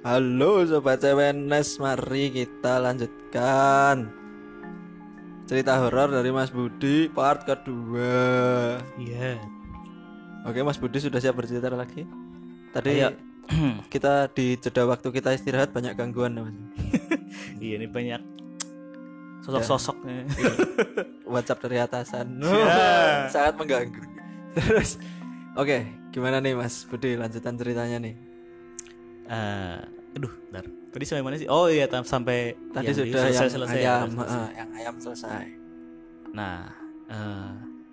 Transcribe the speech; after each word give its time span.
Halo 0.00 0.64
sobat 0.64 1.04
CWNS, 1.04 1.76
mari 1.76 2.32
kita 2.32 2.80
lanjutkan 2.80 4.08
cerita 5.44 5.76
horor 5.76 6.08
dari 6.08 6.32
Mas 6.32 6.48
Budi 6.48 7.12
part 7.12 7.44
kedua. 7.44 8.80
Iya. 8.96 9.36
Oke, 10.48 10.64
Mas 10.64 10.80
Budi 10.80 11.04
sudah 11.04 11.20
siap 11.20 11.36
bercerita 11.36 11.68
lagi? 11.68 12.08
Tadi 12.72 12.96
Ayo. 12.96 13.12
kita 13.92 14.32
di 14.32 14.56
jeda 14.56 14.88
waktu 14.88 15.12
kita 15.12 15.36
istirahat 15.36 15.68
banyak 15.68 15.92
gangguan, 15.92 16.32
Mas. 16.32 16.56
iya 17.60 17.76
ini 17.76 17.84
banyak 17.84 18.24
sosok-sosoknya. 19.44 20.24
WhatsApp 21.36 21.60
dari 21.68 21.76
atasan. 21.76 22.40
Ya. 22.40 23.28
Sangat 23.36 23.52
mengganggu. 23.60 24.00
Terus, 24.56 24.96
oke, 25.60 25.84
gimana 26.08 26.40
nih 26.40 26.56
Mas 26.56 26.88
Budi 26.88 27.20
lanjutan 27.20 27.60
ceritanya 27.60 28.00
nih? 28.00 28.29
Eh, 29.30 29.78
aduh, 30.18 30.32
bentar. 30.50 30.64
Tadi 30.90 31.04
sampai 31.06 31.22
mana 31.22 31.38
sih? 31.38 31.46
Oh 31.46 31.70
iya, 31.70 31.86
tam- 31.86 32.02
sampai 32.02 32.58
Tadi 32.74 32.90
yang 32.90 32.96
sudah 32.98 33.06
yang 33.06 33.46
selesai, 33.46 33.78
ayam, 33.78 34.10
selesai. 34.10 34.26
heeh, 34.26 34.48
yang 34.58 34.68
ayam 34.74 34.94
selesai. 34.98 35.44
Nah, 36.34 36.66
eh, 37.06 37.50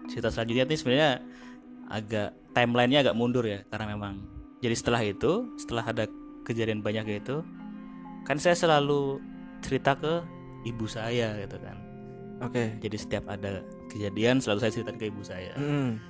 cerita 0.10 0.34
selanjutnya 0.34 0.66
ini 0.66 0.76
sebenarnya 0.76 1.12
agak 1.88 2.30
timelinenya 2.52 3.00
agak 3.06 3.16
mundur 3.16 3.46
ya, 3.46 3.62
karena 3.70 3.94
memang 3.94 4.18
jadi 4.58 4.74
setelah 4.74 5.02
itu, 5.06 5.46
setelah 5.62 5.86
ada 5.86 6.10
kejadian 6.42 6.82
banyak 6.82 7.22
itu, 7.22 7.46
kan 8.26 8.42
saya 8.42 8.58
selalu 8.58 9.22
cerita 9.62 9.94
ke 9.94 10.26
ibu 10.66 10.90
saya 10.90 11.38
gitu 11.38 11.62
kan. 11.62 11.78
Oke. 12.42 12.82
Jadi 12.82 12.98
setiap 12.98 13.30
ada 13.30 13.62
kejadian 13.90 14.42
selalu 14.42 14.60
saya 14.60 14.72
ceritakan 14.74 14.98
ke 14.98 15.06
ibu 15.06 15.22
saya. 15.22 15.54
Mm. 15.54 16.02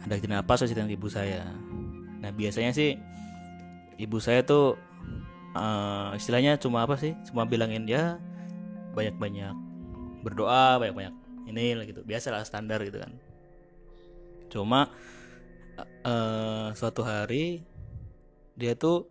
ada 0.00 0.16
kejadian 0.16 0.40
apa 0.40 0.52
saya 0.56 0.72
ceritain 0.72 0.88
ke 0.88 0.96
ibu 0.96 1.12
saya 1.12 1.44
nah 2.20 2.32
biasanya 2.32 2.72
sih 2.72 2.96
ibu 4.00 4.16
saya 4.18 4.40
tuh 4.42 4.80
eh, 5.52 6.10
istilahnya 6.16 6.56
cuma 6.56 6.82
apa 6.82 6.96
sih? 6.96 7.12
Cuma 7.28 7.44
bilangin 7.44 7.84
ya 7.84 8.16
banyak-banyak 8.96 9.54
berdoa 10.24 10.80
banyak-banyak 10.80 11.14
ini 11.46 11.76
lah 11.76 11.84
gitu. 11.84 12.00
Biasa 12.02 12.32
lah 12.32 12.42
standar 12.42 12.80
gitu 12.80 12.98
kan. 12.98 13.12
Cuma 14.48 14.88
eh, 16.04 16.68
suatu 16.72 17.04
hari 17.04 17.62
dia 18.56 18.72
tuh 18.74 19.08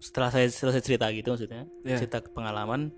setelah 0.00 0.32
saya 0.32 0.48
selesai 0.48 0.80
cerita 0.80 1.12
gitu 1.12 1.28
maksudnya 1.30 1.68
Ya. 1.84 2.00
cerita 2.00 2.24
pengalaman 2.24 2.88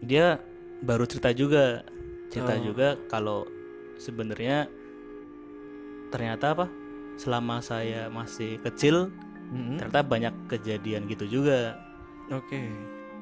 dia 0.00 0.40
baru 0.80 1.04
cerita 1.04 1.32
juga. 1.32 1.84
Cerita 2.28 2.56
Oh. 2.56 2.64
juga 2.64 2.88
kalau 3.08 3.48
sebenarnya 3.96 4.68
ternyata 6.08 6.54
apa? 6.54 6.66
Selama 7.18 7.58
saya 7.58 8.06
masih 8.08 8.60
kecil 8.62 9.10
Mm. 9.48 9.80
ternyata 9.80 10.00
banyak 10.04 10.34
kejadian 10.50 11.08
gitu 11.08 11.24
juga 11.24 11.80
Oke. 12.28 12.68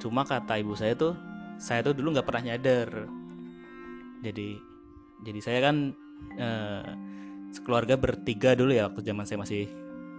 cuma 0.02 0.27
kata 0.27 0.58
ibu 0.58 0.74
saya 0.74 0.98
tuh 0.98 1.14
saya 1.56 1.86
tuh 1.86 1.94
dulu 1.94 2.18
nggak 2.18 2.27
pernah 2.27 2.52
nyadar 2.52 3.06
jadi 4.27 4.58
jadi 5.22 5.41
saya 5.41 5.58
kan 5.70 5.77
eh, 6.36 6.86
sekeluarga 7.55 7.96
bertiga 7.96 8.52
dulu 8.52 8.74
ya 8.74 8.91
waktu 8.91 9.00
zaman 9.06 9.24
saya 9.24 9.38
masih 9.41 9.64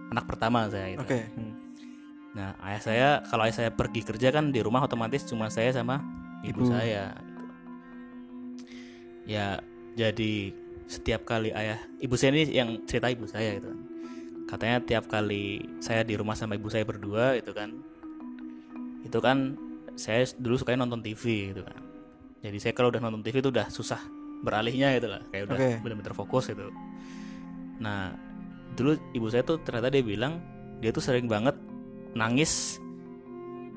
anak 0.08 0.24
pertama 0.24 0.66
saya 0.72 0.96
gitu. 0.96 1.04
Oke. 1.04 1.20
Mm. 1.36 1.52
Nah, 2.36 2.50
ayah 2.64 2.82
saya 2.82 3.08
kalau 3.28 3.42
ayah 3.46 3.56
saya 3.56 3.70
pergi 3.72 4.00
kerja 4.04 4.28
kan 4.30 4.50
di 4.50 4.60
rumah 4.62 4.84
otomatis 4.84 5.24
cuma 5.26 5.48
saya 5.52 5.72
sama 5.74 6.00
ibu, 6.44 6.64
Ibu. 6.64 6.72
saya 6.72 7.12
gitu. 7.18 7.44
Ya, 9.28 9.60
jadi 9.92 10.56
setiap 10.88 11.28
kali 11.28 11.52
ayah 11.52 11.76
ibu 12.00 12.16
saya 12.16 12.32
ini 12.32 12.48
yang 12.48 12.68
cerita 12.88 13.12
ibu 13.12 13.28
saya 13.28 13.60
gitu 13.60 13.68
kan. 13.68 13.78
Katanya 14.48 14.80
tiap 14.80 15.04
kali 15.12 15.60
saya 15.78 16.00
di 16.02 16.16
rumah 16.16 16.32
sama 16.32 16.56
ibu 16.56 16.72
saya 16.72 16.88
berdua 16.88 17.36
itu 17.36 17.52
kan. 17.52 17.76
Itu 19.04 19.20
kan 19.20 19.60
saya 19.94 20.24
dulu 20.40 20.56
sukanya 20.56 20.88
nonton 20.88 21.04
TV 21.04 21.52
gitu 21.52 21.62
kan. 21.62 21.78
Jadi 22.40 22.56
saya 22.56 22.72
kalau 22.72 22.88
udah 22.88 23.02
nonton 23.02 23.20
TV 23.20 23.44
itu 23.44 23.52
udah 23.52 23.68
susah 23.68 24.00
beralihnya 24.40 24.94
gitu 24.96 25.10
lah, 25.10 25.20
kayak 25.34 25.50
udah 25.50 25.56
Oke. 25.58 25.70
bener-bener 25.82 26.14
fokus 26.14 26.48
gitu. 26.48 26.70
Nah, 27.82 28.14
dulu 28.78 28.94
ibu 29.12 29.26
saya 29.28 29.42
tuh 29.42 29.58
ternyata 29.60 29.90
dia 29.90 30.00
bilang 30.06 30.38
dia 30.78 30.94
tuh 30.94 31.02
sering 31.02 31.26
banget 31.26 31.58
nangis 32.14 32.78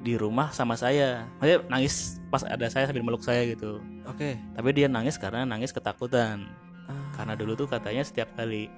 di 0.01 0.18
rumah 0.18 0.53
sama 0.53 0.78
saya. 0.78 1.25
Maksudnya 1.38 1.59
nangis 1.69 2.22
pas 2.29 2.45
ada 2.45 2.69
saya 2.69 2.90
sambil 2.90 3.06
meluk 3.06 3.22
saya 3.25 3.45
gitu. 3.50 3.81
Oke. 4.09 4.38
Tapi 4.57 4.69
dia 4.74 4.88
nangis 4.90 5.18
karena 5.18 5.45
nangis 5.45 5.74
ketakutan. 5.74 6.45
Ah, 6.90 7.06
Karena 7.18 7.34
dulu 7.38 7.53
tuh 7.53 7.68
katanya 7.69 8.01
setiap 8.01 8.34
kali 8.34 8.69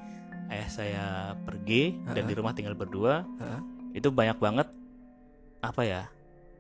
ayah 0.54 0.70
saya 0.70 1.06
pergi 1.40 1.98
dan 2.06 2.24
di 2.24 2.34
rumah 2.34 2.54
tinggal 2.54 2.74
berdua, 2.74 3.26
Heeh. 3.36 3.60
itu 3.94 4.08
banyak 4.08 4.38
banget 4.38 4.68
apa 5.60 5.82
ya? 5.82 6.02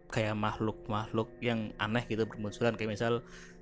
Kayak 0.08 0.34
makhluk-makhluk 0.36 1.30
yang 1.40 1.74
aneh 1.76 2.06
gitu 2.06 2.24
bermunculan 2.24 2.74
kayak 2.74 2.92
misal 2.92 3.22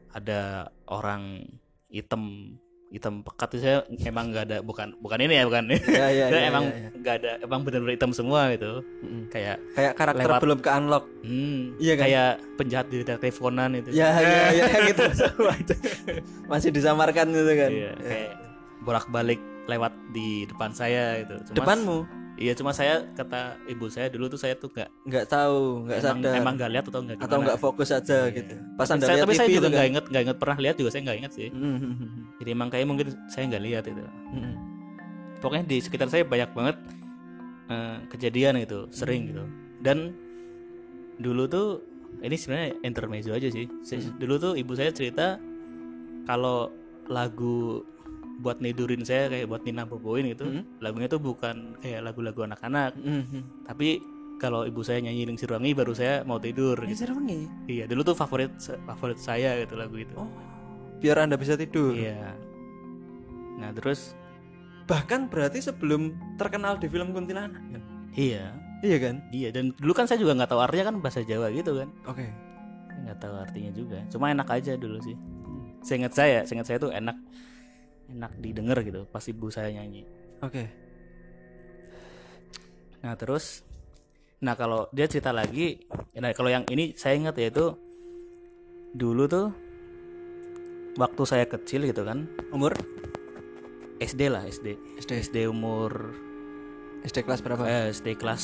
ada 0.10 0.68
orang 0.86 1.48
hitam 1.88 2.56
hitam 2.88 3.24
pekat 3.24 3.56
itu 3.56 3.60
saya 3.62 3.78
emang 4.04 4.36
nggak 4.36 4.46
ada 4.46 4.58
bukan 4.60 4.92
bukan 5.00 5.16
ini 5.22 5.40
ya 5.40 5.48
bukan 5.48 5.64
Ya, 5.72 6.12
ya, 6.12 6.28
ya, 6.28 6.40
emang 6.44 6.66
ya, 6.66 6.76
ya. 6.78 6.90
nggak 6.94 7.16
ada 7.16 7.32
emang 7.40 7.64
benar-benar 7.64 7.96
hitam 7.96 8.12
semua 8.12 8.52
gitu 8.52 8.84
Mm. 9.00 9.32
kayak 9.32 9.64
Kayak 9.72 9.94
karakter 9.96 10.28
Lewat- 10.28 10.44
belum 10.44 10.60
ke 10.60 10.70
unlock. 10.70 11.06
hmm, 11.24 11.60
Iya 11.78 11.94
kan? 11.94 12.04
kayak 12.04 12.30
penjahat 12.54 12.88
di 12.88 12.98
detektif 13.00 13.34
Conan 13.38 13.72
itu 13.74 13.90
Ya, 13.92 14.12
ya, 14.14 14.52
ya, 14.52 14.66
yang 14.68 14.92
itu 14.92 15.04
sama 15.16 15.56
itu. 15.64 15.76
Masih 16.46 16.70
disamarkan 16.70 17.32
gitu 17.32 17.52
kan. 17.54 17.72
Iya, 17.72 17.92
Ya. 17.94 17.94
kayak 17.98 18.32
bolak-balik 18.82 19.40
lewat 19.64 19.94
di 20.10 20.46
depan 20.46 20.72
saya 20.72 21.22
gitu 21.22 21.36
cuma 21.50 21.56
Depanmu 21.58 21.98
iya 22.36 22.54
cuma 22.54 22.72
saya 22.72 23.06
kata 23.12 23.62
ibu 23.68 23.86
saya 23.86 24.08
dulu 24.08 24.26
tuh 24.26 24.36
saya 24.36 24.56
tuh 24.56 24.68
nggak 24.68 24.90
nggak 25.06 25.26
tahu, 25.28 25.86
nggak 25.86 26.00
sadar. 26.02 26.34
emang 26.34 26.54
nggak 26.56 26.72
lihat 26.72 26.86
atau 26.88 27.02
nggak 27.04 27.18
atau 27.20 27.38
nggak 27.40 27.60
fokus 27.60 27.90
aja 27.92 28.18
Iya. 28.24 28.34
gitu. 28.34 28.56
Pas 28.74 28.90
anda 28.90 29.06
saya, 29.06 29.14
lihat 29.14 29.24
tapi 29.24 29.34
TV 29.34 29.38
saya 29.38 29.48
juga 29.52 29.62
kan. 29.62 29.72
nggak 29.72 29.88
inget 29.88 30.06
nggak 30.08 30.24
inget 30.26 30.38
pernah 30.40 30.58
lihat 30.58 30.76
juga 30.76 30.90
saya 30.90 31.02
nggak 31.04 31.18
inget 31.18 31.32
sih 31.32 31.50
Mm. 31.52 31.78
jadi 32.38 32.50
emang 32.52 32.70
kayak 32.70 32.86
mungkin 32.88 33.08
saya 33.28 33.44
nggak 33.46 33.64
lihat 33.64 33.84
itu 33.86 34.02
Mm. 34.34 34.54
pokoknya 35.38 35.64
di 35.66 35.78
sekitar 35.78 36.08
saya 36.08 36.24
banyak 36.24 36.50
banget 36.52 36.78
eh, 37.68 37.98
kejadian 38.10 38.54
gitu 38.60 38.90
sering 38.90 39.30
gitu 39.30 39.44
dan 39.80 40.12
dulu 41.18 41.46
tuh 41.46 41.68
ini 42.20 42.34
sebenarnya 42.34 42.70
intermezzo 42.82 43.32
aja 43.32 43.48
sih 43.48 43.70
dulu 44.18 44.36
tuh 44.38 44.54
ibu 44.56 44.74
saya 44.74 44.90
cerita 44.90 45.38
kalau 46.24 46.74
lagu 47.06 47.86
buat 48.42 48.58
nidurin 48.58 49.02
saya 49.02 49.30
kayak 49.30 49.46
buat 49.46 49.62
Nina 49.62 49.86
Boboin 49.86 50.26
gitu 50.28 50.44
Hmm. 50.44 50.66
lagunya 50.78 51.06
tuh 51.06 51.18
bukan 51.18 51.78
kayak 51.78 52.02
lagu-lagu 52.04 52.44
anak-anak 52.44 52.92
Mm. 52.96 53.46
tapi 53.64 54.02
kalau 54.36 54.66
ibu 54.66 54.82
saya 54.82 54.98
nyanyi 55.00 55.24
Ling 55.24 55.38
Sirwangi 55.38 55.72
baru 55.72 55.94
saya 55.94 56.22
mau 56.22 56.38
tidur 56.38 56.74
Ini 56.76 56.92
gitu. 56.92 57.14
nih. 57.16 57.46
iya 57.70 57.84
dulu 57.86 58.02
tuh 58.04 58.16
favorit 58.16 58.50
favorit 58.84 59.16
saya 59.16 59.54
gitu 59.56 59.74
lagu 59.76 59.94
itu 59.96 60.14
Oh, 60.14 60.26
biar 60.98 61.22
anda 61.22 61.38
bisa 61.38 61.54
tidur. 61.54 61.94
iya 61.94 62.34
nah 63.56 63.70
terus 63.72 64.18
Bahkan 64.82 65.30
berarti 65.30 65.62
sebelum 65.62 66.12
terkenal 66.36 66.76
di 66.76 66.86
film 66.86 67.14
kuntilanak 67.14 67.62
kan? 67.64 67.82
iya 68.12 68.52
Iya 68.82 68.98
kan? 69.00 69.16
Iya 69.30 69.50
dan 69.50 69.72
dulu 69.74 69.94
kan 69.94 70.04
saya 70.04 70.18
juga 70.18 70.34
nggak 70.34 70.50
tahu 70.50 70.60
artinya 70.60 70.90
kan 70.90 70.96
bahasa 71.00 71.22
Jawa 71.22 71.48
gitu 71.50 71.78
kan 71.78 71.88
Oke. 72.04 72.26
Saya 72.84 73.00
nggak 73.06 73.20
tahu 73.20 73.36
artinya 73.40 73.72
juga 73.72 74.00
cuma 74.08 74.26
enak 74.28 74.50
aja 74.50 74.74
dulu 74.74 74.98
sih 75.00 75.14
seingat 75.80 76.12
saya 76.12 76.44
seingat 76.44 76.66
saya 76.66 76.78
tuh 76.78 76.90
enak 76.90 77.14
enak 78.12 78.36
didengar 78.38 78.80
gitu 78.80 79.04
pas 79.06 79.24
ibu 79.24 79.48
saya 79.48 79.72
nyanyi 79.72 80.04
Oke. 80.40 80.68
nah 83.00 83.16
terus 83.16 83.66
nah 84.40 84.54
kalau 84.54 84.90
dia 84.90 85.06
cerita 85.06 85.32
lagi 85.32 85.82
nah 86.14 86.30
kalau 86.32 86.50
yang 86.50 86.66
ini 86.68 86.94
saya 86.94 87.16
ingat 87.16 87.38
yaitu 87.38 87.74
dulu 88.92 89.26
tuh 89.26 89.48
waktu 90.94 91.22
saya 91.24 91.46
kecil 91.46 91.86
gitu 91.86 92.04
kan 92.04 92.28
Umur 92.50 92.76
SD 93.98 94.28
lah 94.28 94.44
SD 94.44 94.76
SD 95.00 95.12
SD 95.24 95.38
umur 95.46 96.12
SD 97.02 97.22
kelas 97.22 97.40
berapa? 97.40 97.64
eh, 97.64 97.90
SD 97.90 98.18
kelas 98.18 98.44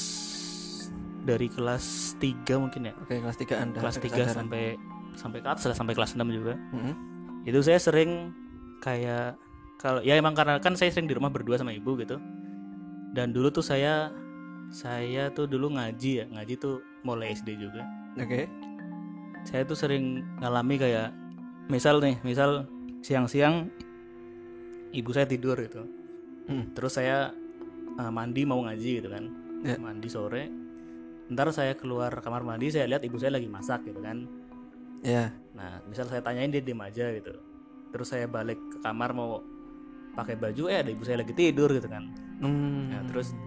dari 1.21 1.45
kelas 1.47 2.15
3 2.15 2.23
mungkin 2.57 2.87
ya 2.87 2.93
Oke, 2.97 3.19
kelas 3.19 3.35
3 3.35 3.51
Anda. 3.59 3.79
kelas 3.83 3.97
ada 3.97 4.01
3 4.01 4.07
kesadaran. 4.07 4.33
sampai 4.33 4.63
sampai 5.13 5.39
ke 5.41 5.47
atas 5.49 5.63
lah, 5.65 5.75
sampai 5.75 5.93
kelas 5.93 6.11
6 6.13 6.23
juga 6.31 6.53
Mm-mm. 6.71 6.93
itu 7.43 7.59
saya 7.59 7.77
sering 7.77 8.31
kayak 8.79 9.33
kalau 9.77 10.01
ya 10.01 10.17
emang 10.17 10.33
karena 10.33 10.57
kan 10.57 10.73
saya 10.73 10.89
sering 10.89 11.05
di 11.05 11.15
rumah 11.15 11.29
berdua 11.29 11.57
sama 11.57 11.71
ibu 11.71 11.93
gitu 11.97 12.17
dan 13.13 13.31
dulu 13.31 13.49
tuh 13.49 13.61
saya 13.61 14.09
saya 14.67 15.31
tuh 15.31 15.47
dulu 15.47 15.73
ngaji 15.73 16.11
ya 16.21 16.25
ngaji 16.27 16.53
tuh 16.57 16.81
mulai 17.01 17.31
SD 17.31 17.55
juga 17.55 17.85
Oke. 18.19 18.49
saya 19.45 19.63
tuh 19.63 19.77
sering 19.77 20.25
ngalami 20.41 20.75
kayak 20.75 21.13
misal 21.67 22.01
nih 22.01 22.19
misal 22.21 22.67
siang-siang 22.99 23.69
ibu 24.91 25.09
saya 25.11 25.27
tidur 25.27 25.57
gitu 25.57 25.83
Hmm. 26.47 26.71
terus 26.71 26.95
saya 26.95 27.35
uh, 27.99 28.07
mandi 28.07 28.47
mau 28.47 28.63
ngaji 28.63 29.03
gitu 29.03 29.11
kan 29.11 29.27
Ya. 29.67 29.75
mandi 29.75 30.07
sore 30.07 30.47
ntar 31.27 31.51
saya 31.51 31.75
keluar 31.75 32.23
kamar 32.23 32.39
mandi 32.39 32.71
saya 32.71 32.87
lihat 32.87 33.03
ibu 33.03 33.19
saya 33.19 33.35
lagi 33.35 33.51
masak 33.51 33.83
gitu 33.83 33.99
kan 33.99 34.23
Ya. 35.03 35.29
Nah, 35.53 35.77
misal 35.85 36.09
saya 36.09 36.25
tanyain 36.25 36.49
dia 36.49 36.57
diem 36.57 36.81
aja 36.81 37.13
gitu. 37.13 37.29
Terus 37.93 38.09
saya 38.09 38.25
balik 38.25 38.57
ke 38.57 38.81
kamar 38.81 39.13
mau 39.13 39.45
pakai 40.17 40.33
baju, 40.33 40.63
eh 40.67 40.81
ada 40.81 40.89
ibu 40.89 41.05
saya 41.05 41.21
lagi 41.21 41.31
tidur 41.31 41.69
gitu 41.69 41.85
kan. 41.85 42.09
Hmm. 42.41 42.89
Nah, 42.89 43.05
terus 43.05 43.37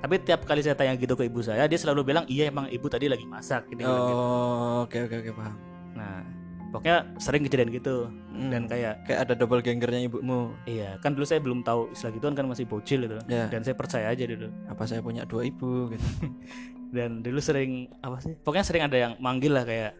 tapi 0.00 0.16
tiap 0.16 0.44
kali 0.44 0.60
saya 0.60 0.72
tanya 0.72 0.96
gitu 0.96 1.12
ke 1.12 1.24
ibu 1.24 1.40
saya 1.40 1.64
dia 1.64 1.76
selalu 1.76 2.00
bilang 2.06 2.24
iya 2.24 2.48
emang 2.48 2.68
ibu 2.68 2.88
tadi 2.88 3.04
lagi 3.04 3.24
masak 3.24 3.68
gitu, 3.68 3.84
gitu. 3.84 3.92
Oh, 4.16 4.84
oke 4.84 4.96
oke 4.96 5.16
oke 5.18 5.30
paham. 5.34 5.56
nah 5.92 6.24
pokoknya 6.70 6.96
sering 7.20 7.44
kejadian 7.44 7.68
gitu 7.68 8.08
Hmm. 8.30 8.48
dan 8.48 8.64
kayak 8.64 9.04
kayak 9.04 9.28
ada 9.28 9.34
double 9.36 9.60
gangernya 9.60 10.08
ibumu. 10.08 10.56
iya 10.64 10.96
kan 11.00 11.12
dulu 11.12 11.28
saya 11.28 11.36
belum 11.38 11.60
tahu 11.60 11.92
istilah 11.92 12.16
gituan 12.16 12.32
kan 12.32 12.46
masih 12.46 12.64
bocil 12.64 13.04
itu 13.04 13.20
Ya. 13.28 13.52
dan 13.52 13.60
saya 13.60 13.76
percaya 13.76 14.08
aja 14.08 14.24
dulu 14.24 14.48
Apa 14.70 14.88
saya 14.88 15.04
punya 15.04 15.28
dua 15.28 15.44
ibu 15.44 15.92
gitu. 15.92 16.06
dan 16.96 17.20
dulu 17.20 17.36
sering 17.36 17.92
apa 18.00 18.24
sih 18.24 18.32
pokoknya 18.38 18.64
sering 18.64 18.82
ada 18.86 18.96
yang 18.96 19.12
manggil 19.20 19.52
lah 19.52 19.68
kayak 19.68 19.92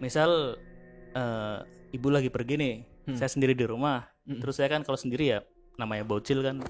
misal 0.00 0.56
eh, 1.12 1.58
ibu 1.90 2.08
lagi 2.08 2.32
pergi 2.32 2.54
nih 2.56 2.74
Hmm. 3.04 3.20
saya 3.20 3.28
sendiri 3.28 3.52
di 3.52 3.68
rumah 3.68 4.00
Mm-mm. 4.24 4.40
terus 4.40 4.54
saya 4.54 4.68
kan 4.68 4.80
kalau 4.80 4.96
sendiri 4.96 5.28
ya 5.28 5.38
namanya 5.74 6.02
bocil 6.02 6.40
kan 6.40 6.62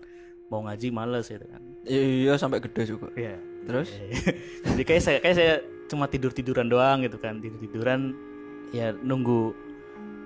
mau 0.46 0.60
ngaji 0.62 0.88
males 0.88 1.26
gitu 1.26 1.44
kan 1.44 1.62
Iya 1.84 2.34
sampai 2.34 2.58
gede 2.58 2.82
juga. 2.86 3.08
Iya. 3.14 3.36
Terus? 3.64 3.88
jadi 4.66 4.82
kayak 4.82 5.02
saya 5.02 5.18
kayak 5.18 5.36
saya 5.36 5.54
cuma 5.84 6.04
tidur 6.04 6.30
tiduran 6.30 6.66
doang 6.66 7.00
gitu 7.00 7.16
kan 7.16 7.38
tidur 7.38 7.56
tiduran 7.58 8.12
ya 8.70 8.92
nunggu 8.94 9.52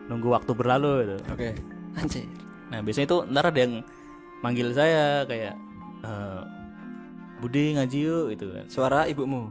nunggu 0.06 0.28
waktu 0.28 0.52
berlalu 0.52 0.92
gitu 1.04 1.16
Oke. 1.28 1.48
Anjir. 1.94 2.24
nah 2.68 2.80
biasanya 2.80 3.06
itu 3.06 3.18
ntar 3.28 3.44
ada 3.46 3.58
yang 3.58 3.74
manggil 4.38 4.70
saya 4.70 5.22
kayak 5.24 5.54
eh, 6.00 6.42
Budi 7.38 7.74
ngaji 7.74 7.98
yuk 8.00 8.24
gitu 8.32 8.46
kan 8.50 8.66
Suara 8.66 9.00
ibumu. 9.04 9.50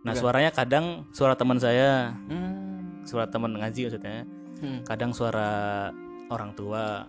nah 0.00 0.10
Bukan. 0.10 0.18
suaranya 0.18 0.50
kadang 0.50 0.86
suara 1.10 1.34
teman 1.34 1.58
saya 1.58 2.14
Hmm. 2.26 3.02
suara 3.04 3.26
teman 3.26 3.52
ngaji 3.52 3.80
maksudnya 3.84 4.22
Hmm. 4.58 4.80
kadang 4.82 5.10
suara 5.10 5.90
orang 6.28 6.50
tua. 6.54 7.06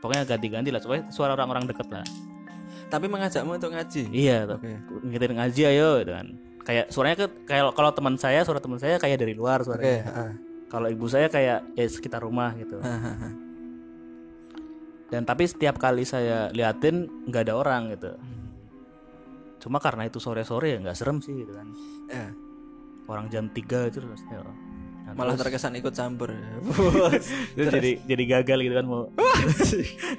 Pokoknya 0.00 0.24
ganti-ganti 0.24 0.72
lah 0.72 0.80
supaya 0.80 1.04
suara 1.12 1.36
orang-orang 1.36 1.68
deket 1.68 1.88
lah. 1.92 2.04
Tapi 2.90 3.06
mengajakmu 3.06 3.54
untuk 3.54 3.70
ngaji. 3.70 4.10
iya 4.10 4.48
Oke. 4.48 4.66
ngingetin 5.06 5.36
ngaji 5.38 5.62
ayo 5.70 5.90
gitu 6.02 6.12
kan. 6.16 6.26
Kayak 6.66 6.86
suaranya 6.92 7.16
ke 7.16 7.26
kayak 7.46 7.64
kalau 7.76 7.90
teman 7.94 8.14
saya 8.18 8.40
suara 8.42 8.58
teman 8.58 8.78
saya 8.82 8.98
kayak 8.98 9.18
dari 9.20 9.34
luar 9.36 9.62
suaranya. 9.62 10.02
Ah. 10.10 10.34
kalau 10.70 10.86
ibu 10.86 11.02
saya 11.10 11.26
kayak 11.26 11.74
ya 11.74 11.86
sekitar 11.86 12.22
rumah 12.22 12.54
gitu. 12.54 12.78
Hahaha. 12.78 13.30
dan 15.10 15.26
tapi 15.26 15.42
setiap 15.42 15.82
kali 15.82 16.06
saya 16.06 16.46
liatin 16.54 17.10
nggak 17.26 17.50
ada 17.50 17.54
orang 17.58 17.90
gitu. 17.90 18.14
Cuma 19.60 19.82
karena 19.82 20.06
itu 20.06 20.22
sore-sore 20.22 20.72
ya 20.72 20.78
nggak 20.78 20.94
serem 20.94 21.18
sih 21.18 21.34
gitu 21.34 21.52
kan. 21.52 21.66
Ya, 22.06 22.30
orang 23.10 23.26
jam 23.26 23.50
3 23.50 23.90
itu 23.90 23.98
terus 23.98 24.22
ya. 24.30 24.40
Nah, 25.10 25.18
malah 25.18 25.34
terus 25.34 25.42
terkesan 25.42 25.74
ikut 25.74 25.90
campur. 25.90 26.30
itu 27.58 27.66
jadi 27.66 27.90
jadi 28.06 28.24
gagal 28.30 28.58
gitu 28.62 28.74
kan 28.78 28.86
mau 28.86 29.02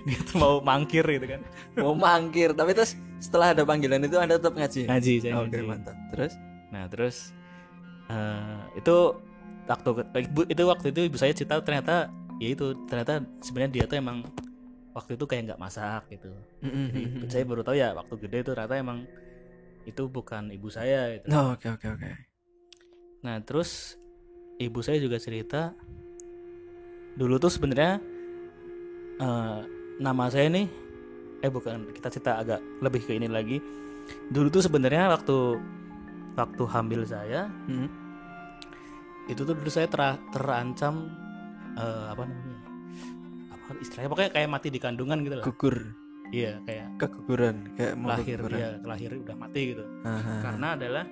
dia 0.04 0.20
tuh 0.28 0.36
mau 0.36 0.54
mangkir 0.60 1.06
gitu 1.08 1.26
kan 1.26 1.42
Mau 1.80 1.96
mangkir, 1.96 2.52
tapi 2.52 2.76
terus 2.76 2.94
setelah 3.24 3.56
ada 3.56 3.64
panggilan 3.64 4.04
itu 4.04 4.20
Anda 4.20 4.36
tetap 4.36 4.52
ngaji. 4.52 4.92
ngaji 4.92 5.14
saya 5.24 5.34
Oke, 5.40 5.56
ngaji. 5.56 5.64
mantap. 5.64 5.96
Terus? 6.12 6.34
Nah 6.70 6.84
terus 6.92 7.16
eh, 8.08 8.60
itu 8.76 8.96
waktu 9.64 9.90
ibu 10.28 10.42
itu 10.44 10.64
waktu 10.68 10.88
itu 10.92 11.02
ibu 11.08 11.16
saya 11.16 11.32
cerita 11.32 11.56
ternyata 11.64 12.12
ya 12.44 12.52
itu 12.52 12.76
ternyata 12.90 13.24
sebenarnya 13.40 13.72
dia 13.72 13.84
tuh 13.88 13.96
emang 13.96 14.28
waktu 14.92 15.16
itu 15.16 15.24
kayak 15.24 15.56
nggak 15.56 15.62
masak 15.62 16.04
gitu. 16.12 16.36
Jadi 17.24 17.32
saya 17.32 17.44
baru 17.48 17.64
tahu 17.64 17.80
ya 17.80 17.96
waktu 17.96 18.14
gede 18.20 18.38
itu 18.44 18.52
ternyata 18.52 18.76
emang 18.76 19.08
itu 19.88 20.04
bukan 20.06 20.52
ibu 20.52 20.68
saya. 20.68 21.16
Gitu. 21.16 21.32
Oh, 21.32 21.56
Oke, 21.56 21.72
oke, 21.72 21.88
oke. 21.88 22.10
Nah 23.24 23.40
terus 23.40 23.96
ibu 24.62 24.80
saya 24.80 24.98
juga 24.98 25.18
cerita 25.18 25.74
dulu 27.12 27.36
tuh 27.38 27.50
sebenarnya 27.50 27.98
eh, 29.18 29.60
nama 29.98 30.26
saya 30.28 30.48
nih 30.48 30.68
eh 31.40 31.50
bukan 31.50 31.90
kita 31.92 32.08
cerita 32.08 32.38
agak 32.38 32.62
lebih 32.80 33.02
ke 33.02 33.12
ini 33.12 33.26
lagi. 33.26 33.58
Dulu 34.28 34.48
tuh 34.50 34.62
sebenarnya 34.62 35.10
waktu 35.10 35.58
waktu 36.34 36.64
hamil 36.66 37.02
saya 37.04 37.50
Hmm. 37.66 37.90
itu 39.28 39.42
tuh 39.42 39.52
dulu 39.52 39.68
saya 39.68 39.86
ter- 39.86 40.22
terancam 40.30 41.10
eh, 41.74 42.06
apa 42.08 42.24
namanya 42.24 42.60
apa 43.50 43.70
istilahnya 43.80 44.10
pokoknya 44.10 44.32
kayak 44.32 44.50
mati 44.50 44.68
di 44.68 44.78
kandungan 44.78 45.18
gitu 45.22 45.36
lah 45.36 45.46
Gugur, 45.46 45.76
iya 46.30 46.60
kayak 46.62 46.88
keguguran, 46.98 47.56
kayak 47.74 47.94
mau 47.96 48.12
lahir 48.12 48.38
keguguran. 48.38 48.60
ya 48.60 48.70
lahir 48.82 49.10
udah 49.16 49.36
mati 49.36 49.62
gitu 49.72 49.84
Hahaha. 50.02 50.36
karena 50.42 50.68
adalah 50.76 51.06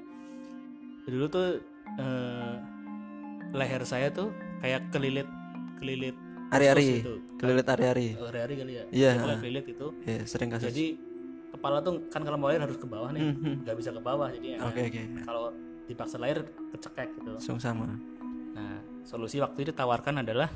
dulu 1.05 1.25
tuh 1.27 1.47
eh, 1.95 2.53
leher 3.51 3.83
saya 3.83 4.07
tuh 4.09 4.29
kayak 4.59 4.89
kelilit 4.89 5.25
kelilit 5.77 6.15
gitu. 6.99 7.13
kelilit 7.37 7.67
ari-ari. 7.67 8.07
hari-hari 8.15 8.53
kali 8.55 8.73
ya 8.73 8.83
Iya. 8.89 9.09
Ya, 9.09 9.11
pokoknya 9.15 9.39
kelilit 9.39 9.65
itu 9.67 9.87
Ya, 10.03 10.17
sering 10.25 10.49
kasus. 10.49 10.65
jadi 10.67 10.85
kepala 11.49 11.77
tuh 11.79 11.93
kan 12.07 12.21
kalau 12.21 12.37
mau 12.37 12.47
lahir 12.47 12.61
harus 12.61 12.75
ke 12.75 12.85
bawah 12.85 13.09
nih 13.09 13.23
Mhm. 13.25 13.53
nggak 13.63 13.75
bisa 13.75 13.89
ke 13.89 13.99
bawah 13.99 14.27
jadi 14.29 14.47
ya, 14.53 14.57
Oke, 14.65 14.81
oke. 14.85 15.01
kalau 15.23 15.45
dipaksa 15.85 16.17
lahir 16.17 16.45
kecekek 16.69 17.09
gitu 17.15 17.29
Langsung 17.31 17.57
sama. 17.57 17.89
Nah, 18.51 18.77
solusi 19.03 19.37
waktu 19.37 19.57
itu 19.59 19.71
ditawarkan 19.71 20.21
adalah 20.21 20.49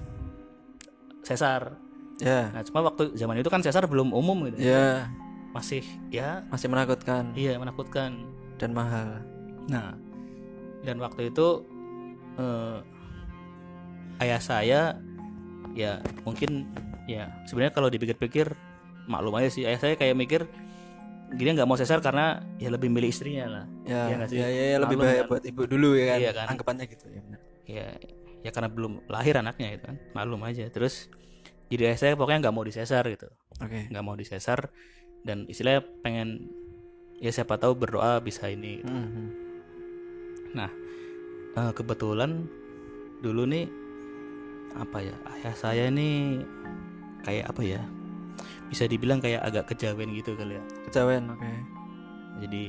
sesar. 1.21 1.77
Ya. 2.19 2.51
Nah, 2.51 2.61
cuma 2.61 2.83
waktu 2.83 3.15
zaman 3.15 3.37
itu 3.37 3.49
kan 3.49 3.59
sesar 3.59 3.83
belum 3.83 4.11
umum 4.11 4.45
gitu. 4.47 4.61
Ya, 4.61 5.09
Masih 5.49 5.85
ya 6.09 6.41
masih 6.49 6.65
menakutkan 6.65 7.29
iya 7.33 7.53
menakutkan. 7.55 8.25
dan 8.55 8.69
mahal. 8.71 9.21
Nah, 9.65 9.93
dan 10.81 10.97
waktu 10.97 11.29
itu 11.29 11.61
eh, 12.35 12.77
ayah 14.19 14.39
saya 14.39 14.81
ya 15.73 15.97
mungkin 16.23 16.69
ya 17.05 17.27
sebenarnya 17.43 17.73
kalau 17.73 17.89
dipikir-pikir 17.89 18.53
maklum 19.05 19.35
aja 19.35 19.49
sih 19.49 19.65
ayah 19.65 19.77
saya 19.77 19.93
kayak 19.93 20.15
mikir 20.15 20.41
dia 21.33 21.49
nggak 21.49 21.65
mau 21.65 21.73
sesar 21.73 21.97
karena 21.97 22.39
ya 22.55 22.69
lebih 22.69 22.87
milih 22.87 23.09
istrinya 23.09 23.45
lah 23.49 23.65
Ya, 23.83 24.01
Iya 24.07 24.15
nggak 24.15 24.29
sih? 24.29 24.37
ya, 24.37 24.47
ya, 24.47 24.63
ya, 24.71 24.77
lebih 24.79 24.95
bahaya 24.95 25.21
kan? 25.21 25.27
buat 25.27 25.43
ibu 25.43 25.61
dulu 25.65 25.89
ya 25.97 26.05
kan. 26.07 26.17
Iya 26.21 26.31
kan? 26.31 26.45
Anggapannya 26.47 26.85
gitu 26.87 27.05
ya 27.09 27.19
benar. 27.19 27.39
ya 27.63 27.87
ya 28.43 28.51
karena 28.51 28.69
belum 28.69 28.93
lahir 29.07 29.35
anaknya 29.39 29.67
gitu 29.73 29.83
kan 29.87 29.97
maklum 30.11 30.43
aja 30.43 30.67
terus 30.67 31.07
jadi 31.67 31.89
ayah 31.89 31.97
saya 31.97 32.13
pokoknya 32.13 32.47
nggak 32.47 32.55
mau 32.55 32.63
disesar 32.63 33.03
gitu 33.07 33.27
Oke. 33.59 33.87
nggak 33.87 34.03
mau 34.03 34.13
disesar 34.13 34.67
dan 35.23 35.47
istilahnya 35.47 35.81
pengen 35.99 36.51
ya 37.17 37.31
siapa 37.31 37.55
tahu 37.55 37.71
berdoa 37.73 38.19
bisa 38.19 38.47
ini 38.47 38.83
gitu. 38.83 38.91
Mhm. 38.91 39.25
Eh, 41.53 41.71
kebetulan 41.77 42.49
dulu 43.21 43.45
nih 43.45 43.69
apa 44.73 45.05
ya 45.05 45.13
ayah 45.37 45.53
saya 45.53 45.85
nih 45.93 46.41
kayak 47.21 47.45
apa 47.45 47.61
ya 47.61 47.81
bisa 48.73 48.89
dibilang 48.89 49.21
kayak 49.21 49.45
agak 49.45 49.69
kejawen 49.69 50.17
gitu 50.17 50.33
kali 50.33 50.57
ya 50.57 50.63
Kejawen, 50.89 51.29
oke. 51.29 51.51
jadi 52.41 52.63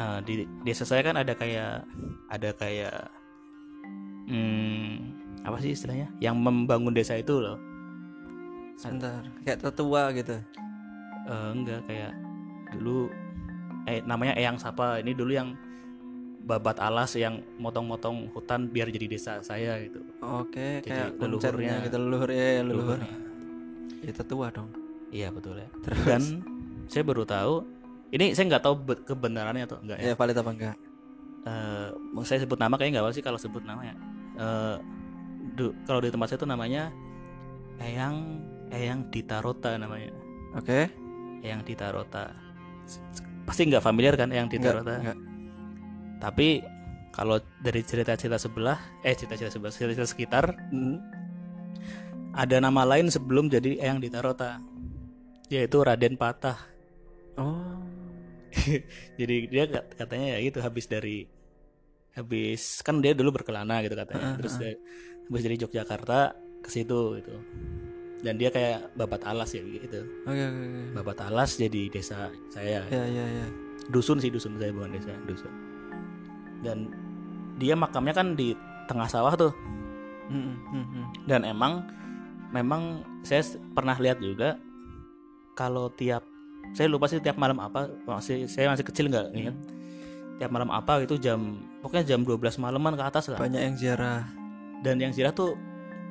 eh, 0.00 0.18
di 0.24 0.48
desa 0.64 0.88
saya 0.88 1.04
kan 1.04 1.20
ada 1.20 1.36
kayak 1.36 1.84
ada 2.32 2.50
kayak 2.56 3.12
hmm, 4.32 4.96
apa 5.44 5.60
sih 5.60 5.76
istilahnya 5.76 6.08
yang 6.24 6.40
membangun 6.40 6.96
desa 6.96 7.20
itu 7.20 7.36
loh 7.36 7.60
Sebentar, 8.80 9.20
kayak 9.44 9.60
tetua 9.60 10.08
gitu. 10.16 10.40
Eh, 11.28 11.48
enggak 11.52 11.84
kayak 11.84 12.16
dulu 12.72 13.12
eh 13.84 14.00
namanya 14.08 14.32
Eyang 14.40 14.56
Sapa 14.56 15.04
ini 15.04 15.12
dulu 15.12 15.36
yang 15.36 15.52
babat 16.40 16.76
alas 16.76 17.12
yang 17.14 17.38
motong-motong 17.56 18.30
hutan 18.30 18.66
biar 18.66 18.88
jadi 18.88 19.06
desa 19.06 19.32
saya 19.40 19.76
gitu 19.78 20.00
Oke, 20.20 20.80
Jadi 20.80 20.88
kayak 20.88 21.08
leluhurnya. 21.16 21.74
gitu 21.84 21.96
leluhur 21.96 22.28
ya, 22.28 22.46
ya, 22.50 22.62
leluhur. 22.62 22.96
Leluhurnya. 22.96 23.14
Ya 24.00 24.12
tetua 24.12 24.46
dong. 24.48 24.68
iya 25.10 25.28
betul 25.28 25.54
ya 25.54 25.68
Terus 25.80 26.00
dan 26.02 26.22
saya 26.86 27.02
baru 27.02 27.22
tahu 27.22 27.54
ini 28.10 28.32
saya 28.32 28.48
nggak 28.48 28.62
tahu 28.62 28.74
be- 28.76 29.00
kebenarannya 29.00 29.64
atau 29.64 29.78
enggak 29.78 29.98
ya 29.98 30.06
ya 30.06 30.14
valid 30.14 30.36
apa 30.36 30.50
enggak? 30.50 30.76
Eh, 31.40 31.88
mau 32.10 32.22
saya 32.22 32.38
sebut 32.38 32.56
nama 32.56 32.74
kayaknya 32.74 32.98
nggak 32.98 33.06
apa 33.06 33.12
sih 33.12 33.22
kalau 33.22 33.36
sebut 33.36 33.62
nama 33.62 33.82
ya 33.82 33.94
Eh, 34.32 34.76
du- 35.52 35.76
kalau 35.84 36.00
di 36.00 36.08
tempat 36.08 36.26
saya 36.26 36.38
itu 36.38 36.46
namanya 36.46 36.88
Eyang 37.78 38.16
Eyang 38.68 39.08
Ditarota 39.08 39.74
namanya 39.74 40.10
Oke. 40.52 40.88
Eyang 41.40 41.62
Ditarota 41.62 42.32
pasti 43.42 43.64
nggak 43.64 43.80
familiar 43.80 44.14
kan 44.14 44.28
Eyang 44.28 44.46
Enggak, 44.46 44.60
Ditarota 44.80 44.92
enggak. 44.96 45.18
Tapi 46.20 46.60
kalau 47.10 47.36
dari 47.58 47.80
cerita-cerita 47.80 48.36
sebelah 48.36 48.76
eh 49.00 49.12
cerita-cerita 49.12 49.50
sebelah 49.50 49.72
cerita 49.72 50.04
sekitar 50.04 50.44
Hmm. 50.68 51.00
ada 52.32 52.56
nama 52.58 52.86
lain 52.86 53.08
sebelum 53.08 53.48
jadi 53.48 53.80
Eyang 53.80 53.98
Ditarota 53.98 54.62
yaitu 55.48 55.80
Raden 55.80 56.14
Patah 56.14 56.58
Oh. 57.34 57.80
jadi 59.16 59.36
dia 59.46 59.64
kat- 59.66 59.96
katanya 59.96 60.36
ya 60.36 60.44
gitu 60.44 60.58
habis 60.58 60.84
dari 60.84 61.24
habis 62.12 62.82
kan 62.82 62.98
dia 62.98 63.14
dulu 63.14 63.32
berkelana 63.32 63.80
gitu 63.80 63.94
katanya 63.94 64.26
Heeh, 64.26 64.36
terus 64.36 64.54
dia, 64.56 64.72
habis 65.24 65.40
dari 65.40 65.56
Yogyakarta 65.56 66.18
ke 66.60 66.68
situ 66.68 67.16
gitu 67.16 67.34
dan 68.20 68.36
dia 68.36 68.50
kayak 68.50 68.92
babat 68.92 69.22
alas 69.24 69.50
ya 69.50 69.62
gitu 69.62 70.04
Oke, 70.26 70.36
oke, 70.36 70.60
oke. 70.60 70.82
babat 70.92 71.18
alas 71.22 71.56
jadi 71.56 71.88
desa 71.88 72.28
saya 72.50 72.84
Ya, 72.86 73.02
ya, 73.02 73.24
ya. 73.24 73.46
dusun 73.88 74.20
sih 74.20 74.28
dusun 74.28 74.58
saya 74.58 74.68
bukan 74.70 74.92
desa 74.92 75.14
dusun 75.24 75.48
dan 76.60 76.88
dia 77.60 77.76
makamnya 77.76 78.14
kan 78.16 78.32
di 78.36 78.56
tengah 78.88 79.08
sawah 79.08 79.34
tuh 79.36 79.52
Hmm, 80.30 80.62
hmm, 80.70 80.86
hmm. 80.94 81.06
dan 81.26 81.42
emang 81.42 81.82
memang 82.54 83.02
saya 83.26 83.42
pernah 83.74 83.98
lihat 83.98 84.22
juga 84.22 84.54
kalau 85.58 85.90
tiap 85.90 86.22
saya 86.70 86.86
lupa 86.86 87.10
sih 87.10 87.18
tiap 87.18 87.34
malam 87.34 87.58
apa 87.58 87.90
masih 88.06 88.46
saya 88.46 88.70
masih 88.70 88.86
kecil 88.86 89.10
nggak 89.10 89.26
ingat 89.34 89.56
tiap 90.38 90.54
malam 90.54 90.70
apa 90.70 91.02
itu 91.02 91.18
jam 91.18 91.58
pokoknya 91.82 92.14
jam 92.14 92.22
12 92.22 92.62
malaman 92.62 92.94
ke 92.94 93.02
atas 93.02 93.26
lah 93.26 93.42
banyak 93.42 93.58
yang 93.58 93.74
ziarah 93.74 94.22
dan 94.86 95.02
yang 95.02 95.10
ziarah 95.10 95.34
tuh 95.34 95.58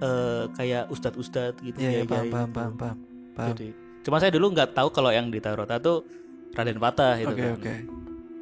eh, 0.04 0.52
kayak 0.52 0.92
ustadz-ustadz 0.92 1.64
gitu 1.64 1.80
iya 1.80 2.04
iya 2.04 2.04
kiai-kiai 2.04 2.28
paham 2.28 2.28
gitu. 2.28 2.36
paham 2.36 2.50
paham 2.52 2.74
paham 2.76 2.98
paham 3.40 3.50
Jadi, 3.56 3.68
cuma 4.04 4.20
saya 4.20 4.32
dulu 4.36 4.52
nggak 4.52 4.76
tahu 4.76 4.92
kalau 4.92 5.16
yang 5.16 5.32
di 5.32 5.40
Tarota 5.40 5.80
tuh 5.80 6.04
Raden 6.60 6.76
Patah 6.76 7.16
itu 7.24 7.32
oke 7.32 7.40
kan. 7.40 7.56
oke 7.56 7.74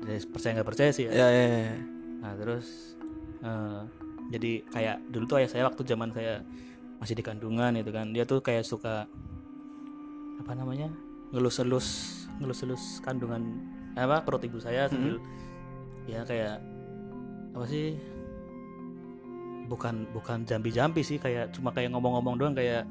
Jadi, 0.09 0.19
percaya 0.25 0.51
nggak 0.57 0.67
percaya 0.73 0.89
sih 0.89 1.05
ya. 1.05 1.11
ya 1.13 1.27
ya 1.29 1.45
ya 1.45 1.75
Nah 2.21 2.33
terus 2.37 2.97
eh, 3.43 3.81
jadi 4.33 4.51
kayak 4.71 4.97
dulu 5.11 5.23
tuh 5.29 5.37
ayah 5.43 5.49
saya 5.49 5.63
waktu 5.69 5.81
zaman 5.87 6.09
saya 6.11 6.43
masih 6.97 7.13
di 7.13 7.23
kandungan 7.23 7.77
itu 7.77 7.93
kan 7.93 8.09
dia 8.09 8.25
tuh 8.25 8.41
kayak 8.41 8.65
suka 8.65 9.05
apa 10.41 10.51
namanya 10.57 10.89
ngelus-elus 11.31 11.87
ngelus-elus 12.41 12.99
kandungan 13.05 13.61
apa 13.93 14.21
perut 14.25 14.41
ibu 14.45 14.57
saya 14.57 14.89
sambil 14.89 15.21
ya 16.09 16.25
kayak 16.25 16.57
apa 17.53 17.65
sih 17.69 17.97
bukan 19.67 20.07
bukan 20.15 20.47
jambi-jambi 20.47 21.03
sih 21.03 21.19
kayak 21.19 21.51
cuma 21.51 21.69
kayak 21.75 21.91
ngomong-ngomong 21.91 22.35
doang 22.39 22.55
kayak 22.55 22.87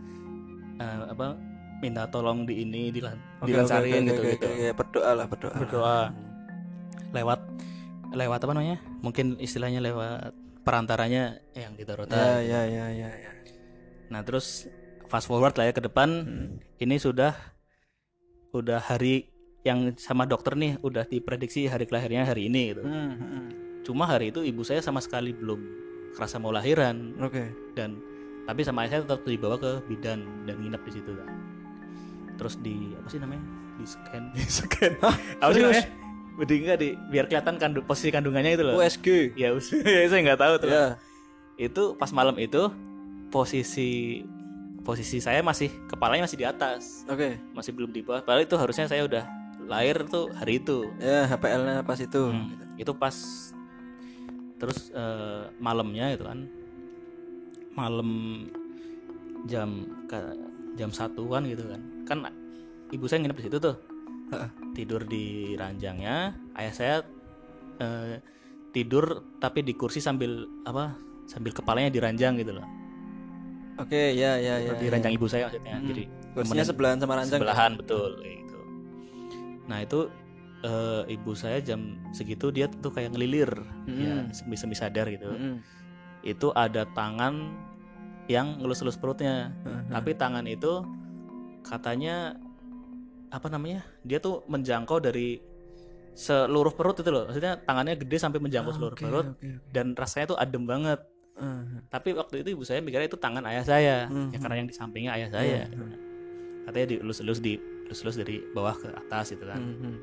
eh, 0.78 1.00
apa 1.08 1.34
minta 1.80 2.08
tolong 2.08 2.44
di 2.44 2.64
ini 2.64 2.88
dilan 2.92 3.16
oke, 3.42 3.48
dilancarin 3.48 4.02
oke, 4.04 4.08
gitu 4.12 4.22
gitu 4.36 4.46
oke, 4.48 4.60
ya, 4.60 4.72
berdoa 4.72 5.10
lah 5.12 5.26
berdoa 5.28 5.54
Berdoa. 5.56 5.98
lewat 7.12 7.40
lewat 8.12 8.44
apa 8.44 8.52
namanya? 8.54 8.78
Mungkin 9.02 9.40
istilahnya 9.40 9.80
lewat 9.82 10.34
perantaranya 10.66 11.38
yang 11.54 11.78
di 11.78 11.86
Tarota 11.86 12.42
ya 12.42 12.42
ya 12.42 12.60
ya 12.66 12.86
ya 12.90 13.10
ya. 13.14 13.30
Nah 14.10 14.26
terus 14.26 14.66
fast 15.06 15.30
forward 15.30 15.54
lah 15.54 15.70
ya 15.70 15.72
ke 15.74 15.82
depan. 15.82 16.08
Hmm. 16.26 16.48
ini 16.82 16.98
sudah 16.98 17.32
udah 18.50 18.82
hari 18.82 19.30
yang 19.62 19.94
sama 19.98 20.26
dokter 20.26 20.54
nih 20.54 20.78
udah 20.82 21.06
diprediksi 21.06 21.70
hari 21.70 21.86
kelahirnya 21.86 22.26
hari 22.26 22.50
ini 22.50 22.74
gitu. 22.74 22.82
Hmm, 22.82 23.14
hmm. 23.16 23.46
cuma 23.86 24.06
hari 24.06 24.34
itu 24.34 24.42
ibu 24.42 24.66
saya 24.66 24.82
sama 24.82 24.98
sekali 24.98 25.30
belum 25.30 25.58
kerasa 26.18 26.42
mau 26.42 26.50
lahiran. 26.50 27.14
Oke. 27.22 27.50
Dan 27.78 28.02
tapi 28.46 28.62
sama 28.62 28.86
ayah 28.86 28.98
saya 28.98 29.02
tetap 29.06 29.26
dibawa 29.26 29.58
ke 29.58 29.82
bidan 29.90 30.46
dan 30.46 30.56
nginep 30.58 30.82
di 30.86 30.92
situ. 30.94 31.10
Kan 31.14 31.30
terus 32.36 32.60
di 32.60 32.92
apa 32.98 33.08
sih 33.08 33.20
namanya? 33.22 33.42
Di 33.80 33.86
scan. 33.86 34.22
Di 34.36 34.44
scan. 34.44 34.92
Apa 35.40 35.50
sih 35.54 35.62
namanya 35.64 36.05
Budi 36.36 36.60
enggak 36.60 36.78
di 36.78 36.88
biar 37.08 37.24
kelihatan 37.26 37.56
kandu, 37.56 37.80
posisi 37.82 38.12
kandungannya 38.12 38.52
itu 38.52 38.64
loh. 38.64 38.76
USG 38.76 39.32
ya 39.34 39.56
us- 39.56 39.72
ya, 39.96 40.04
saya 40.06 40.20
nggak 40.20 40.40
tahu 40.40 40.54
tuh. 40.60 40.68
Ya. 40.68 40.86
Itu 41.56 41.96
pas 41.96 42.12
malam 42.12 42.36
itu 42.36 42.68
posisi 43.28 44.20
posisi 44.84 45.18
saya 45.18 45.40
masih 45.40 45.72
kepalanya 45.88 46.28
masih 46.28 46.38
di 46.38 46.46
atas. 46.46 47.02
Oke. 47.08 47.40
Masih 47.50 47.72
belum 47.72 47.90
di 47.90 48.04
bawah. 48.04 48.20
Padahal 48.20 48.44
itu 48.44 48.54
harusnya 48.54 48.84
saya 48.84 49.02
udah 49.02 49.24
lahir 49.64 50.04
tuh 50.06 50.30
hari 50.30 50.60
itu. 50.60 50.92
Ya 51.00 51.24
HPL-nya 51.26 51.82
pas 51.82 51.96
itu. 51.96 52.22
Hmm, 52.28 52.52
itu 52.76 52.92
pas 52.92 53.16
terus 54.56 54.92
eh, 54.92 55.42
malamnya 55.56 56.12
itu 56.12 56.22
kan. 56.22 56.44
Malam 57.72 58.10
jam 59.44 59.68
ke- 60.06 60.38
jam 60.76 60.92
satuan 60.92 61.48
gitu 61.48 61.64
kan. 61.64 61.80
Kan 62.04 62.18
ibu 62.92 63.08
saya 63.08 63.24
nginep 63.24 63.36
di 63.36 63.44
situ 63.48 63.56
tuh 63.58 63.74
Tidur 64.72 65.02
di 65.02 65.24
ranjangnya 65.54 66.34
ayah 66.54 66.74
saya 66.74 66.96
eh, 67.76 68.18
tidur 68.70 69.04
tapi 69.38 69.60
di 69.60 69.72
kursi 69.72 69.98
sambil 69.98 70.44
apa 70.62 70.92
sambil 71.24 71.50
kepalanya 71.50 71.88
di 71.88 71.96
ranjang 71.96 72.36
gitu 72.36 72.52
loh 72.52 72.66
oke 73.76 73.96
ya 74.12 74.36
ya 74.36 74.60
ya 74.60 74.72
di 74.76 74.86
ya. 74.86 74.92
ranjang 74.92 75.12
ibu 75.12 75.26
saya 75.26 75.48
maksudnya 75.48 75.76
Hmm. 75.76 75.88
jadi 75.88 76.02
kursinya 76.32 76.64
sebelahan 76.64 76.98
sama 76.98 77.14
ranjang 77.16 77.40
sebelahan 77.40 77.72
betul 77.76 78.10
kayak 78.20 78.36
gitu 78.44 78.58
nah 79.64 79.78
itu 79.80 80.00
eh, 80.60 81.02
ibu 81.08 81.32
saya 81.32 81.58
jam 81.60 81.80
segitu 82.10 82.48
dia 82.48 82.66
tuh 82.68 82.90
kayak 82.90 83.12
ngelilir 83.12 83.52
ya 83.86 84.24
Hmm. 84.24 84.32
semi 84.32 84.56
semi 84.56 84.76
sadar 84.76 85.08
gitu 85.08 85.28
Hmm. 85.28 85.60
itu 86.20 86.48
ada 86.52 86.84
tangan 86.92 87.52
yang 88.26 88.58
ngelus-elus 88.58 88.96
perutnya 88.96 89.52
Hmm. 89.62 89.88
tapi 89.88 90.12
tangan 90.12 90.44
itu 90.44 90.82
katanya 91.62 92.36
apa 93.28 93.46
namanya 93.48 93.82
dia 94.02 94.16
tuh 94.16 94.46
menjangkau 94.46 94.98
dari 94.98 95.38
seluruh 96.12 96.72
perut 96.72 96.96
itu 96.96 97.08
loh 97.08 97.26
maksudnya 97.26 97.58
tangannya 97.58 97.94
gede 97.96 98.16
sampai 98.16 98.38
menjangkau 98.38 98.72
Ah, 98.72 98.76
seluruh 98.76 98.96
oke, 98.96 99.04
perut 99.04 99.26
oke. 99.32 99.48
dan 99.68 99.92
rasanya 99.92 100.32
tuh 100.32 100.38
adem 100.38 100.64
banget 100.64 101.00
Hmm. 101.36 101.84
tapi 101.86 102.16
waktu 102.16 102.40
itu 102.40 102.56
ibu 102.56 102.64
saya 102.64 102.80
mikirnya 102.80 103.04
itu 103.06 103.20
tangan 103.20 103.44
ayah 103.44 103.60
saya 103.60 103.96
Hmm. 104.08 104.32
ya 104.32 104.40
karena 104.40 104.56
yang 104.56 104.68
di 104.68 104.72
sampingnya 104.72 105.12
ayah 105.12 105.28
saya 105.28 105.68
Hmm. 105.68 105.92
katanya 106.64 106.86
dielus-elus 106.96 107.38
di 107.38 107.60
elus 107.86 108.16
dari 108.16 108.40
bawah 108.50 108.72
ke 108.72 108.88
atas 108.90 109.30
itu 109.30 109.44
kan 109.44 109.60
Hmm, 109.60 109.76
hmm. 109.76 109.96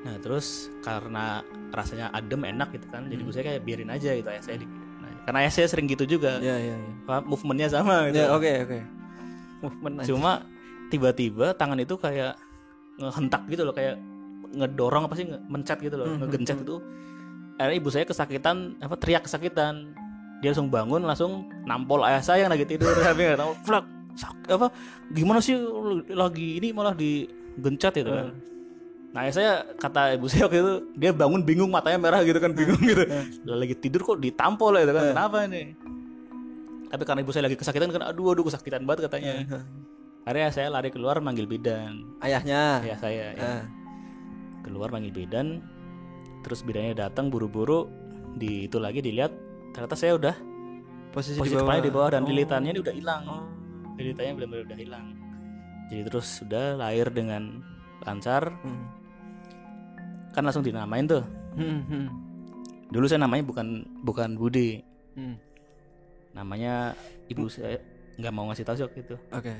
Nah 0.00 0.16
terus 0.16 0.46
karena 0.80 1.40
rasanya 1.70 2.08
adem 2.10 2.40
enak 2.46 2.72
gitu 2.72 2.88
kan, 2.88 3.04
jadi 3.04 3.16
Hmm. 3.16 3.24
ibu 3.24 3.30
saya 3.30 3.44
kayak 3.46 3.62
biarin 3.62 3.90
aja 3.90 4.10
gitu 4.12 4.28
ayah 4.28 4.40
saya 4.40 4.56
di. 4.56 4.64
Nah, 4.64 5.12
karena 5.24 5.38
ayah 5.44 5.52
saya 5.52 5.66
sering 5.68 5.86
gitu 5.86 6.04
juga, 6.08 6.40
ya 6.40 6.56
ya 6.56 6.72
ya 6.72 6.92
apa, 7.04 7.20
movementnya 7.22 7.68
sama 7.68 8.08
gitu. 8.08 8.16
ya 8.18 8.32
oke 8.32 8.52
oke 8.64 8.78
movement 9.60 9.94
aja. 10.00 10.06
Tiba-tiba 10.90 11.54
tangan 11.54 11.78
itu 11.78 11.94
kayak 11.94 12.34
ngehentak 12.98 13.46
gitu 13.48 13.62
loh, 13.64 13.74
kayak 13.74 13.96
ngedorong 14.50 15.06
apa 15.06 15.14
sih, 15.14 15.26
mencet 15.26 15.78
gitu 15.78 15.96
loh, 15.96 16.10
Hmm, 16.10 16.26
ngegencet 16.26 16.58
hmm, 16.58 16.64
itu. 16.66 16.76
Akhirnya 17.56 17.76
ibu 17.78 17.88
saya 17.92 18.04
kesakitan, 18.04 18.74
apa 18.82 18.94
teriak 18.98 19.22
kesakitan. 19.24 19.94
Dia 20.42 20.50
langsung 20.50 20.72
bangun, 20.72 21.04
langsung 21.04 21.46
nampol 21.68 22.02
ayah 22.08 22.24
saya 22.24 22.48
yang 22.48 22.52
lagi 22.52 22.66
tidur, 22.66 22.90
tapi 23.06 23.30
nggak 23.30 23.38
tahu, 23.38 23.52
flak, 23.62 23.86
apa, 24.50 24.66
gimana 25.14 25.38
sih 25.38 25.54
lagi 26.10 26.58
ini 26.58 26.74
malah 26.74 26.92
digencet 26.98 28.02
gitu 28.02 28.10
kan. 28.10 28.34
Hmm. 28.34 28.50
Nah 29.10 29.26
ya 29.26 29.32
saya 29.34 29.50
kata 29.74 30.14
ibu 30.14 30.30
saya 30.30 30.46
waktu 30.46 30.62
itu 30.62 30.74
dia 30.94 31.10
bangun 31.10 31.42
bingung 31.42 31.70
matanya 31.70 31.98
merah 31.98 32.22
gitu 32.22 32.38
kan 32.38 32.54
bingung 32.54 32.78
gitu. 32.78 33.02
Lah, 33.42 33.56
lagi 33.58 33.74
tidur 33.74 34.06
kok 34.06 34.22
ditampol 34.22 34.78
ya 34.78 34.86
gitu 34.86 34.94
kan 34.94 35.04
kenapa 35.10 35.36
ini? 35.50 35.74
Tapi 36.90 37.02
karena 37.02 37.20
ibu 37.22 37.30
saya 37.34 37.50
lagi 37.50 37.58
kesakitan 37.58 37.90
kan 37.90 38.02
aduh 38.06 38.34
aduh 38.34 38.46
kesakitan 38.46 38.86
banget 38.86 39.10
katanya. 39.10 39.66
Akhirnya 40.30 40.54
saya 40.54 40.70
lari 40.70 40.94
keluar 40.94 41.18
manggil 41.18 41.50
bidan. 41.50 42.06
ayahnya 42.22 42.86
Ya 42.86 42.94
saya 42.94 43.34
ya. 43.34 43.42
Ah. 43.42 43.64
keluar 44.62 44.94
manggil 44.94 45.10
bidan. 45.10 45.58
Terus 46.46 46.62
bidannya 46.62 46.94
datang 46.94 47.34
buru-buru 47.34 47.90
di 48.38 48.70
itu 48.70 48.78
lagi 48.78 49.02
dilihat 49.02 49.34
ternyata 49.74 49.98
saya 49.98 50.14
udah 50.14 50.34
posisi, 51.10 51.34
posisi 51.34 51.50
di 51.50 51.58
bawah 51.58 51.82
di 51.82 51.90
bawah 51.90 52.10
dan 52.14 52.22
Oh. 52.22 52.30
lilitannya 52.30 52.78
udah 52.78 52.94
hilang. 52.94 53.22
Oh. 53.26 53.42
Lilitannya 53.98 54.32
benar-benar 54.38 54.64
udah 54.70 54.78
hilang. 54.78 55.06
Jadi 55.90 56.02
terus 56.06 56.26
sudah 56.38 56.78
lahir 56.78 57.10
dengan 57.10 57.58
lancar 58.06 58.54
Hmm. 58.62 58.86
kan 60.30 60.46
langsung 60.46 60.62
dinamain 60.62 61.10
tuh. 61.10 61.26
Hmm, 61.58 61.82
hmm. 61.90 62.06
Dulu 62.86 63.10
saya 63.10 63.18
namanya 63.18 63.42
bukan 63.42 63.66
bukan 64.06 64.38
Budi, 64.38 64.78
Hmm. 65.18 65.34
namanya 66.30 66.94
ibu 67.26 67.50
saya 67.50 67.82
nggak 68.14 68.30
mau 68.30 68.46
ngasih 68.46 68.62
tahu 68.62 68.76
sih 68.78 68.86
waktu 68.86 69.00
itu. 69.02 69.16
oke 69.34 69.54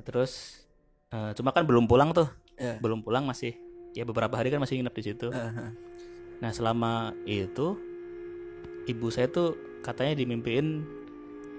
Terus 0.00 0.62
eh, 1.08 1.32
cuma 1.34 1.50
kan 1.50 1.64
belum 1.64 1.84
pulang 1.84 2.10
tuh, 2.10 2.28
ya 2.54 2.76
belum 2.78 3.00
pulang 3.00 3.24
masih 3.24 3.56
ya 3.90 4.06
beberapa 4.06 4.32
hari 4.32 4.48
kan 4.48 4.58
masih 4.58 4.78
nginep 4.78 4.94
di 4.94 5.04
situ. 5.04 5.28
Ah. 5.30 5.72
Nah 6.40 6.50
selama 6.50 7.10
itu 7.24 7.74
ibu 8.86 9.06
saya 9.08 9.26
tuh 9.26 9.52
katanya 9.80 10.16
dimimpiin 10.16 10.84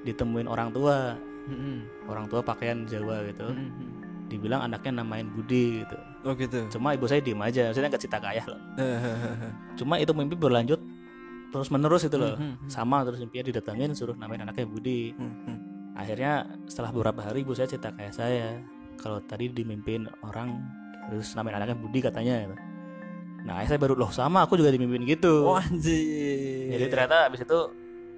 ditemuin 0.02 0.48
orang 0.48 0.72
tua, 0.72 1.16
Hmm, 1.42 1.90
orang 2.06 2.30
tua 2.30 2.40
pakaian 2.40 2.86
Jawa 2.86 3.26
gitu. 3.26 3.50
hmm, 3.50 3.70
hmm. 3.74 3.90
Dibilang 4.30 4.62
anaknya 4.62 5.02
namain 5.02 5.26
Budi 5.28 5.82
gitu. 5.82 5.98
oh 6.22 6.38
gitu 6.38 6.70
Cuma 6.70 6.94
ibu 6.94 7.10
saya 7.10 7.18
diem 7.20 7.42
aja, 7.42 7.74
maksudnya 7.74 7.90
nggak 7.90 8.02
cerita 8.02 8.18
ke 8.22 8.28
ayah 8.32 8.46
loh. 8.46 8.60
Cuma 9.74 9.98
itu 9.98 10.14
mimpi 10.14 10.38
berlanjut 10.38 10.78
terus 11.52 11.68
menerus 11.68 12.06
itu 12.08 12.16
loh. 12.16 12.38
Hmm, 12.40 12.56
hmm, 12.62 12.70
Sama 12.70 13.04
terus 13.04 13.20
mimpinya 13.20 13.52
didatengin 13.52 13.92
suruh 13.92 14.16
namain 14.16 14.40
anaknya 14.40 14.64
Budi. 14.64 15.12
hmm, 15.18 15.34
hmm. 15.46 15.58
Akhirnya 15.94 16.34
setelah 16.66 16.92
beberapa 16.92 17.20
hari 17.22 17.44
ibu 17.44 17.52
saya 17.52 17.68
cerita 17.68 17.92
kayak 17.92 18.14
saya 18.14 18.60
kalau 18.96 19.20
tadi 19.22 19.50
dimimpin 19.50 20.08
orang 20.22 20.56
terus 21.10 21.34
namain 21.34 21.58
anaknya 21.58 21.76
Budi 21.76 22.00
katanya 22.00 22.46
gitu. 22.46 22.56
nah 23.42 23.58
saya 23.66 23.82
baru 23.82 23.98
loh 23.98 24.14
sama 24.14 24.46
aku 24.46 24.56
juga 24.56 24.70
dimimpin 24.70 25.02
gitu 25.04 25.50
oh 25.50 25.58
anjir 25.58 26.70
jadi 26.72 26.86
ternyata 26.88 27.28
abis 27.28 27.42
itu 27.44 27.60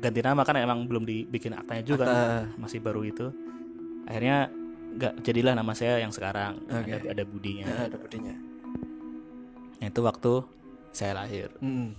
ganti 0.04 0.20
nama 0.20 0.44
kan 0.44 0.60
emang 0.60 0.84
belum 0.84 1.08
dibikin 1.08 1.56
aktanya 1.56 1.82
juga 1.82 2.04
kan. 2.04 2.14
Ah, 2.14 2.44
masih 2.60 2.84
baru 2.84 3.08
itu 3.08 3.32
akhirnya 4.04 4.52
nggak 4.94 5.14
jadilah 5.24 5.56
nama 5.56 5.72
saya 5.74 5.98
yang 5.98 6.12
sekarang 6.12 6.60
Oke. 6.68 6.92
ada 6.92 7.16
ada 7.16 7.24
budinya 7.24 7.66
ah, 7.66 7.84
ada 7.90 7.98
budinya 7.98 8.36
Nah, 9.80 9.92
itu 9.92 10.00
waktu 10.00 10.34
saya 10.96 11.12
lahir 11.18 11.52
Hmm. 11.60 11.92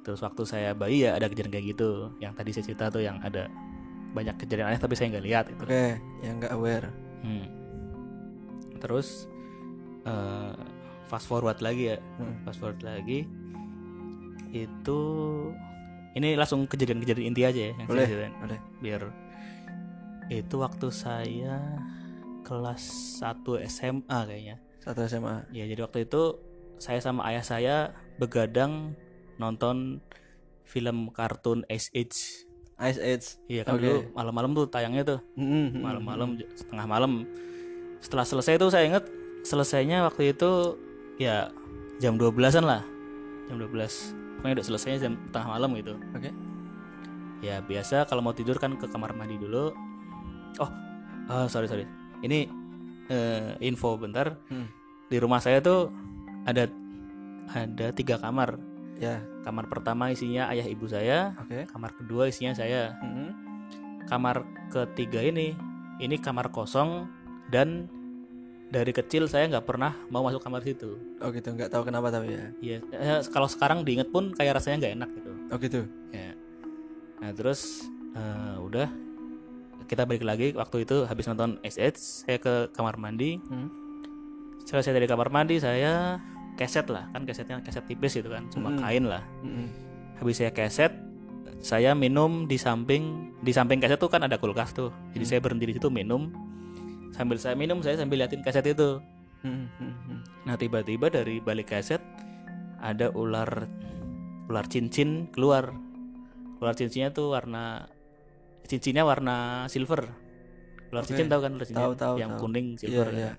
terus 0.00 0.24
waktu 0.24 0.42
saya 0.48 0.72
bayi 0.72 1.04
ya 1.04 1.20
ada 1.20 1.28
kejadian 1.28 1.52
kayak 1.52 1.66
gitu 1.76 2.08
yang 2.16 2.32
tadi 2.32 2.56
saya 2.56 2.64
cerita 2.64 2.88
tuh 2.88 3.04
yang 3.04 3.20
ada 3.20 3.44
banyak 4.10 4.34
kejadian 4.36 4.68
aneh 4.68 4.80
tapi 4.80 4.94
saya 4.94 5.12
nggak 5.12 5.26
lihat 5.26 5.44
gitu 5.48 5.62
oke 5.62 5.84
yang 6.20 6.34
nggak 6.38 6.52
aware 6.52 6.88
Hmm. 7.20 7.44
Terus 8.80 9.28
eh, 10.02 10.56
fast 11.04 11.28
forward 11.28 11.60
lagi 11.60 11.92
ya, 11.92 12.00
Hmm. 12.16 12.40
fast 12.42 12.56
forward 12.56 12.80
lagi 12.80 13.28
itu 14.50 15.00
ini 16.10 16.34
langsung 16.34 16.66
kejadian-kejadian 16.66 17.26
inti 17.28 17.42
aja 17.44 17.60
ya 17.60 17.72
yang 17.76 17.86
Boleh. 17.86 18.06
saya 18.08 18.30
boleh 18.34 18.60
Biar 18.80 19.02
itu 20.30 20.54
waktu 20.56 20.88
saya 20.88 21.54
kelas 22.42 22.82
1 23.20 23.44
SMA 23.68 24.18
kayaknya 24.26 24.56
Satu 24.80 25.04
SMA. 25.04 25.44
ya 25.52 25.68
jadi 25.68 25.84
waktu 25.84 26.08
itu 26.08 26.40
saya 26.80 26.98
sama 26.98 27.28
ayah 27.28 27.44
saya 27.44 27.76
begadang 28.16 28.96
nonton 29.36 30.00
film 30.64 31.12
kartun 31.12 31.62
Age 31.68 32.48
Ice 32.82 32.96
Age. 32.98 33.26
iya 33.46 33.62
kan 33.62 33.76
Oke. 33.76 33.84
dulu 33.84 33.98
malam-malam 34.12 34.50
tuh 34.52 34.66
tayangnya 34.66 35.02
tuh 35.06 35.18
Mm-mm. 35.34 35.78
malam-malam 35.78 36.28
j- 36.34 36.48
setengah 36.54 36.86
malam 36.86 37.28
setelah 37.98 38.24
selesai 38.24 38.56
itu 38.56 38.66
saya 38.66 38.84
inget 38.86 39.04
selesainya 39.42 40.02
waktu 40.02 40.32
itu 40.32 40.80
ya 41.16 41.52
jam 41.96 42.16
12-an 42.16 42.62
lah 42.62 42.80
jam 43.46 43.56
12 43.56 43.68
pokoknya 44.38 44.54
udah 44.56 44.66
selesainya 44.66 44.98
jam 44.98 45.12
tengah 45.30 45.48
malam 45.50 45.70
gitu 45.74 45.92
Oke. 46.10 46.32
ya 47.40 47.60
biasa 47.60 48.04
kalau 48.04 48.20
mau 48.20 48.32
tidur 48.32 48.56
kan 48.56 48.72
ke 48.74 48.86
kamar 48.86 49.12
mandi 49.12 49.36
dulu 49.36 49.72
oh 50.56 50.70
ah, 51.26 51.44
sorry 51.46 51.68
sorry 51.68 51.84
ini 52.20 52.48
eh, 53.06 53.60
info 53.60 53.96
bentar 53.96 54.36
Hmm. 54.48 54.68
di 55.06 55.16
rumah 55.16 55.38
saya 55.38 55.60
tuh 55.60 55.92
ada 56.42 56.64
ada 57.50 57.90
tiga 57.90 58.16
kamar 58.16 58.56
Ya. 59.00 59.24
kamar 59.40 59.64
pertama 59.64 60.12
isinya 60.12 60.46
ayah 60.48 60.62
ibu 60.62 60.84
saya 60.84 61.32
Oke. 61.40 61.64
kamar 61.66 61.90
kedua 61.94 62.28
isinya 62.28 62.52
saya 62.52 62.92
Mm-mm. 63.00 63.28
kamar 64.04 64.44
ketiga 64.68 65.20
ini 65.20 65.56
ini 65.96 66.16
kamar 66.16 66.48
kosong 66.48 67.08
dan 67.48 67.88
dari 68.68 68.92
kecil 68.92 69.24
saya 69.24 69.48
nggak 69.48 69.64
pernah 69.64 69.96
mau 70.06 70.20
masuk 70.20 70.38
kamar 70.38 70.60
situ 70.60 70.94
Oh 71.18 71.28
gitu. 71.28 71.50
Nggak 71.50 71.68
tahu 71.68 71.82
kenapa 71.82 72.08
tapi 72.08 72.30
ya. 72.30 72.46
ya 72.60 72.78
eh, 72.92 73.20
kalau 73.26 73.48
sekarang 73.48 73.82
diinget 73.82 74.08
pun 74.08 74.30
kayak 74.30 74.56
rasanya 74.56 74.76
nggak 74.78 74.94
enak 74.94 75.10
gitu 75.12 75.32
Oh 75.48 75.58
gitu. 75.58 75.80
ya 76.12 76.30
nah 77.18 77.32
terus 77.32 77.84
eh, 78.12 78.56
udah 78.58 78.88
kita 79.84 80.04
balik 80.04 80.22
lagi 80.22 80.52
waktu 80.52 80.84
itu 80.84 81.02
habis 81.02 81.24
nonton 81.24 81.58
SS 81.60 82.22
saya 82.22 82.36
ke 82.36 82.68
kamar 82.70 82.94
mandi 82.94 83.40
Hmm. 83.42 83.66
setelah 84.60 84.84
saya 84.84 84.94
dari 84.94 85.08
kamar 85.08 85.28
mandi 85.28 85.56
saya 85.56 86.20
keset 86.60 86.84
lah 86.86 87.08
kan 87.08 87.24
kesetnya 87.24 87.56
keset 87.60 87.84
tipis 87.86 88.12
gitu 88.12 88.28
kan 88.28 88.44
cuma 88.48 88.68
Mm-mm. 88.68 88.80
kain 88.80 89.04
lah 89.04 89.24
Mm-mm. 89.40 89.66
habis 90.16 90.36
saya 90.36 90.52
keset 90.52 90.92
saya 91.58 91.92
minum 91.92 92.44
di 92.44 92.56
samping 92.56 93.32
di 93.40 93.50
samping 93.50 93.80
keset 93.80 93.96
tuh 93.96 94.06
kan 94.06 94.20
ada 94.20 94.36
kulkas 94.36 94.70
tuh 94.70 94.92
jadi 95.10 95.24
saya 95.26 95.40
berhenti 95.40 95.64
di 95.64 95.74
situ 95.74 95.88
minum 95.88 96.28
sambil 97.10 97.36
saya 97.36 97.52
minum 97.54 97.80
saya 97.80 97.96
sambil 97.96 98.20
liatin 98.20 98.40
keset 98.40 98.64
itu 98.66 99.00
Mm-mm. 99.40 100.20
nah 100.44 100.54
tiba-tiba 100.54 101.08
dari 101.08 101.40
balik 101.40 101.68
keset 101.70 102.04
ada 102.76 103.08
ular 103.10 103.64
ular 104.46 104.66
cincin 104.66 105.28
keluar 105.28 105.72
ular 106.58 106.74
cincinnya 106.74 107.08
tuh 107.08 107.32
warna 107.32 107.88
cincinnya 108.62 109.02
warna 109.02 109.36
silver 109.66 110.12
ular 110.90 111.00
Oke. 111.00 111.08
cincin 111.08 111.28
tahu 111.28 111.40
kan 111.40 111.52
ular 111.54 111.64
cincin 111.64 111.80
Tahu, 111.82 111.92
tahu, 111.94 112.14
yang 112.16 112.30
tahu. 112.34 112.40
kuning 112.42 112.66
silver 112.74 113.08
Iya, 113.08 113.16
iya. 113.16 113.32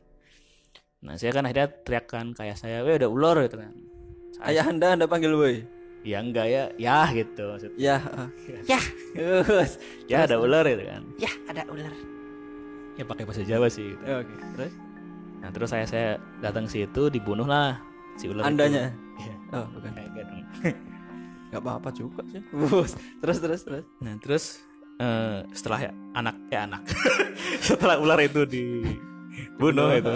Nah 1.01 1.17
saya 1.17 1.33
kan 1.33 1.43
akhirnya 1.43 1.67
teriakkan 1.81 2.25
kayak 2.31 2.55
saya 2.55 2.85
weh 2.85 2.93
ada 2.93 3.09
ular 3.09 3.41
gitu 3.41 3.57
kan 3.57 3.73
Ayah 4.41 4.65
anda 4.65 4.93
anda 4.93 5.05
panggil 5.05 5.33
boy. 5.33 5.61
ya 6.01 6.17
enggak 6.17 6.45
ya 6.45 6.63
ya 6.75 7.05
gitu 7.11 7.45
maksudnya 7.47 7.77
Ya. 7.77 7.97
Ya. 8.65 8.79
Terus. 9.43 9.77
ya 10.05 10.25
ada 10.25 10.37
ular 10.37 10.65
gitu 10.65 10.81
kan 10.81 11.01
Ya 11.17 11.29
ada 11.45 11.61
ular. 11.65 11.93
ya 12.93 13.03
pakai 13.03 13.23
bahasa 13.23 13.41
Jawa 13.41 13.65
sih 13.65 13.93
gitu. 13.93 14.01
Oke. 14.03 14.33
Terus. 14.55 14.73
nah 15.37 15.49
terus 15.49 15.69
saya 15.69 15.85
saya 15.85 16.09
datang 16.37 16.65
situ 16.65 17.05
dibunuh 17.07 17.45
lah 17.45 17.77
si 18.13 18.29
ular 18.29 18.45
itu. 18.45 18.49
Andanya. 18.49 18.89
Iya. 19.17 19.35
Oh 19.53 19.65
bukan. 19.73 19.89
Kayak 19.93 20.09
gitu. 20.13 20.33
Nggak 21.49 21.61
apa-apa 21.61 21.89
juga 21.91 22.21
sih. 22.29 22.41
Bus. 22.49 22.91
Terus 23.19 23.37
terus 23.37 23.61
terus. 23.61 23.85
nah 23.99 24.13
terus 24.17 24.43
eh, 24.97 25.37
setelah 25.51 25.79
ya, 25.81 25.91
anak 26.13 26.35
ya 26.47 26.59
anak 26.65 26.81
setelah 27.65 27.97
ular 27.97 28.17
itu 28.21 28.41
dibunuh 28.45 29.93
itu. 29.93 30.13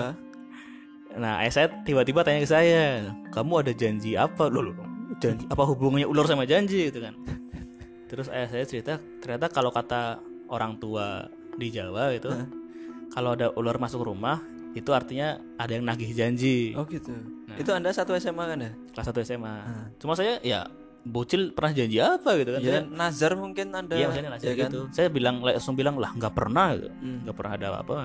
Nah 1.15 1.39
ayah 1.39 1.53
saya 1.53 1.67
tiba-tiba 1.83 2.21
tanya 2.21 2.39
ke 2.39 2.49
saya 2.49 3.07
kamu 3.31 3.63
ada 3.63 3.71
janji 3.71 4.13
apa 4.13 4.47
loh 4.47 4.61
loh, 4.61 4.75
janji 5.17 5.47
apa 5.47 5.63
hubungannya 5.63 6.05
ular 6.05 6.27
sama 6.27 6.43
janji 6.43 6.87
gitu 6.87 6.99
kan 6.99 7.15
terus 8.05 8.27
ayah 8.29 8.47
saya 8.47 8.63
cerita 8.63 8.93
ternyata 9.19 9.47
kalau 9.47 9.71
kata 9.71 10.19
orang 10.47 10.75
tua 10.75 11.25
di 11.55 11.71
Jawa 11.71 12.11
itu 12.11 12.27
Hah? 12.27 12.45
kalau 13.11 13.33
ada 13.33 13.49
ular 13.55 13.79
masuk 13.79 14.03
rumah 14.03 14.43
itu 14.75 14.91
artinya 14.91 15.39
ada 15.55 15.71
yang 15.71 15.87
nagih 15.87 16.11
janji 16.11 16.75
Oh 16.75 16.83
gitu. 16.83 17.15
Nah. 17.47 17.55
Itu 17.55 17.71
anda 17.71 17.95
satu 17.95 18.11
SMA 18.13 18.43
kan 18.43 18.59
ya? 18.59 18.71
kelas 18.91 19.07
1 19.07 19.23
SMA 19.23 19.55
cuma 19.95 20.13
saya 20.13 20.35
ya 20.43 20.67
bocil 21.01 21.55
pernah 21.55 21.71
janji 21.71 21.97
apa 21.97 22.35
gitu 22.35 22.51
kan 22.51 22.59
Ya 22.59 22.81
Saya- 22.81 22.89
nazar 22.89 23.31
mungkin 23.37 23.71
anda. 23.71 23.93
Iya 23.95 24.09
maksudnya 24.09 24.31
nasihat 24.35 24.51
ya 24.51 24.55
kan? 24.57 24.69
gitu. 24.69 24.81
Saya 24.91 25.07
bilang 25.07 25.39
langsung 25.39 25.77
bilang 25.77 25.95
lah 25.95 26.11
nggak 26.11 26.33
pernah 26.33 26.75
gitu. 26.75 26.89
Hmm. 26.91 27.23
Nggak 27.23 27.35
pernah 27.37 27.51
ada 27.55 27.65
apa-apa. 27.71 27.95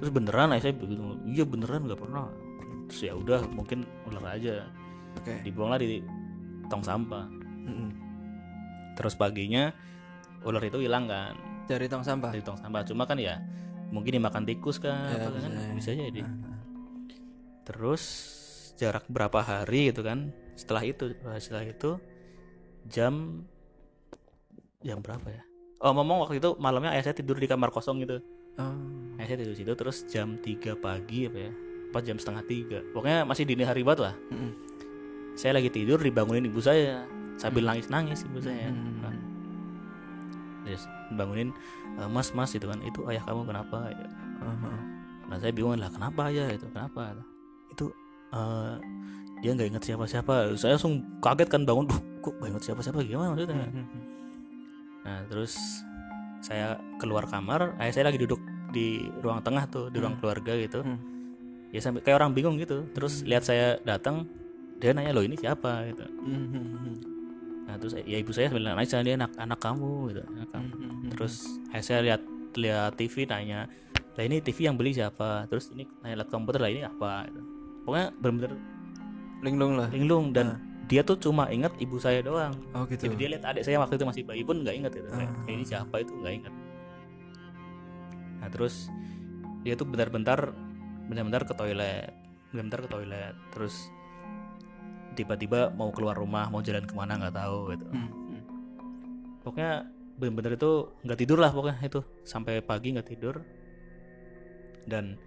Terus 0.00 0.10
beneran 0.10 0.56
saya 0.56 0.72
begitu. 0.72 1.02
Iya 1.28 1.44
beneran 1.44 1.84
nggak 1.84 2.00
pernah. 2.00 2.26
Terus 2.88 3.00
ya 3.04 3.12
udah 3.14 3.44
mungkin 3.52 3.84
ular 4.08 4.34
aja. 4.34 4.64
Oke. 5.20 5.44
Dibuanglah 5.44 5.78
di 5.78 6.00
tong 6.66 6.80
sampah. 6.82 7.28
Terus 8.96 9.14
paginya 9.16 9.72
ular 10.44 10.60
itu 10.60 10.80
hilang 10.80 11.08
kan 11.08 11.32
Dari 11.64 11.86
tong 11.88 12.02
sampah. 12.02 12.32
dari 12.34 12.42
tong 12.42 12.58
sampah. 12.58 12.82
Cuma 12.84 13.06
kan 13.06 13.16
ya 13.16 13.38
mungkin 13.90 14.18
dimakan 14.18 14.44
tikus 14.46 14.76
kan, 14.78 15.08
Ya, 15.12 15.26
apa 15.26 15.38
kan 15.38 15.50
bisa, 15.50 15.60
ya. 15.62 15.72
bisa 15.72 15.90
jadi. 15.94 16.20
Ah, 16.22 16.30
ah. 16.30 16.60
Terus 17.64 18.02
jarak 18.76 19.04
berapa 19.06 19.38
hari 19.40 19.92
gitu 19.94 20.02
kan? 20.02 20.34
Setelah 20.58 20.82
itu, 20.84 21.14
setelah 21.38 21.64
itu 21.64 21.90
jam 22.90 23.44
jam 24.82 24.98
berapa 25.00 25.26
ya? 25.30 25.42
Oh, 25.80 25.96
ngomong 25.96 26.26
waktu 26.28 26.42
itu 26.42 26.58
malamnya 26.60 26.92
ayah 26.92 27.08
saya 27.08 27.16
tidur 27.16 27.38
di 27.38 27.48
kamar 27.48 27.72
kosong 27.72 28.02
gitu. 28.04 28.20
Oh. 28.58 28.99
Ayah 29.20 29.36
saya 29.36 29.38
tidur 29.44 29.52
situ 29.52 29.72
terus 29.76 29.96
jam 30.08 30.40
3 30.40 30.80
pagi 30.80 31.28
apa 31.28 31.38
ya? 31.44 31.52
Pas 31.92 32.00
jam 32.00 32.16
setengah 32.16 32.40
tiga. 32.48 32.80
Pokoknya 32.96 33.28
masih 33.28 33.44
dini 33.44 33.68
hari 33.68 33.84
banget 33.84 34.08
lah. 34.08 34.14
Mm-mm. 34.32 34.56
Saya 35.36 35.60
lagi 35.60 35.68
tidur 35.68 36.00
dibangunin 36.00 36.48
ibu 36.48 36.56
saya 36.56 37.04
sambil 37.36 37.68
nangis-nangis 37.68 38.24
ibu 38.24 38.40
saya. 38.40 38.72
Hmm. 38.72 39.04
Kan. 39.04 39.14
Terus 40.64 40.88
bangunin 41.20 41.52
"E, 42.00 42.02
Mas, 42.08 42.32
Mas 42.32 42.56
itu 42.56 42.64
kan 42.64 42.80
itu 42.80 43.04
ayah 43.12 43.20
kamu 43.28 43.44
kenapa? 43.44 43.92
Ya. 43.92 44.08
Aha. 44.40 44.72
Nah 45.28 45.36
saya 45.36 45.52
bingung 45.52 45.76
lah 45.76 45.92
kenapa 45.92 46.32
ayah 46.32 46.48
itu 46.56 46.64
kenapa? 46.72 47.12
Itu 47.68 47.92
eh, 48.32 48.74
dia 49.44 49.50
nggak 49.52 49.68
ingat 49.76 49.84
siapa-siapa. 49.84 50.56
Saya 50.56 50.80
langsung 50.80 51.04
kaget 51.20 51.48
kan 51.52 51.68
bangun, 51.68 51.92
Duh, 51.92 52.00
kok 52.24 52.40
nggak 52.40 52.50
ingat 52.56 52.64
siapa-siapa 52.72 53.04
gimana 53.04 53.36
maksudnya? 53.36 53.68
Mm-mm. 53.68 54.00
Nah 55.04 55.18
terus 55.28 55.60
saya 56.40 56.80
keluar 56.96 57.28
kamar, 57.28 57.76
ayah 57.76 57.92
saya 57.92 58.08
lagi 58.08 58.16
duduk 58.16 58.40
di 58.70 58.86
ruang 59.20 59.42
tengah 59.42 59.66
tuh, 59.66 59.90
di 59.90 59.98
ruang 59.98 60.14
Hmm. 60.14 60.22
keluarga 60.22 60.52
gitu. 60.54 60.80
Hmm. 60.80 60.98
Ya 61.70 61.78
sampai 61.78 62.02
kayak 62.02 62.18
orang 62.18 62.34
bingung 62.34 62.58
gitu. 62.58 62.82
Terus 62.90 63.22
lihat 63.22 63.42
saya 63.42 63.78
datang, 63.82 64.26
dia 64.78 64.90
nanya 64.90 65.12
loh 65.12 65.22
ini 65.22 65.34
siapa 65.34 65.86
gitu. 65.86 66.02
Mm-mm. 66.02 66.94
Nah 67.70 67.78
terus 67.78 67.94
ya 67.94 68.18
ibu 68.18 68.34
saya 68.34 68.50
bilang 68.50 68.74
nanya 68.74 69.02
dia 69.02 69.14
anak 69.14 69.30
anak 69.38 69.58
kamu 69.60 70.10
gitu. 70.10 70.22
anak 70.26 70.48
kamu." 70.50 70.70
Mm-mm. 70.72 71.10
Terus 71.14 71.46
ayah 71.70 71.84
saya 71.84 72.00
lihat 72.02 72.22
lihat 72.58 72.98
TV 72.98 73.22
nanya, 73.24 73.70
lah 74.18 74.24
ini 74.26 74.42
TV 74.42 74.66
yang 74.66 74.74
beli 74.74 74.90
siapa? 74.90 75.46
Terus 75.46 75.70
ini 75.70 75.86
nanya 76.02 76.24
lihat 76.24 76.30
komputer 76.30 76.58
lah 76.58 76.70
ini 76.70 76.82
apa? 76.82 77.30
Gitu. 77.30 77.40
Pokoknya 77.86 78.06
bener-bener 78.18 78.52
linglung 79.40 79.72
lah. 79.78 79.88
linglung 79.88 80.24
dan 80.34 80.58
dia 80.84 81.00
tuh 81.00 81.14
cuma 81.14 81.46
ingat 81.48 81.70
ibu 81.78 81.96
saya 81.96 82.18
doang. 82.18 82.50
Oh 82.74 82.82
gitu. 82.84 83.06
Jadi 83.06 83.14
dia 83.14 83.28
lihat 83.30 83.46
adik 83.46 83.62
saya 83.62 83.78
waktu 83.78 83.94
itu 83.94 84.04
masih 84.04 84.22
bayi 84.26 84.42
pun 84.42 84.58
nggak 84.58 84.74
inget 84.74 84.92
gitu. 84.98 85.06
Kayak, 85.06 85.30
Ah. 85.30 85.46
ini 85.46 85.62
siapa 85.62 85.94
itu 86.02 86.12
nggak 86.18 86.34
inget. 86.34 86.52
Nah 88.40 88.48
terus 88.48 88.88
dia 89.60 89.76
tuh 89.76 89.84
bentar-bentar 89.84 90.52
bentar-bentar 91.06 91.42
ke 91.44 91.54
toilet, 91.54 92.10
bentar-bentar 92.50 92.80
ke 92.84 92.88
toilet. 92.88 93.34
Terus 93.52 93.74
tiba-tiba 95.12 95.68
mau 95.74 95.90
keluar 95.90 96.14
rumah, 96.16 96.48
mau 96.48 96.62
jalan 96.62 96.86
ke 96.86 96.94
mana 96.94 97.18
nggak 97.18 97.34
tahu 97.34 97.74
gitu. 97.74 97.86
Mm, 97.90 98.08
mm. 98.08 98.42
Pokoknya 99.42 99.72
bener-bener 100.20 100.52
itu 100.60 100.70
nggak 101.00 101.18
tidur 101.18 101.38
lah 101.40 101.48
pokoknya 101.50 101.80
itu 101.80 102.00
sampai 102.22 102.60
pagi 102.62 102.94
nggak 102.94 103.08
tidur. 103.08 103.42
Dan 104.86 105.18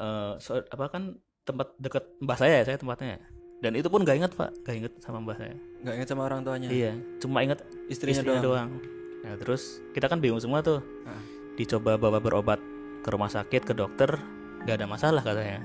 eh 0.00 0.32
so- 0.40 0.64
apa 0.64 0.84
kan 0.88 1.14
tempat 1.44 1.76
dekat 1.76 2.04
mbah 2.22 2.38
saya 2.38 2.62
ya, 2.62 2.72
saya 2.72 2.78
tempatnya. 2.80 3.20
Dan 3.60 3.76
itu 3.76 3.92
pun 3.92 4.00
nggak 4.00 4.16
inget 4.16 4.32
pak, 4.32 4.50
nggak 4.64 4.76
inget 4.80 4.92
sama 5.04 5.20
mbah 5.20 5.36
saya. 5.36 5.52
Nggak 5.84 5.94
ingat 6.00 6.08
sama 6.08 6.22
orang 6.24 6.40
tuanya. 6.40 6.68
Iya, 6.72 6.92
cuma 7.20 7.44
inget 7.44 7.60
Istrinya, 7.92 8.24
istrinya 8.24 8.40
doang. 8.40 8.72
doang. 8.72 8.98
Nah 9.20 9.34
terus 9.36 9.84
kita 9.92 10.08
kan 10.08 10.16
bingung 10.24 10.40
semua 10.40 10.64
tuh. 10.64 10.80
Ah. 11.04 11.20
Dicoba 11.60 12.00
bawa 12.00 12.24
berobat 12.24 12.56
ke 13.04 13.08
rumah 13.12 13.28
sakit 13.28 13.68
ke 13.68 13.76
dokter, 13.76 14.16
nggak 14.64 14.80
ada 14.80 14.86
masalah 14.88 15.20
katanya. 15.20 15.60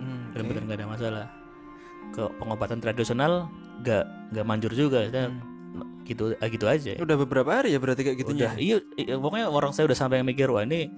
Hmm, 0.00 0.32
oke. 0.32 0.40
Benar-benar 0.40 0.62
nggak 0.64 0.78
ada 0.80 0.88
masalah. 0.88 1.26
Ke 2.16 2.32
pengobatan 2.40 2.80
tradisional 2.80 3.52
nggak 3.84 4.32
nggak 4.32 4.44
manjur 4.48 4.72
juga. 4.72 5.04
Hmm. 5.04 5.44
gitu 6.08 6.32
ah, 6.40 6.48
gitu 6.48 6.64
aja. 6.64 6.96
Udah 6.96 7.20
beberapa 7.20 7.60
hari 7.60 7.76
ya 7.76 7.78
berarti 7.78 8.00
kayak 8.00 8.24
gitunya. 8.24 8.48
Udah, 8.48 8.56
iya, 8.56 8.80
iya, 8.96 9.20
pokoknya 9.20 9.52
orang 9.52 9.76
saya 9.76 9.84
udah 9.92 9.98
sampai 10.00 10.24
mikir 10.24 10.48
wah 10.48 10.64
ini 10.64 10.88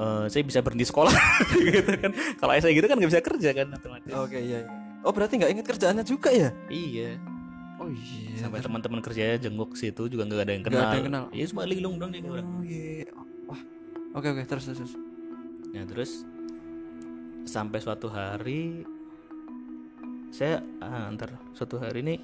eh, 0.00 0.24
saya 0.32 0.42
bisa 0.48 0.64
berhenti 0.64 0.88
sekolah 0.88 1.12
gitu 1.76 1.92
kan. 2.00 2.16
Kalau 2.40 2.52
saya 2.56 2.72
gitu 2.72 2.88
kan 2.88 2.96
nggak 2.96 3.10
bisa 3.12 3.20
kerja 3.20 3.50
kan 3.52 3.68
otomatis. 3.76 4.08
Oke 4.16 4.40
iya. 4.40 4.64
iya. 4.64 4.72
Oh 5.04 5.12
berarti 5.12 5.36
nggak 5.36 5.52
ingat 5.52 5.66
kerjaannya 5.68 6.04
juga 6.08 6.32
ya? 6.32 6.48
Iya. 6.72 7.20
Oh 7.78 7.92
iya. 7.92 8.40
Sampai 8.40 8.64
teman-teman 8.64 9.04
kerjanya 9.04 9.36
jenguk 9.36 9.76
situ 9.76 10.08
juga 10.08 10.24
nggak 10.24 10.40
ada 10.40 10.52
yang 10.56 10.64
Nggak 10.64 10.72
kenal. 10.72 10.88
ada 10.88 10.96
yang 10.96 11.08
kenal. 11.12 11.24
Iya 11.30 11.44
cuma 11.52 11.62
linglung 11.68 11.94
dong 12.00 12.10
dia 12.16 12.24
orang. 12.24 12.46
Oh 12.48 12.64
iya. 12.64 13.27
Wah. 13.48 13.60
Oke 14.14 14.28
oke 14.28 14.44
terus 14.44 14.64
terus. 14.64 14.78
terus. 14.78 14.94
ya 15.68 15.84
terus 15.84 16.24
sampai 17.44 17.76
suatu 17.76 18.08
hari 18.08 18.84
saya 20.28 20.60
ah, 20.80 21.08
ntar 21.12 21.36
suatu 21.52 21.76
hari 21.76 22.00
ini 22.00 22.14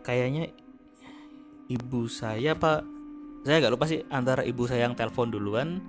kayaknya 0.00 0.52
ibu 1.66 2.08
saya 2.08 2.52
pak 2.52 2.84
saya 3.40 3.60
nggak 3.60 3.72
lupa 3.72 3.84
sih 3.84 4.04
antara 4.08 4.40
ibu 4.40 4.64
saya 4.64 4.84
yang 4.84 4.92
telepon 4.92 5.28
duluan 5.28 5.80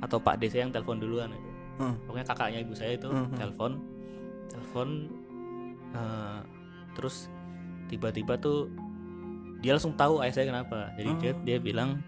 atau 0.00 0.20
pak 0.20 0.36
D 0.36 0.48
saya 0.48 0.64
yang 0.64 0.72
telepon 0.72 1.00
duluan 1.00 1.32
itu 1.32 1.50
Hmm. 1.74 1.96
pokoknya 2.06 2.26
kakaknya 2.28 2.58
ibu 2.60 2.70
saya 2.72 2.94
itu 2.94 3.08
Mhm. 3.08 3.34
telepon 3.34 3.72
telepon 4.46 4.88
eh, 5.90 6.38
terus 6.92 7.26
tiba-tiba 7.88 8.36
tuh 8.36 8.68
dia 9.58 9.74
langsung 9.74 9.96
tahu 9.96 10.20
ayah 10.20 10.34
saya 10.34 10.46
kenapa 10.48 10.92
jadi 10.94 11.10
dia 11.18 11.32
Oh. 11.32 11.40
dia 11.42 11.56
bilang 11.58 11.98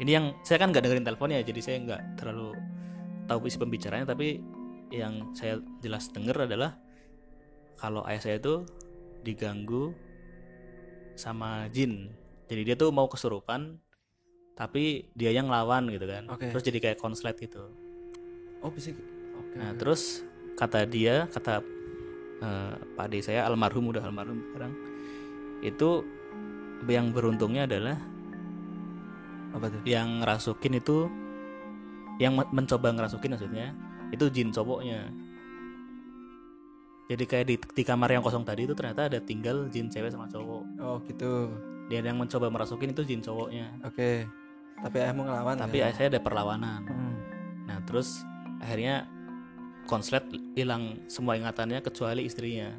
ini 0.00 0.10
yang 0.12 0.26
saya 0.46 0.62
kan 0.62 0.72
nggak 0.72 0.84
dengerin 0.84 1.06
teleponnya 1.06 1.44
jadi 1.44 1.60
saya 1.60 1.76
nggak 1.84 2.02
terlalu 2.20 2.56
tahu 3.28 3.48
isi 3.48 3.58
pembicaranya 3.60 4.06
tapi 4.08 4.40
yang 4.92 5.32
saya 5.32 5.60
jelas 5.80 6.08
denger 6.12 6.48
adalah 6.48 6.76
kalau 7.80 8.04
ayah 8.08 8.20
saya 8.20 8.36
itu 8.40 8.64
diganggu 9.24 9.92
sama 11.16 11.68
jin 11.72 12.12
jadi 12.48 12.72
dia 12.72 12.76
tuh 12.76 12.92
mau 12.92 13.08
kesurupan 13.08 13.80
tapi 14.52 15.08
dia 15.16 15.32
yang 15.32 15.48
lawan 15.48 15.88
gitu 15.88 16.04
kan 16.04 16.28
Oke. 16.28 16.52
terus 16.52 16.64
jadi 16.64 16.78
kayak 16.80 16.98
konslet 17.00 17.36
gitu 17.40 17.72
Oh 18.62 18.70
bisa. 18.70 18.94
Oke. 18.94 19.58
Nah, 19.58 19.74
terus 19.74 20.22
kata 20.54 20.86
dia, 20.86 21.26
kata 21.34 21.60
eh, 22.40 22.74
Pak 22.94 23.06
D 23.10 23.18
saya 23.20 23.44
almarhum 23.50 23.90
udah 23.90 24.06
almarhum 24.06 24.38
sekarang. 24.50 24.72
Itu 25.66 26.06
yang 26.86 27.10
beruntungnya 27.10 27.66
adalah 27.66 27.98
apa 29.52 29.66
tuh? 29.68 29.80
yang 29.84 30.24
ngerasukin 30.24 30.80
itu 30.80 31.06
yang 32.20 32.36
men- 32.36 32.52
mencoba 32.52 32.92
ngerasukin 32.92 33.36
maksudnya 33.36 33.72
itu 34.12 34.28
jin 34.28 34.52
cowoknya. 34.52 35.08
Jadi 37.08 37.24
kayak 37.28 37.46
di, 37.48 37.56
di 37.58 37.82
kamar 37.84 38.08
yang 38.12 38.24
kosong 38.24 38.44
tadi 38.44 38.64
itu 38.64 38.72
ternyata 38.72 39.08
ada 39.08 39.18
tinggal 39.20 39.68
jin 39.68 39.88
cewek 39.88 40.12
sama 40.12 40.28
cowok. 40.28 40.64
Oh 40.80 40.96
gitu. 41.08 41.50
Dia 41.88 42.00
yang 42.00 42.16
mencoba 42.20 42.48
merasukin 42.48 42.92
itu 42.92 43.02
jin 43.04 43.20
cowoknya. 43.20 43.68
Oke. 43.84 44.28
Tapi 44.80 44.96
ayahmu 45.00 45.28
ngelawan. 45.28 45.56
Tapi 45.60 45.80
ya? 45.80 45.90
ayah 45.90 45.94
saya 45.96 46.08
ada 46.16 46.20
perlawanan. 46.22 46.80
Hmm. 46.88 47.14
Nah 47.68 47.78
terus 47.84 48.24
akhirnya 48.62 49.08
konslet 49.84 50.24
hilang 50.54 51.04
semua 51.10 51.36
ingatannya 51.36 51.84
kecuali 51.84 52.24
istrinya. 52.24 52.72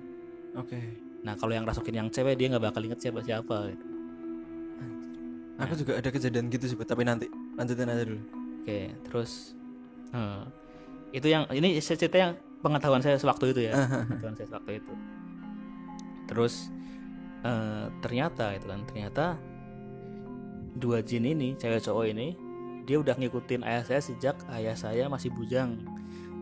Oke. 0.58 0.80
Nah 1.22 1.38
kalau 1.38 1.54
yang 1.54 1.68
rasukin 1.68 2.00
yang 2.00 2.10
cewek 2.10 2.40
dia 2.40 2.50
nggak 2.50 2.74
bakal 2.74 2.82
inget 2.82 3.02
siapa 3.04 3.22
siapa. 3.22 3.70
Gitu. 3.70 3.93
Aku 5.62 5.74
juga 5.78 6.02
ada 6.02 6.10
kejadian 6.10 6.50
gitu 6.50 6.66
sih, 6.66 6.78
tapi 6.82 7.06
nanti 7.06 7.30
lanjutin 7.54 7.90
aja 7.90 8.04
dulu. 8.06 8.22
Oke 8.64 8.96
terus 9.04 9.54
eh, 10.16 10.44
itu 11.14 11.28
yang 11.30 11.44
ini 11.52 11.78
saya 11.84 12.00
cerita 12.00 12.18
yang 12.18 12.32
pengetahuan 12.64 13.04
saya 13.04 13.20
sewaktu 13.20 13.54
itu 13.54 13.62
ya. 13.70 13.74
pengetahuan 14.10 14.36
saya 14.40 14.48
sewaktu 14.50 14.72
itu. 14.82 14.94
Terus 16.26 16.74
eh, 17.46 17.86
ternyata 18.02 18.56
itu 18.58 18.66
kan 18.66 18.82
ternyata 18.88 19.26
dua 20.74 21.06
jin 21.06 21.30
ini 21.30 21.54
cewek 21.54 21.86
cowok 21.86 22.06
ini 22.10 22.34
dia 22.84 23.00
udah 23.00 23.16
ngikutin 23.16 23.62
ayah 23.64 23.84
saya 23.86 24.02
sejak 24.02 24.36
ayah 24.52 24.76
saya 24.76 25.06
masih 25.08 25.32
bujang 25.32 25.80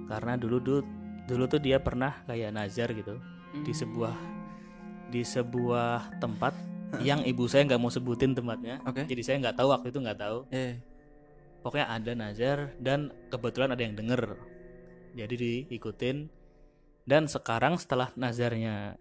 karena 0.09 0.39
dulu 0.39 0.57
dulu 0.57 0.81
dulu 1.29 1.43
tuh 1.45 1.61
dia 1.61 1.77
pernah 1.77 2.15
kayak 2.25 2.51
nazar 2.55 2.89
gitu 2.95 3.19
di 3.61 3.73
sebuah 3.75 4.15
di 5.11 5.21
sebuah 5.21 6.17
tempat 6.23 6.55
yang 6.99 7.23
ibu 7.23 7.47
saya 7.47 7.63
nggak 7.63 7.79
mau 7.79 7.87
sebutin 7.87 8.31
tempatnya 8.31 8.83
Oke. 8.83 9.05
jadi 9.05 9.21
saya 9.21 9.35
nggak 9.39 9.55
tahu 9.55 9.67
waktu 9.69 9.87
itu 9.89 9.99
nggak 9.99 10.19
tahu 10.19 10.37
Eh. 10.49 10.75
pokoknya 11.59 11.87
ada 11.87 12.11
nazar 12.11 12.57
dan 12.77 12.99
kebetulan 13.27 13.69
ada 13.69 13.79
yang 13.79 13.95
denger 13.95 14.35
jadi 15.13 15.33
diikutin 15.67 16.27
dan 17.03 17.25
sekarang 17.25 17.75
setelah 17.75 18.11
nazarnya 18.13 18.99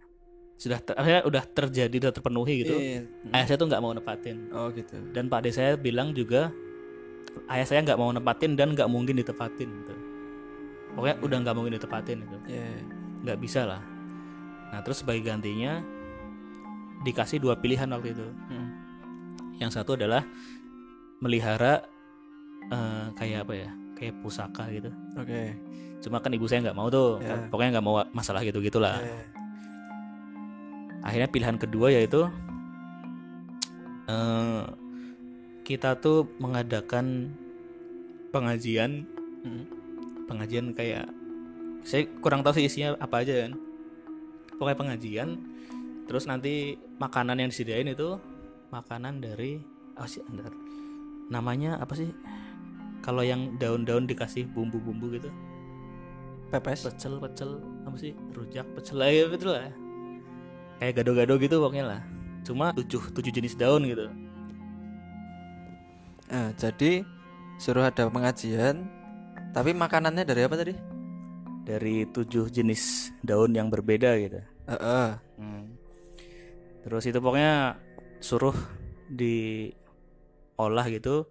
sudah 0.54 0.76
ter, 0.78 0.92
akhirnya 0.92 1.22
udah 1.24 1.44
terjadi 1.46 1.96
udah 1.98 2.12
terpenuhi 2.12 2.54
gitu 2.62 2.74
Eh. 2.74 3.02
ayah 3.32 3.46
saya 3.46 3.56
tuh 3.56 3.66
nggak 3.66 3.80
mau 3.80 3.90
nepatin 3.90 4.36
Oh 4.52 4.68
gitu. 4.70 4.94
dan 5.10 5.26
pak 5.26 5.42
de 5.42 5.50
saya 5.50 5.74
bilang 5.74 6.12
juga 6.12 6.52
ayah 7.48 7.64
saya 7.64 7.80
nggak 7.80 7.96
mau 7.96 8.10
nepatin 8.10 8.54
dan 8.54 8.76
nggak 8.76 8.86
mungkin 8.86 9.16
ditepatin 9.16 9.66
gitu 9.66 9.94
pokoknya 10.92 11.16
udah 11.22 11.36
nggak 11.40 11.54
mungkin 11.54 11.72
ditepatin 11.74 12.18
gitu 12.20 12.38
Ya. 12.46 12.66
nggak 13.24 13.38
bisa 13.40 13.64
lah 13.64 13.82
nah 14.70 14.80
terus 14.80 15.00
sebagai 15.00 15.24
gantinya 15.24 15.80
dikasih 17.00 17.38
dua 17.38 17.56
pilihan 17.56 17.88
waktu 17.88 18.12
itu 18.12 18.26
Hmm. 18.48 18.68
yang 19.56 19.68
satu 19.68 19.94
adalah 19.94 20.24
melihara 21.18 21.84
eh, 22.66 23.06
kayak 23.14 23.44
apa 23.44 23.54
ya 23.56 23.68
kayak 23.92 24.14
pusaka 24.20 24.64
gitu 24.70 24.88
Oke. 25.14 25.52
cuma 26.00 26.16
kan 26.16 26.30
ibu 26.30 26.44
saya 26.44 26.64
nggak 26.64 26.74
mau 26.74 26.88
tuh 26.88 27.18
Ya. 27.18 27.28
kan, 27.30 27.38
pokoknya 27.48 27.70
nggak 27.74 27.84
mau 27.84 27.96
masalah 28.10 28.40
gitu 28.40 28.60
gitulah 28.60 28.96
Eh. 28.96 29.24
akhirnya 31.02 31.28
pilihan 31.28 31.56
kedua 31.56 31.88
yaitu 31.90 32.24
eh, 34.06 34.62
kita 35.62 35.94
tuh 35.96 36.26
mengadakan 36.36 37.30
pengajian 38.30 39.06
Hmm. 39.40 39.64
pengajian 40.26 40.70
kayak 40.72 41.08
saya 41.80 42.04
kurang 42.20 42.44
tahu 42.44 42.54
sih 42.54 42.66
isinya 42.66 42.92
apa 42.96 43.24
aja 43.24 43.48
kan 43.48 43.52
pokoknya 44.54 44.76
pengajian 44.78 45.28
terus 46.10 46.26
nanti 46.26 46.74
makanan 46.98 47.38
yang 47.38 47.54
disediain 47.54 47.86
itu 47.86 48.18
makanan 48.74 49.22
dari 49.22 49.62
apa 49.94 50.10
sih 50.10 50.18
bentar. 50.26 50.50
namanya 51.30 51.78
apa 51.78 51.94
sih 51.94 52.10
kalau 52.98 53.22
yang 53.22 53.54
daun-daun 53.62 54.10
dikasih 54.10 54.50
bumbu-bumbu 54.50 55.14
gitu 55.14 55.30
Pepes. 56.50 56.82
pecel 56.82 57.22
pecel 57.22 57.62
apa 57.86 57.94
sih 57.94 58.10
rujak 58.34 58.66
pecel 58.74 58.98
ya 59.06 59.30
betul 59.30 59.54
lah 59.54 59.70
kayak 60.82 60.98
gado-gado 60.98 61.38
gitu 61.38 61.62
pokoknya 61.62 61.86
lah 61.94 62.00
cuma 62.42 62.74
tujuh 62.74 63.14
tujuh 63.14 63.30
jenis 63.30 63.54
daun 63.54 63.86
gitu 63.86 64.10
Eh, 66.30 66.54
jadi 66.54 67.02
suruh 67.58 67.82
ada 67.90 68.06
pengajian, 68.06 68.86
tapi 69.50 69.74
makanannya 69.74 70.22
dari 70.22 70.46
apa 70.46 70.54
tadi? 70.54 70.74
dari 71.66 72.06
tujuh 72.08 72.50
jenis 72.50 73.10
daun 73.20 73.50
yang 73.50 73.66
berbeda 73.66 74.14
gitu 74.18 74.38
Eh, 74.70 74.74
eh. 74.78 75.10
Hmm. 75.38 75.79
Terus 76.80 77.04
itu 77.04 77.18
pokoknya 77.20 77.76
suruh 78.20 78.56
diolah 79.10 80.86
gitu, 80.88 81.28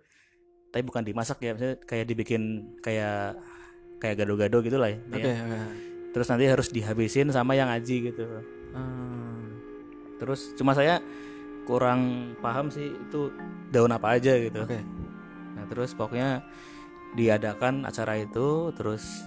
tapi 0.70 0.84
bukan 0.86 1.02
dimasak 1.06 1.42
ya, 1.42 1.58
maksudnya 1.58 1.78
kayak 1.86 2.06
dibikin 2.06 2.74
kayak 2.86 3.38
kayak 4.00 4.16
gado-gado 4.22 4.64
gitu 4.64 4.78
lah 4.80 4.90
ya. 4.94 5.00
Oke. 5.12 5.32
oke. 5.34 5.60
Terus 6.10 6.28
nanti 6.32 6.46
harus 6.50 6.68
dihabisin 6.74 7.30
sama 7.30 7.54
yang 7.54 7.70
aji 7.70 8.10
gitu. 8.10 8.26
Hmm. 8.74 9.60
Terus 10.18 10.54
cuma 10.58 10.74
saya 10.74 10.98
kurang 11.70 12.34
paham 12.42 12.74
sih 12.74 12.90
itu 12.90 13.30
daun 13.70 13.94
apa 13.94 14.18
aja 14.18 14.34
gitu. 14.38 14.66
Oke. 14.66 14.82
Nah 15.54 15.66
terus 15.70 15.94
pokoknya 15.94 16.42
diadakan 17.14 17.86
acara 17.86 18.18
itu, 18.18 18.74
terus 18.74 19.26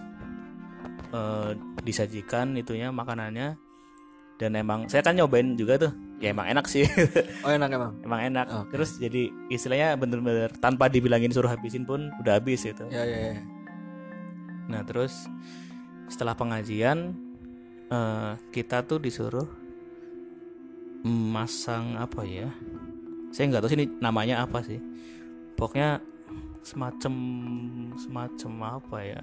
eh, 1.14 1.50
disajikan 1.86 2.58
itunya 2.58 2.90
makanannya. 2.90 3.54
Dan 4.40 4.58
emang 4.58 4.90
saya 4.90 5.06
kan 5.06 5.14
nyobain 5.14 5.54
juga 5.54 5.78
tuh, 5.78 5.92
ya 6.22 6.30
emang 6.30 6.46
enak 6.48 6.70
sih. 6.70 6.86
Oh 7.42 7.50
enak 7.50 7.68
emang. 7.68 7.92
emang 8.00 8.20
enak 8.24 8.46
Oke. 8.48 8.70
terus 8.72 8.94
jadi 8.96 9.26
istilahnya 9.50 9.98
bener-bener 9.98 10.54
tanpa 10.56 10.86
dibilangin 10.86 11.28
suruh 11.28 11.50
habisin 11.50 11.82
pun 11.82 12.14
udah 12.22 12.38
habis 12.38 12.62
gitu 12.62 12.86
Ya 12.88 13.02
ya 13.02 13.18
ya. 13.28 13.42
nah 14.70 14.86
terus 14.86 15.26
setelah 16.06 16.32
pengajian 16.32 17.18
eh, 17.88 18.32
kita 18.50 18.86
tuh 18.86 19.02
disuruh 19.02 19.50
masang 21.02 21.98
apa 21.98 22.22
ya 22.22 22.46
saya 23.34 23.50
nggak 23.50 23.66
tahu 23.66 23.70
sih 23.70 23.78
ini 23.82 23.86
namanya 23.98 24.46
apa 24.46 24.62
sih 24.62 24.78
pokoknya 25.58 25.98
semacam 26.62 27.14
semacam 27.98 28.52
apa 28.78 28.98
ya 29.02 29.22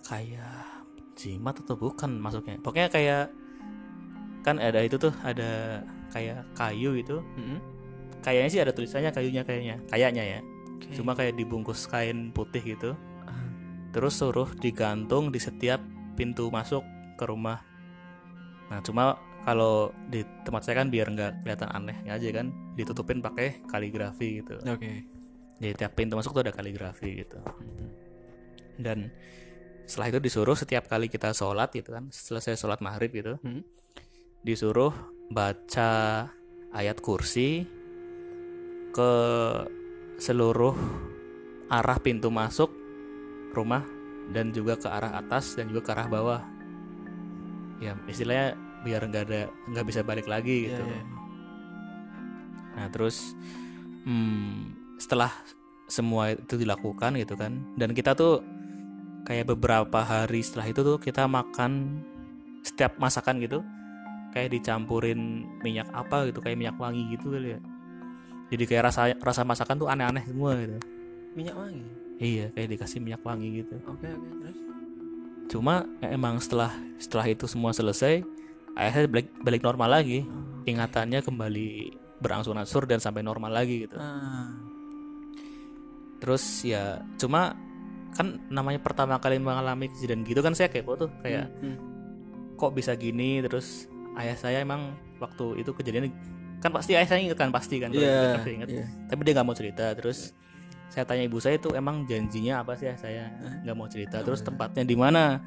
kayak 0.00 0.64
jimat 1.12 1.52
atau 1.60 1.76
bukan 1.76 2.16
masuknya 2.16 2.56
pokoknya 2.64 2.88
kayak 2.88 3.24
kan 4.46 4.56
ada 4.56 4.78
itu 4.78 4.94
tuh 4.94 5.10
ada 5.20 5.82
kayak 6.08 6.46
kayu 6.54 6.94
itu 6.94 7.18
Mm-mm. 7.34 7.58
kayaknya 8.22 8.48
sih 8.48 8.60
ada 8.62 8.70
tulisannya 8.70 9.10
kayunya 9.10 9.42
kayaknya 9.42 9.76
kayaknya 9.86 10.24
ya 10.24 10.40
Oke. 10.78 10.94
cuma 10.94 11.12
kayak 11.12 11.34
dibungkus 11.34 11.84
kain 11.84 12.30
putih 12.30 12.62
gitu 12.64 12.94
Ah. 13.26 13.34
terus 13.90 14.14
suruh 14.14 14.46
digantung 14.54 15.28
di 15.28 15.36
setiap 15.36 15.82
pintu 16.14 16.46
masuk 16.48 16.86
ke 17.14 17.26
rumah 17.26 17.58
nah 18.66 18.78
cuma 18.80 19.18
kalau 19.42 19.90
di 20.06 20.22
tempat 20.42 20.62
saya 20.62 20.80
kan 20.80 20.88
biar 20.88 21.06
nggak 21.08 21.42
kelihatan 21.42 21.70
aneh 21.70 21.98
aja 22.06 22.28
kan 22.32 22.46
ditutupin 22.74 23.18
pakai 23.18 23.62
kaligrafi 23.64 24.40
gitu 24.40 24.58
Oke. 24.60 25.02
jadi 25.58 25.74
tiap 25.76 25.92
pintu 25.94 26.14
masuk 26.14 26.30
tuh 26.32 26.42
ada 26.42 26.50
kaligrafi 26.50 27.18
gitu 27.20 27.38
dan 28.76 29.10
setelah 29.86 30.10
itu 30.10 30.18
disuruh 30.20 30.54
setiap 30.54 30.86
kali 30.86 31.06
kita 31.06 31.30
sholat 31.30 31.70
gitu 31.70 31.90
kan 31.90 32.10
selesai 32.10 32.54
sholat 32.54 32.78
maghrib 32.78 33.10
gitu 33.10 33.38
Hmm. 33.40 33.62
Disuruh 34.46 34.94
baca 35.26 35.90
ayat 36.70 37.02
kursi 37.02 37.66
ke 38.94 39.12
seluruh 40.22 40.78
arah 41.66 41.98
pintu 41.98 42.30
masuk 42.30 42.70
rumah 43.50 43.82
dan 44.30 44.54
juga 44.54 44.78
ke 44.78 44.86
arah 44.86 45.18
atas 45.18 45.58
dan 45.58 45.66
juga 45.66 45.82
ke 45.82 45.90
arah 45.98 46.06
bawah 46.06 46.42
ya 47.82 47.98
istilahnya 48.06 48.54
biar 48.86 49.02
nggak 49.10 49.24
ada 49.26 49.42
nggak 49.66 49.86
bisa 49.90 50.06
balik 50.06 50.30
lagi 50.30 50.70
gitu 50.70 50.78
Iya, 50.78 50.94
iya. 50.94 51.02
nah 52.78 52.86
terus 52.94 53.34
hmm, 54.06 54.78
setelah 55.02 55.34
semua 55.90 56.38
itu 56.38 56.54
dilakukan 56.54 57.18
gitu 57.18 57.34
kan 57.34 57.66
dan 57.74 57.90
kita 57.98 58.14
tuh 58.14 58.46
kayak 59.26 59.50
beberapa 59.50 60.06
hari 60.06 60.38
setelah 60.38 60.70
itu 60.70 60.86
tuh 60.86 61.02
kita 61.02 61.26
makan 61.26 61.98
setiap 62.62 62.94
masakan 63.02 63.42
gitu 63.42 63.66
kayak 64.36 64.52
dicampurin 64.52 65.48
minyak 65.64 65.88
apa 65.96 66.28
gitu 66.28 66.44
kayak 66.44 66.60
minyak 66.60 66.76
wangi 66.76 67.08
gitu 67.16 67.32
kali 67.32 67.56
ya. 67.56 67.60
Jadi 68.52 68.64
kayak 68.68 68.82
rasa 68.92 69.16
rasa 69.16 69.42
masakan 69.48 69.80
tuh 69.80 69.88
aneh-aneh 69.88 70.28
semua 70.28 70.52
gitu. 70.60 70.76
Minyak 71.32 71.56
wangi? 71.56 71.84
Iya 72.20 72.52
kayak 72.52 72.68
dikasih 72.76 73.00
minyak 73.00 73.24
wangi 73.24 73.64
gitu. 73.64 73.80
Oke 73.88 74.04
oke 74.12 74.28
terus? 74.44 74.58
Cuma 75.48 75.88
emang 76.04 76.36
setelah 76.36 76.68
setelah 77.00 77.26
itu 77.32 77.48
semua 77.48 77.72
selesai 77.72 78.20
saya 78.76 79.08
balik, 79.08 79.32
balik 79.40 79.64
normal 79.64 79.88
lagi. 79.88 80.28
Ingatannya 80.68 81.24
kembali 81.24 81.68
berangsur-angsur 82.20 82.84
dan 82.84 83.00
sampai 83.00 83.24
normal 83.24 83.56
lagi 83.56 83.88
gitu. 83.88 83.96
Ah. 83.96 84.52
Terus 86.20 86.44
ya 86.60 87.00
cuma 87.16 87.56
kan 88.12 88.36
namanya 88.52 88.80
pertama 88.84 89.16
kali 89.16 89.40
mengalami 89.40 89.88
kejadian 89.92 90.24
gitu 90.28 90.40
kan 90.44 90.52
saya 90.56 90.68
kepo 90.72 90.96
tuh 90.96 91.08
kayak 91.20 91.52
Hmm. 91.60 91.76
kok 92.56 92.72
bisa 92.72 92.96
gini 92.96 93.44
terus 93.44 93.84
ayah 94.16 94.36
saya 94.36 94.58
emang 94.60 94.92
waktu 95.16 95.60
itu 95.60 95.70
kejadian 95.72 96.12
kan 96.58 96.72
pasti 96.72 96.96
ayah 96.96 97.06
saya 97.06 97.20
inget 97.20 97.36
kan 97.36 97.48
pasti 97.50 97.76
kan 97.78 97.90
iya 97.90 98.00
inget, 98.02 98.34
pasti 98.34 98.50
inget. 98.52 98.68
iya. 98.70 98.84
tapi 99.06 99.20
dia 99.22 99.32
nggak 99.36 99.46
mau 99.46 99.54
cerita 99.54 99.84
terus 99.92 100.32
saya 100.86 101.04
tanya 101.04 101.22
ibu 101.22 101.36
saya 101.36 101.56
itu 101.56 101.68
emang 101.72 102.06
janjinya 102.06 102.62
apa 102.62 102.72
sih 102.74 102.86
ayah 102.86 102.98
saya 102.98 103.24
nggak 103.62 103.76
mau 103.76 103.86
cerita 103.86 104.22
terus 104.22 104.40
tempatnya 104.40 104.82
di 104.82 104.96
mana 104.96 105.42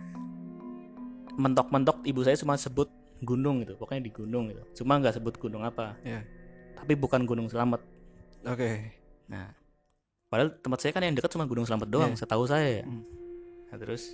mentok-mentok 1.35 2.03
ibu 2.03 2.21
saya 2.21 2.35
cuma 2.35 2.55
sebut 2.55 2.91
gunung 3.19 3.63
gitu 3.63 3.75
pokoknya 3.75 4.01
di 4.01 4.11
gunung 4.11 4.51
gitu 4.51 4.83
cuma 4.83 4.99
nggak 4.99 5.15
sebut 5.15 5.35
gunung 5.37 5.63
apa 5.63 5.95
Iya. 6.03 6.23
tapi 6.75 6.93
bukan 6.95 7.23
gunung 7.23 7.47
selamat 7.47 7.79
oke 8.45 8.71
nah 9.27 9.51
padahal 10.27 10.53
tempat 10.55 10.79
saya 10.79 10.91
kan 10.93 11.03
yang 11.03 11.15
dekat 11.15 11.31
cuma 11.31 11.47
gunung 11.47 11.63
selamat 11.63 11.87
doang 11.87 12.11
Iya. 12.13 12.19
setahu 12.19 12.43
saya 12.45 12.83
ya 12.83 12.85
Hmm. 12.85 13.03
nah 13.71 13.77
terus 13.77 14.13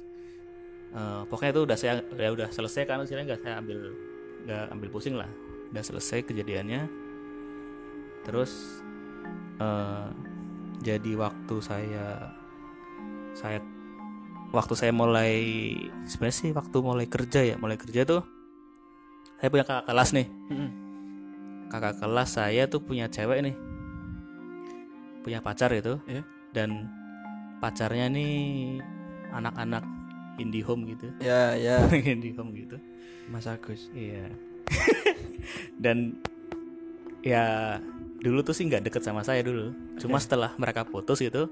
eh, 0.91 1.21
pokoknya 1.27 1.51
itu 1.51 1.61
udah 1.65 1.77
saya 1.77 1.93
ya 2.01 2.29
udah 2.31 2.47
selesai 2.49 2.83
kan 2.85 3.01
istilahnya 3.01 3.35
nggak 3.35 3.41
saya 3.41 3.55
ambil 3.59 3.79
nggak 4.45 4.65
ambil 4.71 4.89
pusing 4.89 5.17
lah. 5.17 5.27
Udah 5.73 5.83
selesai 5.83 6.23
kejadiannya. 6.23 6.87
Terus 8.23 8.81
eh, 9.59 10.07
jadi 10.81 11.11
waktu 11.17 11.55
saya 11.61 12.33
saya 13.35 13.59
waktu 14.53 14.73
saya 14.77 14.93
mulai 14.95 15.33
sebenarnya 16.07 16.37
sih 16.37 16.51
waktu 16.55 16.77
mulai 16.79 17.05
kerja 17.09 17.43
ya 17.43 17.55
mulai 17.59 17.75
kerja 17.75 18.07
tuh 18.07 18.23
saya 19.35 19.51
punya 19.51 19.65
kakak 19.67 19.85
kelas 19.91 20.09
nih. 20.15 20.27
Kakak 21.67 21.95
kelas 21.99 22.29
saya 22.31 22.63
tuh 22.69 22.79
punya 22.79 23.09
cewek 23.09 23.43
nih. 23.43 23.55
Punya 25.25 25.41
pacar 25.41 25.73
itu 25.73 25.97
Iya. 26.05 26.21
dan 26.53 26.87
pacarnya 27.59 28.07
nih 28.13 28.79
anak-anak 29.33 29.83
indie 30.37 30.61
home 30.63 30.85
gitu. 30.87 31.09
Ya 31.19 31.57
ya. 31.57 31.81
Indie 32.13 32.31
home 32.37 32.53
gitu 32.55 32.77
Mas 33.29 33.45
Agus. 33.49 33.89
Iya. 33.93 34.29
Dan 35.83 36.17
ya 37.25 37.77
dulu 38.21 38.45
tuh 38.45 38.53
sih 38.53 38.65
nggak 38.65 38.89
deket 38.89 39.01
sama 39.05 39.25
saya 39.25 39.41
dulu. 39.41 39.73
Cuma 39.97 40.21
setelah 40.21 40.53
mereka 40.57 40.85
putus 40.85 41.21
gitu 41.21 41.49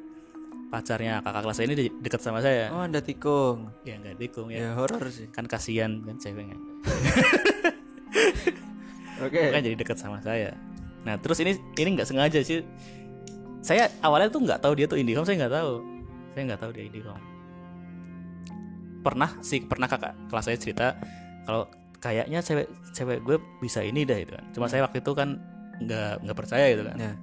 pacarnya 0.73 1.21
kakak 1.21 1.41
kelas 1.45 1.55
saya 1.61 1.65
ini 1.69 1.75
de- 1.77 1.95
deket 2.01 2.21
sama 2.21 2.41
saya. 2.41 2.73
Oh 2.73 2.81
anda 2.81 2.97
tikung. 2.97 3.69
Ya 3.85 4.01
nggak 4.01 4.17
dikung 4.17 4.49
ya. 4.49 4.57
Ya 4.57 4.69
horor 4.73 5.05
sih. 5.13 5.29
Kan 5.29 5.45
kasihan 5.45 6.01
kan 6.01 6.17
ceweknya. 6.17 6.57
Oke. 9.25 9.53
Kan 9.53 9.61
jadi 9.61 9.77
deket 9.77 9.97
sama 10.01 10.17
saya. 10.25 10.57
Nah 11.05 11.21
terus 11.21 11.37
ini 11.45 11.61
ini 11.77 11.89
nggak 11.97 12.09
sengaja 12.09 12.41
sih. 12.41 12.65
Saya 13.61 13.87
awalnya 14.01 14.33
tuh 14.33 14.41
nggak 14.41 14.65
tahu 14.65 14.73
dia 14.75 14.89
tuh 14.89 14.97
indie 14.97 15.13
home 15.13 15.29
saya 15.29 15.45
nggak 15.45 15.53
tahu. 15.53 15.73
Saya 16.33 16.43
nggak 16.49 16.61
tahu 16.65 16.71
dia 16.73 16.85
indie 16.89 17.05
home 17.05 17.33
pernah 19.03 19.29
sih 19.43 19.59
pernah 19.59 19.91
kakak 19.91 20.15
kelas 20.31 20.45
saya 20.47 20.57
cerita 20.57 20.87
kalau 21.43 21.67
kayaknya 21.99 22.39
cewek 22.43 22.67
cewek 22.91 23.19
gue 23.23 23.37
bisa 23.59 23.79
ini 23.79 24.03
dah 24.03 24.19
itu 24.19 24.31
kan. 24.35 24.45
Cuma 24.51 24.67
saya 24.67 24.83
waktu 24.83 24.99
itu 24.99 25.11
kan 25.15 25.39
nggak 25.79 26.23
nggak 26.23 26.37
percaya 26.37 26.65
gitu 26.71 26.83
kan. 26.83 26.95
Ya. 26.99 27.13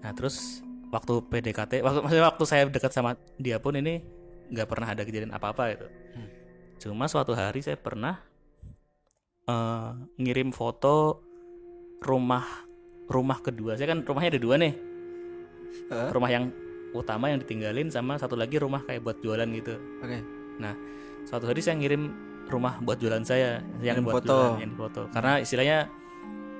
Nah 0.00 0.12
terus 0.16 0.64
waktu 0.90 1.22
PDKT 1.22 1.84
waktu 1.84 1.98
maksudnya 2.02 2.26
waktu 2.26 2.44
saya 2.48 2.62
dekat 2.66 2.90
sama 2.90 3.14
dia 3.38 3.62
pun 3.62 3.78
ini 3.78 4.02
nggak 4.50 4.66
pernah 4.66 4.90
ada 4.90 5.06
kejadian 5.06 5.30
apa 5.30 5.54
apa 5.54 5.64
itu 5.70 5.86
Hmm. 6.10 6.26
cuma 6.82 7.06
suatu 7.06 7.30
hari 7.38 7.62
saya 7.62 7.78
pernah 7.78 8.18
eh, 9.46 9.90
ngirim 10.18 10.50
foto 10.50 11.22
rumah 12.02 12.42
rumah 13.06 13.38
kedua. 13.38 13.78
Saya 13.78 13.94
kan 13.94 14.02
rumahnya 14.02 14.38
ada 14.38 14.42
dua 14.42 14.56
nih. 14.58 14.74
Hah? 15.90 16.10
rumah 16.10 16.30
yang 16.34 16.50
utama 16.90 17.30
yang 17.30 17.38
ditinggalin 17.38 17.94
sama 17.94 18.18
satu 18.18 18.34
lagi 18.34 18.58
rumah 18.58 18.82
kayak 18.82 19.06
buat 19.06 19.22
jualan 19.22 19.46
gitu. 19.54 19.78
Oke. 20.02 20.18
Nah 20.58 20.74
suatu 21.22 21.46
hari 21.46 21.62
saya 21.62 21.78
ngirim 21.78 22.10
rumah 22.50 22.76
buat 22.80 22.98
jualan 22.98 23.22
saya 23.22 23.62
yang 23.78 23.98
Yang 23.98 24.06
buat 24.06 24.14
foto. 24.20 24.34
jualan 24.34 24.60
yang 24.60 24.74
foto. 24.74 25.00
Karena 25.08 25.32
istilahnya 25.38 25.78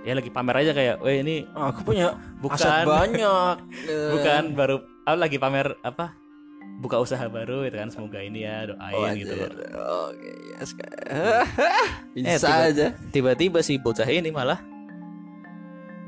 ya 0.00 0.12
lagi 0.16 0.30
pamer 0.30 0.56
aja 0.56 0.72
kayak 0.72 0.96
weh 1.00 1.20
ini 1.20 1.36
aku 1.50 1.84
punya 1.84 2.14
bukan. 2.40 2.56
aset 2.56 2.86
banyak. 2.86 3.56
Eh, 3.84 4.08
bukan 4.14 4.42
baru 4.54 4.76
aku 5.04 5.18
lagi 5.18 5.36
pamer 5.36 5.76
apa 5.82 6.16
buka 6.80 6.96
usaha 6.96 7.20
baru 7.28 7.68
gitu 7.68 7.76
kan 7.76 7.92
semoga 7.92 8.24
ini 8.24 8.40
ya 8.40 8.64
doain 8.64 8.96
oh, 8.96 9.12
gitu. 9.12 9.36
anjir. 9.36 9.52
oke 9.76 10.30
yes 10.56 10.70
bisa 12.16 12.24
Eh, 12.24 12.38
tiba- 12.40 12.64
aja. 12.64 12.86
tiba-tiba 13.12 13.58
si 13.60 13.76
bocah 13.76 14.08
ini 14.08 14.32
malah 14.32 14.56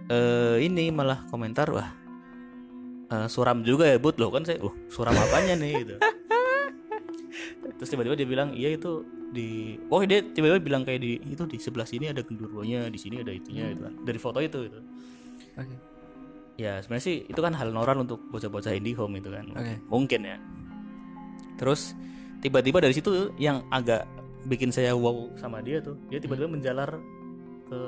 eh 0.09 0.65
ini 0.65 0.89
malah 0.89 1.29
komentar 1.29 1.69
wah 1.69 1.93
eh, 3.09 3.29
suram 3.29 3.61
juga 3.61 3.85
ya 3.85 4.01
but 4.01 4.17
loh 4.17 4.33
kan 4.33 4.45
saya 4.45 4.61
uh 4.61 4.73
suram 4.89 5.13
apanya 5.13 5.55
nih? 5.55 5.85
Gitu. 5.85 5.95
Terus 7.77 7.89
tiba-tiba 7.89 8.15
dia 8.15 8.25
bilang 8.25 8.49
iya 8.53 8.73
itu 8.73 9.05
di 9.33 9.81
oh 9.89 10.05
dia 10.05 10.21
tiba-tiba 10.21 10.61
bilang 10.61 10.85
kayak 10.85 11.01
di 11.01 11.17
itu 11.25 11.49
di 11.49 11.57
sebelah 11.57 11.89
sini 11.89 12.13
ada 12.13 12.21
genderuwonya 12.21 12.93
di 12.93 13.01
sini 13.01 13.25
ada 13.25 13.33
itunya 13.33 13.73
gitu 13.73 13.89
kan. 13.89 13.95
Dari 14.05 14.19
foto 14.21 14.39
itu 14.39 14.59
gitu. 14.69 14.79
Oke. 15.57 15.75
Ya 16.61 16.79
sebenarnya 16.85 17.05
sih 17.09 17.17
itu 17.25 17.41
kan 17.41 17.57
hal 17.57 17.73
normal 17.73 18.05
untuk 18.05 18.21
bocah-bocah 18.29 18.77
indie 18.77 18.93
home 18.93 19.17
itu 19.17 19.33
kan. 19.33 19.49
Oke. 19.57 19.75
mungkin 19.89 20.21
ya. 20.23 20.37
Terus 21.57 21.97
tiba-tiba 22.45 22.85
dari 22.85 22.93
situ 22.93 23.33
yang 23.41 23.65
agak 23.73 24.05
bikin 24.45 24.69
saya 24.69 24.93
wow 24.93 25.31
sama 25.39 25.63
dia 25.63 25.79
tuh 25.81 25.95
dia 26.11 26.19
tiba-tiba 26.19 26.51
menjalar 26.51 26.99
ke 27.71 27.79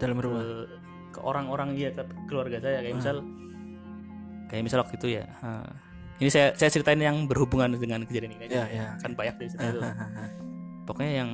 dalam 0.00 0.16
rumah. 0.18 0.66
ke 1.10 1.18
orang-orang 1.22 1.74
ya 1.74 1.90
ke 1.90 2.02
keluarga 2.26 2.58
saya. 2.58 2.82
Kayak 2.82 2.94
Ah. 2.94 2.98
misal 2.98 3.16
kayak 4.46 4.62
misal 4.66 4.78
waktu 4.82 4.94
itu 4.98 5.08
ya. 5.22 5.24
Ah. 5.42 5.70
ini 6.20 6.28
saya 6.28 6.52
saya 6.52 6.68
ceritain 6.68 7.00
yang 7.00 7.24
berhubungan 7.24 7.72
dengan 7.80 8.04
kejadian 8.04 8.36
ini 8.36 8.44
aja. 8.50 8.62
Ya 8.62 8.64
ya. 8.68 8.86
Kan 9.00 9.14
banyak 9.16 9.34
dari 9.38 9.48
cerita 9.48 9.66
itu 9.70 9.80
pokoknya 10.90 11.12
yang 11.16 11.30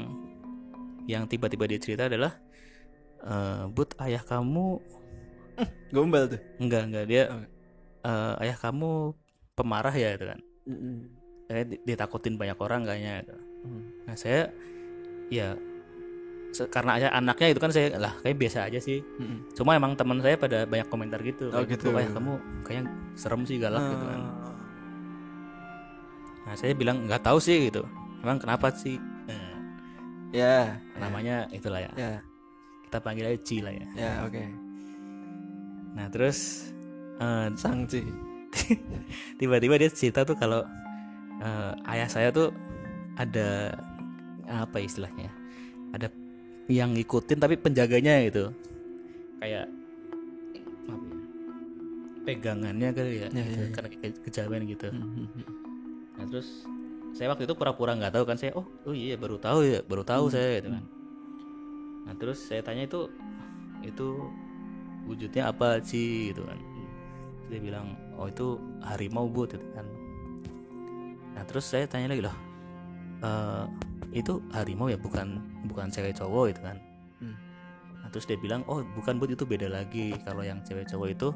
yang 1.06 1.24
tiba-tiba 1.24 1.64
dia 1.64 1.80
cerita 1.80 2.06
adalah 2.06 2.36
eh 3.18 3.64
but 3.72 3.96
ayah 3.98 4.20
kamu 4.20 4.76
gombal 5.88 6.28
tuh 6.28 6.40
enggak 6.58 6.82
enggak 6.84 7.04
dia 7.06 7.22
Oke. 7.26 7.46
eh, 8.04 8.34
ayah 8.44 8.56
kamu 8.58 8.90
pemarah 9.52 9.94
ya 9.94 10.12
itu 10.12 10.24
kan 10.26 10.38
Mm-mm. 10.68 10.96
saya 11.46 11.62
di- 11.64 11.80
ditakutin 11.80 12.36
banyak 12.36 12.58
orang 12.58 12.84
kayaknya 12.84 13.24
gitu. 13.24 13.34
Hmm. 13.64 13.82
nah 14.04 14.14
saya 14.14 14.52
ya 15.26 15.56
karena 16.68 16.96
ayah 16.96 17.10
anaknya 17.12 17.48
itu 17.50 17.60
kan 17.60 17.68
saya 17.68 17.96
lah 17.96 18.12
kayak 18.20 18.36
biasa 18.36 18.68
aja 18.68 18.78
sih 18.78 19.00
Mm-mm. 19.16 19.52
cuma 19.54 19.74
emang 19.74 19.94
teman 19.94 20.20
saya 20.20 20.36
pada 20.36 20.64
banyak 20.64 20.86
komentar 20.86 21.20
gitu 21.20 21.48
Oh, 21.48 21.64
kayak 21.64 21.72
gitu. 21.72 21.88
"Kok 21.88 21.96
ayah 21.96 22.10
kamu 22.12 22.32
kayaknya 22.62 22.84
serem 23.14 23.42
sih 23.42 23.56
galak 23.56 23.80
gitu 23.86 24.04
kan 24.04 24.20
Ah. 24.20 24.54
nah 26.44 26.54
saya 26.54 26.72
bilang 26.72 27.02
nggak 27.04 27.22
tahu 27.22 27.38
sih 27.38 27.66
gitu 27.66 27.82
emang 28.20 28.38
kenapa 28.38 28.70
sih 28.70 29.00
Ya. 30.36 30.76
Namanya 31.00 31.48
itulah 31.48 31.80
ya. 31.80 31.92
Ya. 31.96 32.12
Kita 32.84 33.00
panggil 33.00 33.32
aja 33.32 33.40
Ci 33.40 33.64
lah 33.64 33.72
ya. 33.72 33.86
Ya 33.96 34.12
oke. 34.28 34.42
Nah 35.96 36.06
terus 36.12 36.68
eh, 37.16 37.48
sangci 37.56 38.04
tiba-tiba 39.40 39.80
dia 39.80 39.88
cerita 39.88 40.28
tuh 40.28 40.36
kalau 40.36 40.60
eh, 41.40 41.72
ayah 41.96 42.08
saya 42.12 42.28
tuh 42.28 42.52
ada 43.16 43.72
apa 44.46 44.78
istilahnya 44.78 45.32
ada 45.96 46.12
yang 46.68 46.92
ngikutin 46.92 47.40
tapi 47.40 47.56
penjaganya 47.56 48.20
gitu. 48.28 48.52
Kayak 49.40 49.68
ya, 49.68 50.94
pegangannya 52.26 52.90
kali 52.90 53.22
ya, 53.22 53.28
Ya, 53.30 53.42
gitu, 53.46 53.62
ya, 53.62 53.66
ya. 53.70 53.72
karena 53.72 53.88
kejawen 54.26 54.62
gitu. 54.66 54.88
Mm-mm. 54.90 55.26
nah 56.16 56.24
terus 56.32 56.64
saya 57.16 57.32
waktu 57.32 57.48
itu 57.48 57.56
pura-pura 57.56 57.96
nggak 57.96 58.12
tahu 58.12 58.24
kan 58.28 58.36
saya 58.36 58.52
oh 58.52 58.68
oh 58.84 58.92
iya 58.92 59.16
baru 59.16 59.40
tahu 59.40 59.64
ya 59.64 59.80
baru 59.80 60.04
tahu 60.04 60.28
saya 60.28 60.60
gitu 60.60 60.68
kan. 60.68 60.84
Nah 62.04 62.14
terus 62.20 62.44
saya 62.44 62.60
tanya 62.60 62.84
itu 62.84 63.08
itu 63.80 64.20
wujudnya 65.08 65.48
apa 65.48 65.80
sih? 65.80 66.36
Gitu 66.36 66.44
kan. 66.44 66.60
Terus 67.40 67.48
dia 67.48 67.60
bilang 67.64 67.96
oh 68.20 68.28
itu 68.28 68.60
harimau 68.84 69.32
bu 69.32 69.48
gitu 69.48 69.64
kan. 69.72 69.88
Nah 71.32 71.42
terus 71.48 71.64
saya 71.64 71.88
tanya 71.88 72.12
lagi 72.12 72.20
loh 72.28 72.36
"Eh, 73.24 73.64
itu 74.20 74.44
harimau 74.52 74.92
ya 74.92 75.00
bukan 75.00 75.40
bukan 75.72 75.88
cewek 75.88 76.12
cowok 76.20 76.52
itu 76.52 76.60
kan. 76.60 76.76
Hmm. 77.16 77.32
nah, 78.04 78.12
terus 78.12 78.28
dia 78.28 78.36
bilang 78.36 78.60
oh 78.68 78.84
bukan 78.92 79.16
bud 79.16 79.32
itu 79.32 79.48
beda 79.48 79.72
lagi. 79.72 80.12
Kalau 80.20 80.44
yang 80.44 80.60
cewek 80.68 80.84
cowok 80.84 81.08
itu 81.16 81.28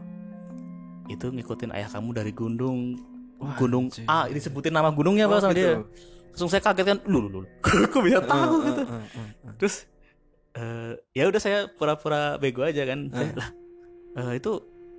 itu 1.09 1.27
ngikutin 1.33 1.73
ayah 1.73 1.89
kamu 1.89 2.13
dari 2.13 2.33
gunung 2.37 3.01
Wah, 3.41 3.57
gunung 3.57 3.89
anjing. 3.89 4.05
A 4.05 4.29
ini 4.29 4.37
sebutin 4.37 4.71
nama 4.71 4.89
gunungnya 4.89 5.25
Oh, 5.25 5.33
pak 5.33 5.41
sama 5.41 5.51
gitu. 5.51 5.59
dia 5.59 5.71
langsung 6.31 6.49
saya 6.49 6.61
kaget 6.61 6.87
kan 6.87 6.99
lu 7.05 7.19
lu 7.23 7.29
lu 7.33 7.41
kok 7.91 8.01
bisa 8.01 8.21
tahu 8.23 8.55
Eh, 8.55 8.67
gitu 8.67 8.83
eh, 8.83 8.93
eh, 8.93 9.05
eh, 9.11 9.29
eh. 9.43 9.53
terus 9.57 9.75
eh 10.53 10.93
ya 11.13 11.25
udah 11.27 11.39
saya 11.39 11.59
pura-pura 11.69 12.21
bego 12.37 12.63
aja 12.63 12.85
kan 12.85 13.09
Saya, 13.09 13.25
Eh. 13.25 13.35
lah 13.35 13.49
eh, 14.21 14.33
itu 14.37 14.53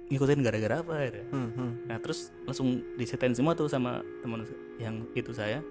ngikutin 0.07 0.41
gara-gara 0.41 0.75
apa 0.77 0.93
gitu. 1.05 1.19
Hmm, 1.29 1.49
hmm. 1.51 1.71
nah 1.85 1.97
terus 1.97 2.19
langsung 2.43 2.67
diceritain 2.93 3.31
semua 3.31 3.53
tuh 3.53 3.65
sama 3.65 3.91
teman 4.19 4.43
yang 4.75 5.07
itu 5.11 5.31
saya 5.31 5.63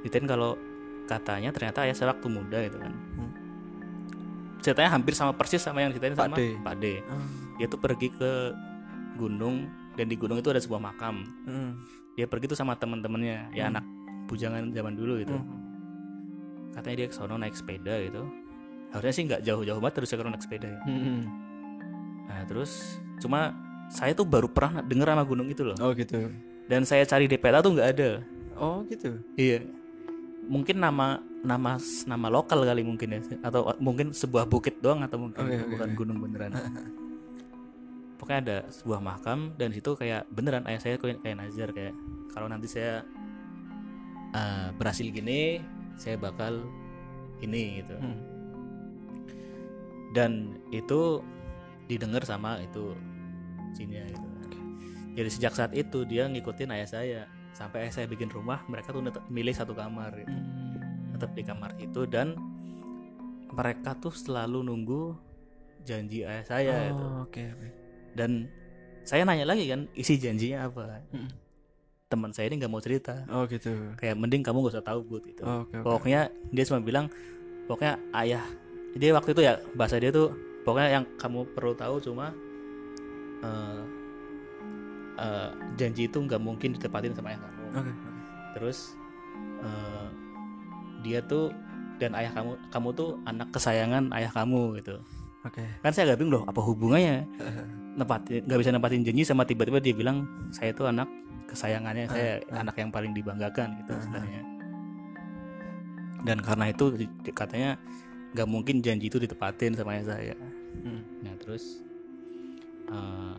diceritain 0.00 0.26
kalau 0.26 0.58
katanya 1.04 1.50
ternyata 1.50 1.82
ayah 1.82 1.94
saya 1.94 2.10
waktu 2.10 2.26
muda 2.26 2.58
gitu 2.60 2.78
kan 2.78 2.90
Hmm. 2.90 3.30
ceritanya 4.58 4.90
hampir 4.92 5.12
sama 5.12 5.30
persis 5.32 5.58
sama 5.58 5.78
yang 5.78 5.90
diceritain 5.90 6.14
Pak 6.14 6.24
sama 6.24 6.36
D. 6.36 6.42
Pak 6.56 6.74
D 6.76 6.84
Ah, 7.04 7.22
dia 7.54 7.66
tuh 7.66 7.78
pergi 7.78 8.08
ke 8.10 8.54
gunung 9.14 9.66
dan 9.92 10.06
di 10.06 10.16
gunung 10.16 10.36
itu 10.36 10.48
ada 10.48 10.58
sebuah 10.58 10.80
makam 10.82 11.24
hmm, 11.44 11.70
dia 12.14 12.26
pergi 12.26 12.46
tuh 12.46 12.58
sama 12.58 12.76
teman-temannya 12.76 13.52
ya 13.52 13.68
Hmm. 13.68 13.72
anak 13.76 13.84
bujangan 14.26 14.70
zaman 14.70 14.94
dulu 14.94 15.20
gitu 15.20 15.34
hmm. 15.34 15.58
katanya 16.72 16.96
dia 16.96 17.08
ke 17.08 17.14
sono 17.14 17.36
naik 17.36 17.52
sepeda 17.52 18.00
gitu 18.00 18.22
harusnya 18.92 19.12
sih 19.12 19.24
nggak 19.24 19.40
jauh-jauh 19.42 19.80
banget 19.80 19.94
terus 20.00 20.08
saya 20.08 20.20
naik 20.22 20.40
sepeda 20.40 20.68
ya. 20.68 20.80
Hmm, 20.84 21.20
nah 22.28 22.44
terus 22.44 23.00
cuma 23.20 23.52
saya 23.88 24.12
tuh 24.12 24.24
baru 24.24 24.48
pernah 24.48 24.80
denger 24.80 25.08
sama 25.08 25.24
gunung 25.24 25.48
itu 25.48 25.64
loh 25.64 25.76
Oh 25.80 25.92
gitu. 25.92 26.28
dan 26.68 26.84
saya 26.84 27.04
cari 27.04 27.24
di 27.24 27.36
peta 27.36 27.60
tuh 27.60 27.76
nggak 27.76 27.88
ada 27.92 28.10
Oh 28.56 28.84
gitu. 28.86 29.16
iya 29.36 29.64
mungkin 30.44 30.76
nama 30.76 31.20
nama 31.42 31.76
nama 32.06 32.26
lokal 32.28 32.62
kali 32.62 32.82
mungkin 32.82 33.16
ya 33.16 33.20
atau 33.42 33.72
mungkin 33.78 34.12
sebuah 34.12 34.46
bukit 34.46 34.78
doang 34.78 35.02
atau 35.02 35.18
mungkin 35.18 35.42
Oke, 35.42 35.56
oke, 35.58 35.70
bukan 35.72 35.88
oke. 35.88 35.96
gunung 35.98 36.18
beneran 36.20 36.52
pokoknya 38.22 38.40
ada 38.46 38.58
sebuah 38.70 39.02
makam 39.02 39.50
dan 39.58 39.74
situ 39.74 39.98
kayak 39.98 40.30
beneran 40.30 40.62
ayah 40.70 40.78
saya 40.78 40.94
kayak, 40.94 41.18
kayak 41.26 41.42
nazar 41.42 41.74
kayak 41.74 41.90
kalau 42.30 42.46
nanti 42.46 42.70
saya 42.70 43.02
eh, 44.30 44.70
berhasil 44.78 45.10
gini 45.10 45.58
saya 45.98 46.14
bakal 46.14 46.62
ini 47.42 47.82
gitu 47.82 47.98
Hmm. 47.98 48.22
dan 50.14 50.54
itu 50.70 51.18
didengar 51.90 52.22
sama 52.22 52.62
itu 52.62 52.94
jinnya 53.74 54.06
gitu 54.06 54.28
jadi 55.18 55.28
sejak 55.28 55.52
saat 55.58 55.72
itu 55.74 56.06
dia 56.06 56.30
ngikutin 56.30 56.70
ayah 56.70 56.86
saya 56.86 57.20
sampai 57.58 57.90
ayah 57.90 57.92
saya 57.92 58.06
bikin 58.06 58.30
rumah 58.30 58.62
mereka 58.70 58.94
tuh 58.94 59.02
milih 59.28 59.52
satu 59.52 59.74
kamar 59.74 60.14
gitu. 60.14 60.30
Hmm. 60.30 61.10
tetap 61.18 61.34
di 61.34 61.42
kamar 61.42 61.74
itu 61.82 62.06
dan 62.06 62.38
mereka 63.50 63.98
tuh 63.98 64.14
selalu 64.14 64.62
nunggu 64.62 65.18
janji 65.82 66.22
ayah 66.22 66.46
saya 66.46 66.94
gitu. 66.94 67.04
Oh, 67.04 67.26
oke 67.26 67.42
oke. 67.58 67.81
Dan 68.12 68.46
saya 69.02 69.22
nanya 69.22 69.44
lagi 69.44 69.66
kan 69.66 69.90
isi 69.92 70.14
janjinya 70.14 70.66
apa 70.66 71.02
Mm. 71.10 71.28
teman 72.06 72.30
saya 72.30 72.46
ini 72.46 72.60
nggak 72.60 72.68
mau 72.68 72.78
cerita 72.78 73.24
Oh 73.26 73.44
gitu. 73.46 73.72
kayak 73.96 74.14
mending 74.14 74.40
kamu 74.40 74.62
gak 74.62 74.76
usah 74.76 74.84
tahu 74.84 75.00
bud 75.02 75.24
gitu 75.24 75.42
Oh, 75.42 75.64
Oke 75.64 75.74
oke. 75.74 75.82
pokoknya 75.82 76.20
dia 76.48 76.64
cuma 76.64 76.78
bilang 76.78 77.08
pokoknya 77.64 77.96
ayah 78.14 78.44
dia 78.92 79.10
waktu 79.10 79.32
itu 79.32 79.42
ya 79.42 79.56
bahasa 79.72 79.96
dia 79.96 80.08
tuh 80.08 80.28
pokoknya 80.62 80.88
yang 80.92 81.04
kamu 81.16 81.48
perlu 81.50 81.72
tahu 81.72 81.96
cuma 81.98 82.36
eh, 83.40 83.80
eh, 85.16 85.48
janji 85.74 86.04
itu 86.04 86.18
nggak 86.18 86.36
mungkin 86.38 86.76
ditepatin 86.76 87.10
sama 87.10 87.32
ayah 87.32 87.40
kamu 87.42 87.64
oke. 87.74 87.92
terus 88.52 88.78
eh, 89.58 90.06
dia 91.00 91.24
tuh 91.24 91.48
dan 91.96 92.12
ayah 92.12 92.30
kamu 92.30 92.52
kamu 92.68 92.88
tuh 92.92 93.08
anak 93.24 93.48
kesayangan 93.50 94.12
ayah 94.12 94.30
kamu 94.30 94.76
gitu 94.78 95.00
Oke. 95.42 95.64
kan 95.80 95.90
saya 95.90 96.06
agak 96.06 96.20
bingung 96.20 96.38
loh 96.38 96.44
apa 96.44 96.60
hubungannya 96.60 97.24
nempatin 97.92 98.40
nggak 98.44 98.58
bisa 98.58 98.70
nempatin 98.70 99.02
janji 99.02 99.22
sama 99.22 99.44
tiba-tiba 99.44 99.78
dia 99.78 99.92
bilang 99.92 100.24
saya 100.50 100.72
tuh 100.72 100.88
anak 100.88 101.08
kesayangannya 101.44 102.08
saya 102.08 102.40
ah. 102.48 102.64
anak 102.64 102.76
yang 102.76 102.88
paling 102.88 103.12
dibanggakan 103.12 103.76
gitu 103.80 103.92
Ah, 103.92 104.00
sebenarnya 104.00 104.42
dan 106.22 106.38
karena 106.38 106.70
itu 106.70 106.84
katanya 107.32 107.70
nggak 108.32 108.48
mungkin 108.48 108.80
janji 108.80 109.06
itu 109.06 109.18
ditepatin 109.18 109.74
sama 109.74 109.98
saya 110.00 110.32
Hmm. 110.72 111.04
nah 111.20 111.36
terus 111.36 111.84
eh, 112.88 113.34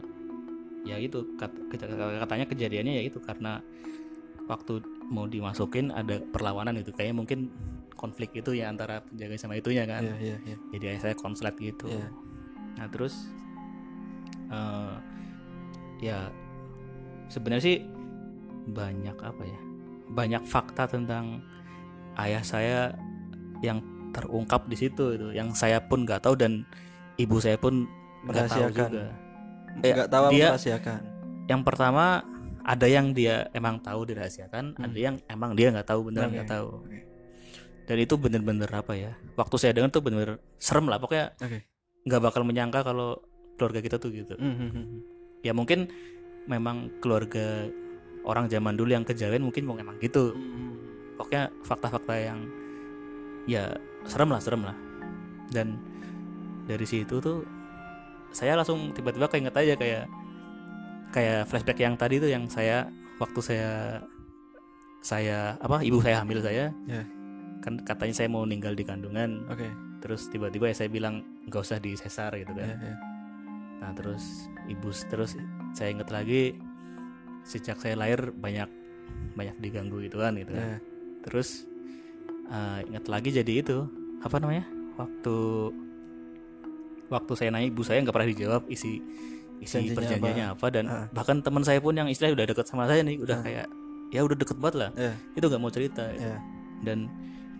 ya 0.86 1.02
itu 1.02 1.34
kat- 1.34 1.66
katanya 2.22 2.46
kejadiannya 2.46 3.02
ya 3.02 3.04
itu 3.10 3.18
karena 3.18 3.58
waktu 4.46 4.78
mau 5.10 5.26
dimasukin 5.26 5.90
ada 5.90 6.22
perlawanan 6.30 6.78
itu 6.78 6.94
kayaknya 6.94 7.18
mungkin 7.18 7.40
konflik 7.98 8.38
itu 8.38 8.54
ya 8.54 8.70
antara 8.70 9.02
penjaga 9.02 9.34
sama 9.34 9.58
itunya 9.58 9.90
kan 9.90 10.06
Iya 10.06 10.16
iya 10.22 10.38
iya. 10.46 10.58
jadi 10.78 11.02
saya 11.02 11.16
konslet 11.18 11.58
gitu 11.58 11.90
Iya. 11.90 12.06
nah 12.78 12.86
terus 12.86 13.34
eh, 14.54 14.94
ya 16.04 16.30
sebenarnya 17.28 17.64
sih 17.64 17.78
banyak 18.66 19.18
apa 19.18 19.44
ya 19.44 19.60
banyak 20.08 20.44
fakta 20.44 20.86
tentang 20.86 21.42
ayah 22.16 22.42
saya 22.42 22.94
yang 23.60 23.82
terungkap 24.12 24.68
di 24.68 24.78
situ 24.78 25.04
itu 25.12 25.28
yang 25.32 25.50
saya 25.52 25.82
pun 25.82 26.06
nggak 26.06 26.22
tahu 26.22 26.38
dan 26.38 26.62
ibu 27.16 27.38
saya 27.38 27.58
pun 27.58 27.90
nggak 28.24 28.48
tahu 28.48 28.70
juga 28.70 29.10
Eh, 29.76 29.90
Enggak 29.90 30.06
tahu 30.08 30.24
dia- 30.30 30.54
merahasiakan. 30.54 31.02
yang 31.44 31.62
pertama 31.62 32.22
ada 32.62 32.86
yang 32.86 33.10
dia 33.10 33.50
emang 33.52 33.82
tahu 33.82 34.06
dirahasiakan 34.06 34.78
Hmm. 34.78 34.86
ada 34.86 34.96
yang 34.96 35.16
emang 35.28 35.52
dia 35.52 35.68
nggak 35.68 35.84
tahu 35.84 36.08
beneran 36.08 36.30
nggak 36.32 36.46
tahu 36.48 36.68
oke. 36.80 37.00
dan 37.84 37.98
itu 37.98 38.14
bener-bener 38.16 38.70
apa 38.70 38.94
ya 38.94 39.12
waktu 39.34 39.56
saya 39.58 39.74
dengar 39.74 39.90
tuh 39.90 40.00
bener-bener 40.00 40.38
serem 40.56 40.86
lah 40.86 40.96
pokoknya 40.96 41.34
nggak 42.06 42.22
bakal 42.22 42.46
menyangka 42.46 42.80
kalau 42.82 43.18
keluarga 43.64 43.80
kita 43.80 43.96
tuh 43.96 44.12
gitu 44.12 44.36
Hmm, 44.36 44.52
hmm, 44.54 44.70
hmm. 44.70 45.00
ya 45.42 45.52
mungkin 45.52 45.88
memang 46.46 46.92
keluarga 47.00 47.72
orang 48.24 48.48
zaman 48.48 48.76
dulu 48.76 48.92
yang 48.92 49.04
kejawen 49.04 49.40
mungkin 49.42 49.64
mau 49.64 49.76
emang 49.76 49.96
gitu 49.98 50.36
Hmm. 50.36 50.76
pokoknya 51.16 51.48
fakta-fakta 51.64 52.14
yang 52.16 52.40
ya 53.46 53.72
serem 54.04 54.28
lah 54.28 54.40
serem 54.40 54.62
lah 54.62 54.76
dan 55.50 55.80
dari 56.64 56.84
situ 56.84 57.20
tuh 57.20 57.44
saya 58.32 58.56
langsung 58.56 58.92
tiba-tiba 58.92 59.28
keinget 59.28 59.54
aja 59.54 59.74
kayak 59.76 60.04
kayak 61.10 61.46
flashback 61.46 61.78
yang 61.78 61.94
tadi 61.94 62.18
tuh 62.18 62.28
yang 62.28 62.48
saya 62.48 62.88
waktu 63.16 63.40
saya 63.40 63.72
saya 65.00 65.60
apa 65.60 65.84
ibu 65.84 66.00
saya 66.00 66.24
hamil 66.24 66.40
saya 66.40 66.72
Ya. 66.84 67.04
kan 67.60 67.80
katanya 67.80 68.16
saya 68.16 68.28
mau 68.28 68.44
meninggal 68.44 68.74
di 68.74 68.82
kandungan 68.82 69.44
Oke. 69.48 69.68
terus 70.00 70.28
tiba-tiba 70.28 70.68
ya 70.68 70.76
saya 70.76 70.90
bilang 70.90 71.22
nggak 71.46 71.62
usah 71.62 71.78
di 71.78 71.94
sesar 71.94 72.34
gitu 72.34 72.52
kan 72.52 72.66
Iya 72.66 72.76
iya. 72.82 72.96
Nah 73.84 73.92
terus 73.92 74.48
ibu 74.66 74.88
terus 75.12 75.36
saya 75.76 75.92
inget 75.92 76.08
lagi 76.08 76.56
sejak 77.44 77.76
saya 77.76 78.00
lahir 78.00 78.32
banyak 78.32 78.72
banyak 79.36 79.56
diganggu 79.60 80.00
gitu 80.00 80.18
kan 80.18 80.32
gitu. 80.40 80.56
kan. 80.56 80.64
Iya. 80.64 80.78
Terus 81.28 81.68
eh, 82.48 82.80
inget 82.88 83.06
lagi 83.08 83.30
jadi 83.30 83.54
itu 83.60 83.84
apa 84.24 84.40
namanya 84.40 84.64
waktu 84.96 85.36
waktu 87.12 87.32
saya 87.36 87.50
nanya 87.52 87.68
ibu 87.68 87.82
saya 87.84 88.00
nggak 88.02 88.16
pernah 88.16 88.30
dijawab 88.30 88.64
isi 88.68 89.04
isi 89.60 89.76
Janjinya 89.80 89.96
perjanjiannya 89.96 90.46
apa, 90.50 90.66
dan 90.70 90.86
Ah. 90.88 91.06
bahkan 91.12 91.40
teman 91.40 91.64
saya 91.64 91.80
pun 91.80 91.94
yang 91.94 92.08
istilahnya 92.08 92.36
udah 92.36 92.48
deket 92.50 92.66
sama 92.68 92.84
saya 92.84 93.00
nih 93.00 93.16
udah 93.20 93.38
Ah. 93.38 93.44
kayak 93.44 93.68
ya 94.12 94.22
udah 94.22 94.36
deket 94.36 94.58
banget 94.60 94.76
lah 94.78 94.90
Iya. 94.94 95.14
itu 95.36 95.46
nggak 95.46 95.62
mau 95.62 95.72
cerita 95.72 96.04
Iya. 96.10 96.36
dan 96.84 97.08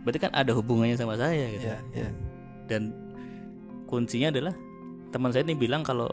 berarti 0.04 0.20
kan 0.20 0.32
ada 0.32 0.52
hubungannya 0.52 0.96
sama 0.96 1.16
saya 1.16 1.46
gitu 1.50 1.64
Iya 1.66 1.80
iya. 1.96 2.10
dan 2.68 2.92
kuncinya 3.88 4.32
adalah 4.32 4.54
teman 5.14 5.30
saya 5.30 5.44
ini 5.44 5.56
bilang 5.56 5.82
kalau 5.82 6.10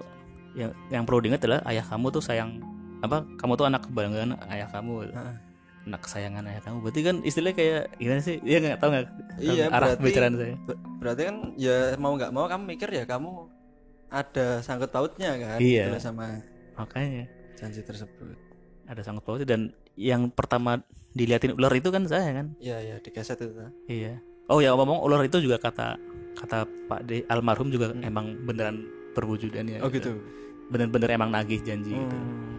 yang 0.53 0.71
yang 0.89 1.03
perlu 1.03 1.19
diingat 1.19 1.41
adalah 1.41 1.61
ayah 1.65 1.83
kamu 1.83 2.07
tuh 2.11 2.21
sayang 2.21 2.61
apa 3.01 3.25
kamu 3.35 3.53
tuh 3.55 3.67
anak 3.67 3.83
kebanggaan 3.83 4.31
ayah 4.47 4.69
kamu. 4.69 5.09
Ah. 5.11 5.35
anak 5.81 6.05
kesayangan 6.05 6.45
ayah 6.45 6.61
kamu 6.61 6.77
berarti 6.81 7.01
kan 7.01 7.17
istilahnya 7.23 7.57
kayak 7.57 7.83
gimana 7.97 8.21
sih 8.21 8.37
dia 8.39 8.61
nggak 8.61 8.79
tahu 8.79 8.89
nggak 8.91 9.07
Iya, 9.41 9.65
arah 9.67 9.73
berarti- 9.73 9.97
pembicaraan 9.97 10.35
saya 10.37 10.55
Berarti 11.01 11.23
kan 11.25 11.37
ya 11.57 11.77
mau 11.97 12.13
nggak 12.13 12.31
mau 12.31 12.45
kamu 12.45 12.65
mikir 12.69 12.89
ya 12.91 13.05
kamu 13.05 13.49
ada 14.09 14.61
sangkut 14.61 14.91
pautnya 14.91 15.31
kan 15.35 15.57
Iya. 15.57 15.89
gitu 15.89 15.99
sama 16.03 16.45
makanya 16.77 17.25
janji 17.57 17.81
tersebut. 17.81 18.37
ada 18.85 19.01
sangkut 19.01 19.25
pautnya 19.25 19.49
dan 19.49 19.61
yang 19.95 20.29
pertama 20.29 20.85
diliatin 21.11 21.55
ular 21.55 21.73
itu 21.73 21.89
kan 21.89 22.05
saya 22.05 22.29
kan 22.35 22.53
Iya 22.59 22.77
iya 22.83 22.97
di 22.99 23.09
keset 23.09 23.41
itu. 23.41 23.55
iya 23.87 24.21
oh 24.47 24.59
ya 24.59 24.75
ngomong 24.75 25.01
ular 25.01 25.23
itu 25.23 25.39
juga 25.39 25.57
kata 25.57 25.97
kata 26.41 26.59
Pak 26.89 27.01
D 27.05 27.23
almarhum 27.27 27.69
juga 27.69 27.93
Hmm. 27.93 28.01
emang 28.03 28.27
beneran 28.43 28.83
perwujudannya 29.13 29.79
Oh 29.81 29.89
gitu. 29.89 30.17
bener-bener 30.69 31.11
emang 31.13 31.29
nagih 31.29 31.61
janji 31.61 31.93
gitu 31.93 32.17
Hmm. 32.17 32.57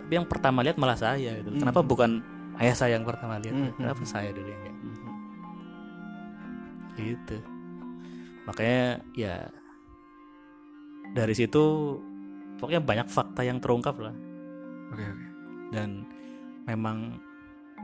tapi 0.00 0.12
yang 0.14 0.24
pertama 0.24 0.60
lihat 0.60 0.76
malah 0.76 0.96
saya 0.96 1.36
gitu. 1.36 1.50
Hmm. 1.50 1.60
Kenapa 1.60 1.80
bukan 1.80 2.20
ayah 2.56 2.72
saya 2.72 2.96
yang 2.96 3.04
pertama 3.04 3.36
lihat? 3.36 3.52
Hmm, 3.52 3.72
Kenapa 3.74 4.00
hmm. 4.00 4.08
saya 4.08 4.30
dulu 4.30 4.46
yang 4.46 4.62
kayak 4.62 4.76
Hmm. 4.76 4.96
gitu? 6.94 7.36
Makanya 8.44 8.82
ya 9.12 9.34
dari 11.12 11.32
situ 11.32 11.62
pokoknya 12.56 12.80
banyak 12.80 13.08
fakta 13.08 13.40
yang 13.40 13.58
terungkap 13.58 13.96
lah 13.96 14.14
Oke 14.90 15.02
oke. 15.02 15.24
dan 15.70 16.04
memang 16.64 17.18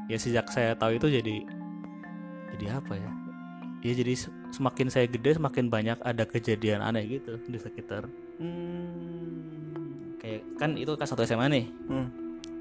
ya 0.07 0.17
sejak 0.17 0.47
saya 0.47 0.75
tahu 0.75 0.97
itu 0.97 1.07
jadi 1.11 1.37
jadi 2.51 2.67
apa 2.77 2.95
ya 2.95 3.11
ya 3.83 3.93
jadi 3.95 4.13
semakin 4.51 4.87
saya 4.87 5.07
gede 5.07 5.35
semakin 5.35 5.67
banyak 5.67 5.99
ada 6.01 6.25
kejadian 6.25 6.81
aneh 6.81 7.07
gitu 7.11 7.39
di 7.41 7.57
sekitar 7.57 8.07
Hmm. 8.37 10.17
kayak 10.17 10.43
kan 10.57 10.75
itu 10.75 10.91
kelas 10.91 11.11
1 11.11 11.25
SMA 11.25 11.47
nih 11.49 11.67
Hmm. 11.87 12.09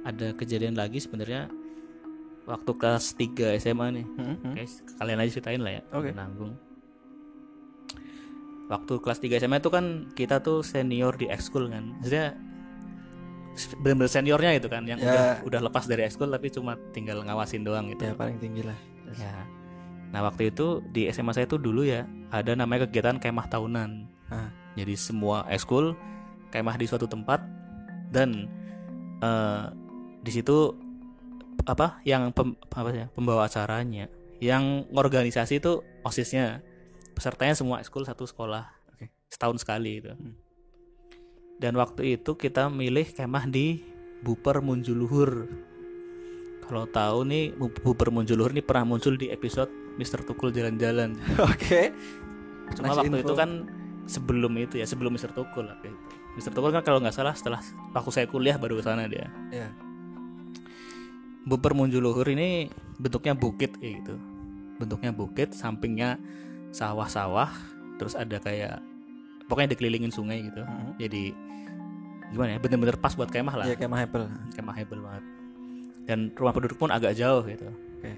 ada 0.02 0.32
kejadian 0.34 0.74
lagi 0.74 0.98
sebenarnya 0.98 1.50
waktu 2.46 2.72
kelas 2.74 3.14
3 3.14 3.56
SMA 3.56 3.88
nih 3.92 4.06
Hmm, 4.08 4.36
hmm. 4.38 4.54
Oke, 4.54 4.64
kalian 4.96 5.20
aja 5.20 5.32
ceritain 5.32 5.60
lah 5.60 5.74
ya 5.74 5.84
Oke. 5.92 6.10
nanggung 6.12 6.54
waktu 8.68 8.94
kelas 8.96 9.20
3 9.20 9.40
SMA 9.40 9.58
itu 9.58 9.70
kan 9.70 9.86
kita 10.14 10.40
tuh 10.40 10.62
senior 10.62 11.14
di 11.14 11.26
ekskul 11.26 11.68
kan 11.68 11.90
maksudnya 11.96 12.38
bener-bener 13.78 14.08
seniornya 14.08 14.52
gitu 14.56 14.70
kan 14.70 14.86
yang 14.86 15.00
Ya. 15.00 15.10
udah 15.10 15.26
udah 15.44 15.62
lepas 15.66 15.84
dari 15.84 16.06
ekskul 16.06 16.30
tapi 16.30 16.48
cuma 16.48 16.78
tinggal 16.92 17.20
ngawasin 17.20 17.66
doang 17.66 17.90
gitu 17.90 18.06
Ya 18.06 18.14
paling 18.14 18.38
tinggi 18.38 18.62
lah. 18.62 18.78
Ya. 19.12 19.36
Nah 20.10 20.26
waktu 20.26 20.49
itu 20.49 20.82
di 20.89 21.05
SMA 21.14 21.38
saya 21.38 21.45
tuh 21.45 21.62
dulu 21.62 21.86
ya 21.86 22.05
ada 22.34 22.57
namanya 22.57 22.89
kegiatan 22.89 23.22
kemah 23.22 23.47
tahunan. 23.49 24.10
Ah. 24.30 24.49
Jadi 24.78 24.93
semua 24.97 25.45
ekskul 25.49 25.93
kemah 26.49 26.78
di 26.78 26.86
suatu 26.89 27.05
tempat 27.05 27.41
dan 28.10 28.49
eh, 29.22 29.64
di 30.26 30.32
situ 30.34 30.74
apa 31.68 32.01
yang 32.07 32.34
pem- 32.34 32.57
apa 32.74 32.89
ya 32.89 33.05
pembawa 33.14 33.45
acaranya, 33.45 34.10
yang 34.41 34.88
organisasi 34.95 35.60
itu 35.60 35.84
osisnya, 36.01 36.64
pesertanya 37.14 37.53
semua 37.53 37.84
ekskul 37.84 38.07
satu 38.07 38.26
sekolah, 38.26 38.66
Oke. 38.95 39.12
setahun 39.30 39.62
sekali 39.62 40.01
itu. 40.01 40.12
Hmm. 40.16 40.34
Dan 41.60 41.76
waktu 41.76 42.16
itu 42.16 42.39
kita 42.39 42.72
milih 42.72 43.12
kemah 43.12 43.45
di 43.51 43.84
Buper 44.24 44.64
Munjuluhur. 44.64 45.51
Kalau 46.64 46.86
tahu 46.88 47.28
nih 47.28 47.51
Bu- 47.51 47.82
Buper 47.84 48.16
Munjuluhur 48.16 48.55
ini 48.55 48.64
pernah 48.64 48.95
muncul 48.95 49.20
di 49.20 49.28
episode 49.28 49.89
Mr. 50.00 50.24
Tukul 50.24 50.56
Jalan-Jalan. 50.56 51.20
Oke. 51.52 51.91
Cuma 52.80 52.95
Nice 52.95 53.00
waktu 53.04 53.18
info. 53.20 53.28
itu 53.28 53.34
kan 53.36 53.50
sebelum 54.08 54.52
itu 54.56 54.80
ya, 54.80 54.88
sebelum 54.88 55.12
Mr. 55.12 55.36
Tukul 55.36 55.68
lah 55.68 55.76
kayak 55.84 55.91
gitu. 55.91 56.16
Mr. 56.39 56.52
Tukul 56.56 56.72
kan 56.72 56.84
kalau 56.88 57.04
nggak 57.04 57.12
salah 57.12 57.36
setelah 57.36 57.60
waktu 57.91 58.12
saya 58.16 58.26
kuliah 58.32 58.56
baru 58.56 58.80
ke 58.80 58.84
sana 58.88 59.06
dia. 59.12 59.28
Ya. 59.52 59.68
Buper 61.43 61.76
Munjuluhur 61.76 62.26
ini 62.32 62.72
bentuknya 62.95 63.36
bukit 63.36 63.76
kayak 63.76 64.06
gitu. 64.06 64.16
Bentuknya 64.80 65.12
bukit, 65.12 65.52
sampingnya 65.52 66.16
sawah-sawah, 66.72 67.52
terus 68.00 68.16
ada 68.16 68.39
kayak 68.39 68.80
pokoknya 69.52 69.76
dikelilingin 69.76 70.14
sungai 70.14 70.47
gitu. 70.47 70.64
Hmm. 70.64 70.95
Jadi 70.95 71.36
gimana 72.32 72.56
ya, 72.56 72.60
bener-bener 72.62 72.95
pas 72.95 73.12
buat 73.18 73.28
kemah 73.28 73.56
lah. 73.60 73.66
Ya 73.68 73.76
kayak 73.76 73.91
Mahapel. 73.91 74.30
kemahable 74.56 75.02
banget 75.04 75.24
dan 76.10 76.34
rumah 76.34 76.58
penduduk 76.58 76.82
pun 76.82 76.89
agak 76.89 77.14
jauh 77.14 77.45
gitu 77.45 77.70
Oke. 78.02 78.12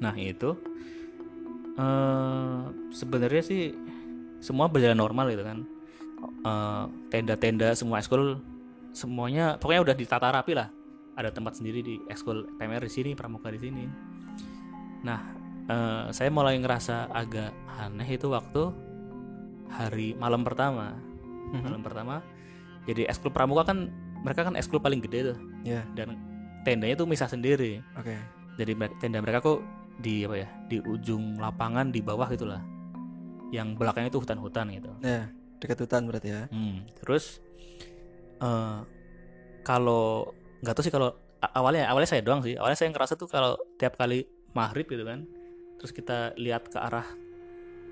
Nah 0.00 0.16
itu 0.16 0.56
eh 1.76 2.58
sebenarnya 2.90 3.42
sih 3.42 3.62
semua 4.40 4.66
berjalan 4.66 4.98
normal 4.98 5.28
gitu 5.30 5.44
kan 5.44 5.60
Eh, 6.20 6.84
tenda-tenda 7.08 7.72
semua 7.72 7.96
ekskul 7.96 8.44
semuanya 8.92 9.56
pokoknya 9.56 9.88
udah 9.88 9.96
ditata 9.96 10.28
rapi 10.28 10.52
lah 10.52 10.68
ada 11.16 11.32
tempat 11.32 11.56
sendiri 11.56 11.80
di 11.80 11.96
ekskul 12.08 12.44
PMR 12.60 12.84
di 12.84 12.92
sini 12.92 13.10
pramuka 13.16 13.48
di 13.48 13.56
sini 13.56 13.88
nah 15.00 15.16
eh, 15.64 16.12
saya 16.12 16.28
mulai 16.28 16.60
ngerasa 16.60 17.08
agak 17.08 17.56
aneh 17.72 18.04
itu 18.04 18.28
waktu 18.28 18.68
hari 19.70 20.12
malam 20.12 20.44
pertama 20.44 20.92
Mhm. 21.50 21.60
malam 21.64 21.80
pertama 21.80 22.14
jadi 22.84 23.08
ekskul 23.08 23.32
pramuka 23.32 23.72
kan 23.72 23.88
mereka 24.20 24.44
kan 24.44 24.52
ekskul 24.54 24.76
paling 24.76 25.00
gede 25.00 25.32
tuh 25.32 25.38
Ya. 25.64 25.88
dan 25.96 26.20
tendanya 26.68 27.00
tuh 27.00 27.08
misah 27.08 27.32
sendiri 27.32 27.80
Oke. 27.96 28.12
jadi 28.60 28.76
tenda 29.00 29.24
mereka 29.24 29.40
kok 29.40 29.64
di 30.00 30.24
apa 30.24 30.36
ya 30.36 30.48
di 30.66 30.80
ujung 30.80 31.36
lapangan 31.36 31.88
di 31.88 32.00
bawah 32.00 32.26
gitulah 32.26 32.60
yang 33.50 33.74
belakangnya 33.74 34.08
itu 34.08 34.18
hutan-hutan 34.18 34.66
gitu 34.70 34.90
Ya. 35.00 35.28
Dekat 35.60 35.76
hutan 35.78 36.08
berarti 36.08 36.28
ya. 36.30 36.42
Hmm, 36.48 36.88
terus 36.96 37.44
eh 38.40 38.78
kalau 39.60 40.32
nggak 40.60 40.72
tahu 40.72 40.84
sih 40.84 40.90
kalau 40.90 41.12
awalnya 41.52 41.84
awalnya 41.86 42.08
saya 42.08 42.24
doang 42.24 42.40
sih 42.40 42.56
awalnya 42.56 42.76
saya 42.76 42.88
ngerasa 42.88 43.12
tuh 43.14 43.28
kalau 43.28 43.60
tiap 43.76 43.92
kali 43.94 44.24
maghrib 44.52 44.88
gitu 44.88 45.04
kan 45.04 45.28
terus 45.76 45.92
kita 45.92 46.32
lihat 46.36 46.64
ke 46.64 46.76
arah 46.76 47.04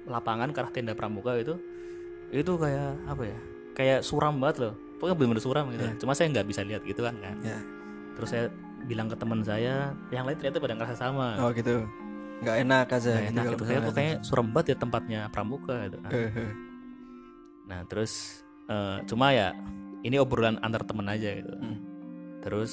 lapangan 0.05 0.49
ke 0.49 0.59
arah 0.59 0.73
tenda 0.73 0.93
pramuka 0.93 1.37
itu 1.37 1.61
itu 2.31 2.53
kayak 2.57 2.97
apa 3.05 3.23
ya 3.25 3.39
kayak 3.73 3.99
suram 4.01 4.37
banget 4.37 4.65
loh 4.65 4.75
pokoknya 4.97 5.15
bener-bener 5.15 5.43
suram 5.43 5.65
gitu 5.71 5.85
Iya. 5.85 5.95
cuma 5.97 6.13
saya 6.13 6.29
nggak 6.31 6.47
bisa 6.47 6.61
lihat 6.65 6.83
gitu 6.85 7.01
kan 7.01 7.17
kan 7.17 7.37
Ya. 7.41 7.61
terus 8.17 8.29
saya 8.29 8.49
bilang 8.89 9.13
ke 9.13 9.17
teman 9.21 9.45
saya 9.45 9.93
yang 10.09 10.25
lain 10.25 10.41
ternyata 10.41 10.65
pada 10.65 10.75
ngerasa 10.81 10.97
sama 10.97 11.37
Oh 11.45 11.53
gitu. 11.53 11.85
Nggak 12.41 12.57
enak 12.65 12.87
aja. 12.89 13.11
Nggak 13.13 13.21
gitu 13.21 13.33
enak 13.37 13.45
gitu 13.53 13.65
kayak 13.69 13.81
kok 13.85 13.95
kayak 13.95 14.17
suram 14.25 14.49
banget 14.49 14.67
ya 14.73 14.77
tempatnya 14.81 15.21
pramuka 15.29 15.77
gitu 15.87 15.97
eh. 16.09 16.33
Nah 17.69 17.85
terus 17.85 18.43
eh, 18.67 19.05
cuma 19.05 19.37
ya 19.37 19.53
ini 20.01 20.17
obrolan 20.17 20.57
antar 20.65 20.89
temen 20.89 21.05
aja 21.05 21.37
gitu. 21.37 21.53
Hmm. 21.53 21.79
Terus 22.41 22.73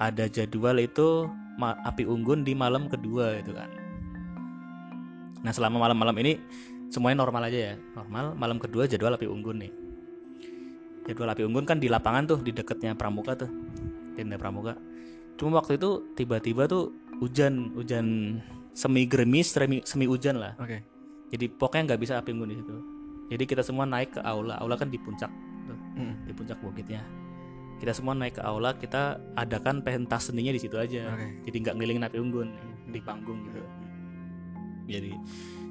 ada 0.00 0.24
jadwal 0.24 0.80
itu 0.80 1.28
api 1.60 2.08
unggun 2.08 2.40
di 2.40 2.56
malam 2.56 2.88
kedua 2.88 3.36
gitu 3.44 3.52
kan. 3.52 3.68
Nah 5.44 5.52
selama 5.52 5.76
malam-malam 5.84 6.16
ini 6.24 6.40
semuanya 6.88 7.20
normal 7.20 7.52
aja 7.52 7.72
ya, 7.72 7.74
normal. 7.92 8.32
Malam 8.32 8.56
kedua 8.56 8.88
jadwal 8.88 9.20
api 9.20 9.28
unggun 9.28 9.60
nih. 9.60 9.72
Jadwal 11.04 11.32
api 11.36 11.44
unggun 11.44 11.68
kan 11.68 11.76
di 11.76 11.92
lapangan 11.92 12.24
tuh 12.28 12.38
di 12.40 12.52
dekatnya 12.54 12.96
pramuka 12.96 13.36
tuh, 13.36 13.50
tenda 14.22 14.36
pramuka. 14.36 14.76
Cuma 15.40 15.60
waktu 15.60 15.80
itu 15.80 16.14
tiba-tiba 16.14 16.68
tuh 16.68 16.92
hujan, 17.20 17.72
hujan 17.76 18.38
semi 18.76 19.08
gerimis, 19.08 19.52
semi, 19.52 19.80
semi 19.84 20.04
hujan 20.04 20.36
lah. 20.40 20.52
Oke. 20.60 20.84
Jadi 21.30 21.46
pokoknya 21.48 21.94
nggak 21.94 22.00
bisa 22.00 22.18
api 22.20 22.34
unggun 22.34 22.50
di 22.52 22.58
situ. 22.58 22.76
Jadi 23.30 23.44
kita 23.46 23.62
semua 23.62 23.86
naik 23.86 24.18
ke 24.18 24.20
aula. 24.20 24.58
Aula 24.58 24.74
kan 24.74 24.90
di 24.90 24.98
puncak, 24.98 25.30
tuh, 25.64 25.78
Hmm. 25.96 26.14
di 26.26 26.32
puncak 26.34 26.58
bukitnya. 26.58 27.00
Kita 27.80 27.96
semua 27.96 28.12
naik 28.12 28.36
ke 28.36 28.42
aula, 28.44 28.76
kita 28.76 29.16
adakan 29.38 29.80
pentas 29.80 30.28
seninya 30.28 30.52
di 30.52 30.60
situ 30.60 30.76
aja. 30.76 31.16
Oke. 31.16 31.48
Jadi 31.48 31.56
nggak 31.64 31.74
ngelilingin 31.78 32.04
api 32.04 32.18
unggun 32.20 32.48
di 32.90 33.00
panggung 33.00 33.40
gitu. 33.48 33.62
Jadi 34.90 35.14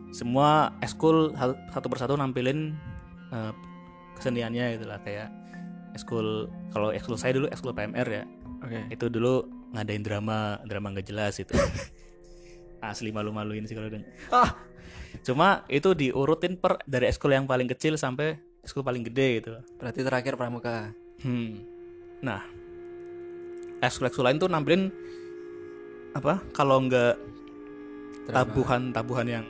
semua 0.09 0.73
eskul 0.81 1.35
satu, 1.37 1.53
satu 1.69 1.87
persatu 1.91 2.13
nampilin 2.17 2.73
eh, 3.29 3.51
keseniannya 4.17 4.79
gitu 4.79 4.85
lah 4.89 4.97
kayak 5.05 5.29
eskul 5.93 6.49
kalau 6.73 6.89
eskul 6.89 7.13
saya 7.19 7.35
dulu 7.37 7.45
eskul 7.51 7.75
PMR 7.75 8.07
ya 8.09 8.23
Oke. 8.59 8.79
itu 8.89 9.05
dulu 9.07 9.43
ngadain 9.71 10.01
drama 10.01 10.37
drama 10.63 10.91
nggak 10.91 11.05
jelas 11.05 11.37
itu 11.37 11.53
asli 12.81 13.09
malu-maluin 13.09 13.63
sih 13.63 13.73
kalau 13.73 13.87
denger. 13.87 14.07
Ah. 14.29 14.55
cuma 15.19 15.65
itu 15.67 15.91
diurutin 15.91 16.55
per 16.55 16.79
dari 16.83 17.05
ekskul 17.05 17.31
yang 17.31 17.43
paling 17.43 17.67
kecil 17.67 17.95
sampai 17.95 18.37
ekskul 18.61 18.81
paling 18.81 19.01
gede 19.01 19.27
gitu 19.39 19.51
Berarti 19.75 19.99
terakhir 20.01 20.33
pramuka. 20.35 20.91
hmm. 21.19 21.51
nah 22.19 22.43
ekskul 23.79 24.05
ekskul 24.05 24.23
lain 24.23 24.37
tuh 24.37 24.47
nampilin 24.47 24.91
apa 26.11 26.41
kalau 26.51 26.81
nggak 26.81 27.15
Drama. 28.25 28.35
tabuhan-tabuhan 28.45 29.27
yang 29.27 29.45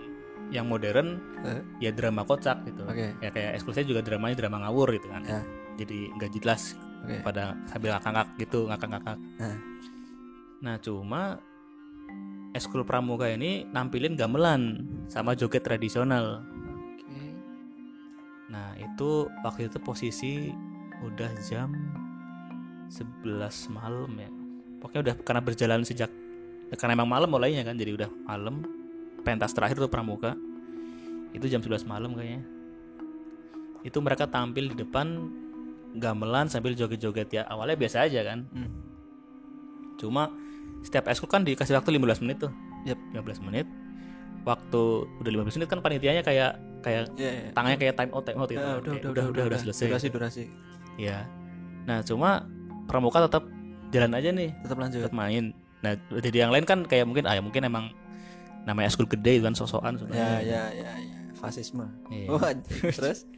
yang 0.49 0.65
modern 0.65 1.19
Eh, 1.39 1.63
ya 1.79 1.91
drama 1.91 2.23
kocak 2.23 2.65
gitu 2.65 2.83
Oke. 2.83 3.15
ya 3.15 3.29
kayak 3.29 3.55
ekskul 3.55 3.71
saya 3.71 3.83
juga 3.83 4.01
dramanya 4.01 4.35
drama 4.37 4.59
ngawur 4.61 4.91
gitu 4.91 5.07
kan 5.07 5.23
Ya. 5.23 5.39
jadi 5.77 6.11
nggak 6.13 6.31
jelas 6.35 6.75
Oke. 6.99 7.23
pada 7.23 7.55
sambil 7.65 7.95
ngakak-ngakak 7.95 8.29
gitu 8.37 8.59
ngakak-ngakak 8.67 9.17
Nah. 9.39 9.57
nah 10.59 10.75
cuma 10.79 11.39
eskul 12.51 12.83
pramuka 12.83 13.29
ini 13.29 13.63
nampilin 13.69 14.17
gamelan 14.17 14.83
sama 15.07 15.33
joget 15.33 15.63
tradisional 15.63 16.43
Oke. 16.43 17.21
nah 18.49 18.75
itu 18.75 19.25
waktu 19.41 19.71
itu 19.71 19.77
posisi 19.79 20.51
udah 20.99 21.31
jam 21.39 21.71
11 22.91 23.23
malam 23.71 24.11
ya 24.17 24.29
pokoknya 24.81 25.01
udah 25.05 25.15
karena 25.23 25.41
berjalan 25.41 25.81
sejak 25.85 26.11
ya 26.67 26.75
karena 26.75 26.99
emang 26.99 27.09
malam 27.09 27.29
mulainya 27.31 27.63
kan 27.63 27.79
jadi 27.79 27.95
udah 27.95 28.09
malam 28.27 28.65
pentas 29.23 29.51
terakhir 29.51 29.79
tuh 29.79 29.87
pramuka 29.87 30.35
itu 31.31 31.45
jam 31.45 31.61
11 31.61 31.85
malam 31.85 32.11
kayaknya 32.11 32.43
itu 33.79 33.95
mereka 34.03 34.27
tampil 34.27 34.73
di 34.73 34.75
depan 34.75 35.07
gamelan 35.91 36.45
sambil 36.45 36.71
joget-joget 36.71 37.29
ya 37.31 37.43
awalnya 37.45 37.73
biasa 37.75 38.03
aja 38.03 38.21
kan 38.23 38.45
Hmm. 38.47 38.69
cuma 39.95 40.29
setiap 40.79 41.07
eskul 41.07 41.27
kan 41.27 41.41
dikasih 41.41 41.73
waktu 41.73 41.91
15 41.91 42.21
menit 42.21 42.37
tuh 42.39 42.51
Yep. 42.81 42.97
15 43.13 43.41
menit 43.41 43.67
waktu 44.41 44.81
udah 45.19 45.31
15 45.35 45.57
menit 45.57 45.67
kan 45.67 45.79
panitianya 45.79 46.21
kayak 46.21 46.55
kayak 46.79 47.11
Ya, 47.13 47.27
ya. 47.29 47.51
tangannya 47.51 47.77
kayak 47.77 47.95
time 47.95 48.11
out 48.13 48.23
time 48.23 48.39
out 48.39 48.47
gitu 48.47 48.55
Ya, 48.57 48.79
Kayak 48.79 49.03
udah, 49.03 49.25
udah, 49.27 49.43
udah, 49.45 49.59
selesai 49.59 49.85
Durasi, 49.89 50.07
durasi. 50.09 50.43
ya 50.95 51.27
nah 51.83 51.99
cuma 52.01 52.45
pramuka 52.85 53.25
tetap 53.25 53.43
jalan 53.89 54.13
aja 54.13 54.29
nih 54.29 54.53
Tetap 54.61 54.77
lanjut. 54.77 54.99
tetap 55.01 55.13
main 55.13 55.51
nah 55.79 55.91
jadi 56.13 56.37
yang 56.43 56.51
lain 56.51 56.63
kan 56.63 56.83
kayak 56.83 57.03
mungkin 57.03 57.23
ah 57.23 57.33
ya 57.33 57.41
mungkin 57.41 57.63
emang 57.63 57.91
namanya 58.61 58.87
eskul 58.87 59.07
gede 59.07 59.39
kan 59.39 59.51
sosokan 59.51 59.95
Ya, 59.95 59.99
sebenarnya 59.99 60.27
ya, 60.39 60.63
ya, 60.69 60.91
ya. 60.95 61.17
Fasisme. 61.33 61.87
Iya. 62.09 62.27
Wah, 62.35 62.51
terus? 62.91 63.23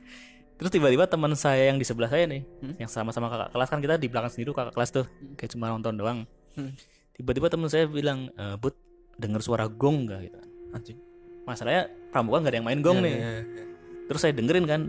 terus 0.62 0.72
tiba-tiba 0.72 1.04
teman 1.06 1.34
saya 1.34 1.68
yang 1.68 1.76
di 1.76 1.84
sebelah 1.84 2.06
saya 2.08 2.24
nih 2.24 2.46
Hmm? 2.62 2.78
yang 2.78 2.86
sama-sama 2.88 3.28
kakak 3.28 3.50
kelas 3.50 3.68
kan 3.68 3.80
kita 3.80 3.96
di 3.96 4.06
belakang 4.06 4.30
sendiri 4.30 4.54
kakak 4.54 4.72
kelas 4.72 4.90
tuh 4.92 5.06
kayak 5.36 5.50
cuma 5.50 5.68
nonton 5.68 5.94
doang 5.96 6.20
Hmm. 6.52 6.70
tiba-tiba 7.12 7.48
teman 7.48 7.66
saya 7.66 7.86
bilang 7.86 8.30
e, 8.30 8.46
bud 8.56 8.76
dengar 9.16 9.40
suara 9.40 9.66
gong 9.66 10.06
nggak 10.06 10.20
gitu 10.24 10.40
Anjing. 10.72 11.00
masalahnya 11.42 11.84
pramuka 12.10 12.38
nggak 12.40 12.52
ada 12.52 12.58
yang 12.58 12.68
main 12.68 12.80
gong 12.80 12.98
Iya, 12.98 13.04
nih 13.04 13.16
iya, 13.16 13.32
iya. 13.42 13.64
terus 14.06 14.20
saya 14.20 14.32
dengerin 14.32 14.66
kan 14.66 14.82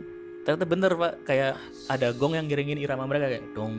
ternyata 0.42 0.66
bener 0.66 0.92
pak 0.92 1.12
kayak 1.22 1.54
ada 1.86 2.12
gong 2.12 2.34
yang 2.34 2.44
ngiringin 2.44 2.76
irama 2.76 3.06
mereka 3.06 3.30
kayak 3.30 3.46
dong 3.52 3.74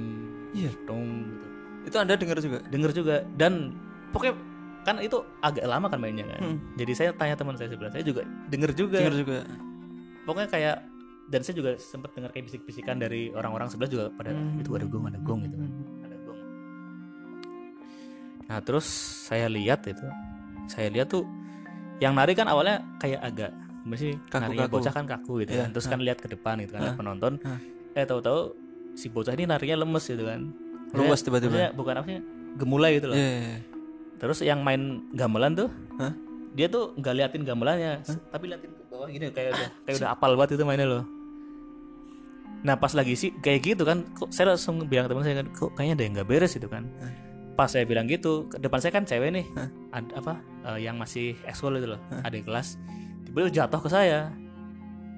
Iya. 0.51 0.71
dong 0.83 1.05
gitu 1.29 1.47
Itu 1.83 1.95
Anda 1.99 2.15
dengar 2.15 2.39
juga? 2.39 2.59
denger 2.65 2.91
juga 2.93 3.15
dan 3.35 3.75
pokoknya 4.09 4.33
kan 4.81 4.95
itu 4.97 5.15
agak 5.39 5.63
lama 5.63 5.87
kan 5.87 5.99
mainnya 5.99 6.25
kan 6.25 6.39
Hmm. 6.41 6.57
jadi 6.73 6.91
saya 6.93 7.09
tanya 7.11 7.35
teman 7.35 7.53
saya 7.53 7.67
sebelah 7.67 7.91
saya 7.91 8.01
juga 8.01 8.23
denger 8.47 8.71
juga 8.73 8.97
Dengar 8.97 9.15
juga. 9.15 9.37
pokoknya 10.23 10.49
kayak 10.49 10.77
dan 11.33 11.41
saya 11.41 11.55
juga 11.55 11.71
sempat 11.75 12.13
dengar 12.13 12.29
kayak 12.29 12.45
bisik-bisikan 12.45 12.95
dari 12.95 13.27
orang-orang 13.31 13.65
sebelah 13.67 13.89
juga 13.89 14.05
pada 14.11 14.29
Hmm. 14.29 14.61
itu 14.61 14.69
ada 14.71 14.85
gong 14.85 15.05
ada 15.07 15.17
gong 15.19 15.39
gitu 15.41 15.57
Hmm. 15.57 16.05
ada 16.05 16.15
gong 16.19 16.39
nah 18.43 18.59
terus 18.59 18.85
saya 19.25 19.47
lihat 19.47 19.81
itu 19.83 20.05
saya 20.65 20.87
lihat 20.87 21.09
tuh 21.09 21.25
yang 21.97 22.13
nari 22.13 22.33
kan 22.33 22.45
awalnya 22.45 22.85
kayak 22.97 23.19
agak 23.19 23.51
masih 23.83 24.15
narinya 24.29 24.63
Kaku-kaku. 24.63 24.75
bocah 24.77 24.93
kan 24.93 25.05
kaku 25.05 25.33
gitu 25.41 25.51
Iya, 25.51 25.59
kan 25.59 25.69
terus 25.71 25.87
kan 25.87 25.99
lihat 25.99 26.17
ke 26.17 26.27
depan 26.29 26.55
gitu 26.59 26.71
kan 26.73 26.81
Hah. 26.85 26.95
penonton 26.95 27.33
Hah. 27.41 27.59
eh 27.93 28.05
tahu-tahu 28.05 28.55
si 28.93 29.09
bocah 29.09 29.33
ini 29.33 29.43
narinya 29.43 29.81
lemes 29.81 30.05
gitu 30.05 30.23
kan 30.23 30.53
Luas 30.93 31.19
Maksudnya- 31.19 31.41
tiba-tiba. 31.41 31.73
bukan 31.73 31.93
apa 31.95 32.07
sih 32.07 32.21
gemulai 32.55 32.91
gitu 32.93 33.09
loh 33.09 33.17
Iya, 33.17 33.25
iya, 33.27 33.41
iya. 33.49 33.59
Terus 34.13 34.39
yang 34.39 34.61
main 34.61 34.81
gamelan 35.11 35.51
tuh, 35.53 35.67
Hah? 35.97 36.13
dia 36.53 36.69
tuh 36.69 36.95
nggak 36.95 37.11
liatin 37.13 37.43
gamelannya, 37.43 37.99
tapi 38.29 38.45
liatin 38.45 38.71
ke 38.71 38.83
bawah 38.87 39.03
gini 39.05 39.27
kayak 39.27 39.51
udah 39.51 39.69
kayak 39.83 39.95
udah 39.99 40.09
apal 40.11 40.31
banget 40.33 40.55
itu 40.55 40.63
mainnya 40.63 40.87
loh. 40.87 41.03
Nah 42.63 42.75
pas 42.75 42.95
lagi 42.95 43.13
sih 43.13 43.35
kayak 43.35 43.59
gitu 43.61 43.83
kan, 43.83 44.07
kok 44.15 44.31
saya 44.31 44.55
langsung 44.55 44.79
bilang 44.87 45.05
teman 45.05 45.21
saya 45.21 45.43
kan, 45.43 45.47
kok 45.51 45.75
kayaknya 45.75 45.93
ada 45.93 46.03
yang 46.03 46.13
nggak 46.15 46.27
beres 46.27 46.53
itu 46.55 46.67
kan. 46.67 46.87
Hah? 46.99 47.11
Pas 47.53 47.67
saya 47.67 47.83
bilang 47.83 48.07
gitu, 48.07 48.47
depan 48.55 48.79
saya 48.79 48.89
kan 48.89 49.03
cewek 49.03 49.29
nih, 49.29 49.45
Hah? 49.53 49.69
ada 49.93 50.11
apa 50.17 50.33
eh, 50.71 50.79
yang 50.81 50.95
masih 50.95 51.35
ekskul 51.43 51.75
itu 51.75 51.85
loh, 51.85 51.99
ada 52.09 52.31
di 52.31 52.41
kelas, 52.41 52.79
tiba-tiba 53.23 53.51
jatuh 53.53 53.77
ke 53.77 53.89
saya, 53.91 54.31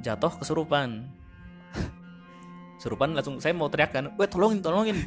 jatuh 0.02 0.34
kesurupan. 0.36 1.06
Surupan 2.76 3.16
langsung 3.16 3.40
saya 3.40 3.56
mau 3.56 3.72
teriak 3.72 3.94
kan, 3.94 4.12
weh 4.20 4.28
tolongin 4.28 4.60
tolongin, 4.60 4.98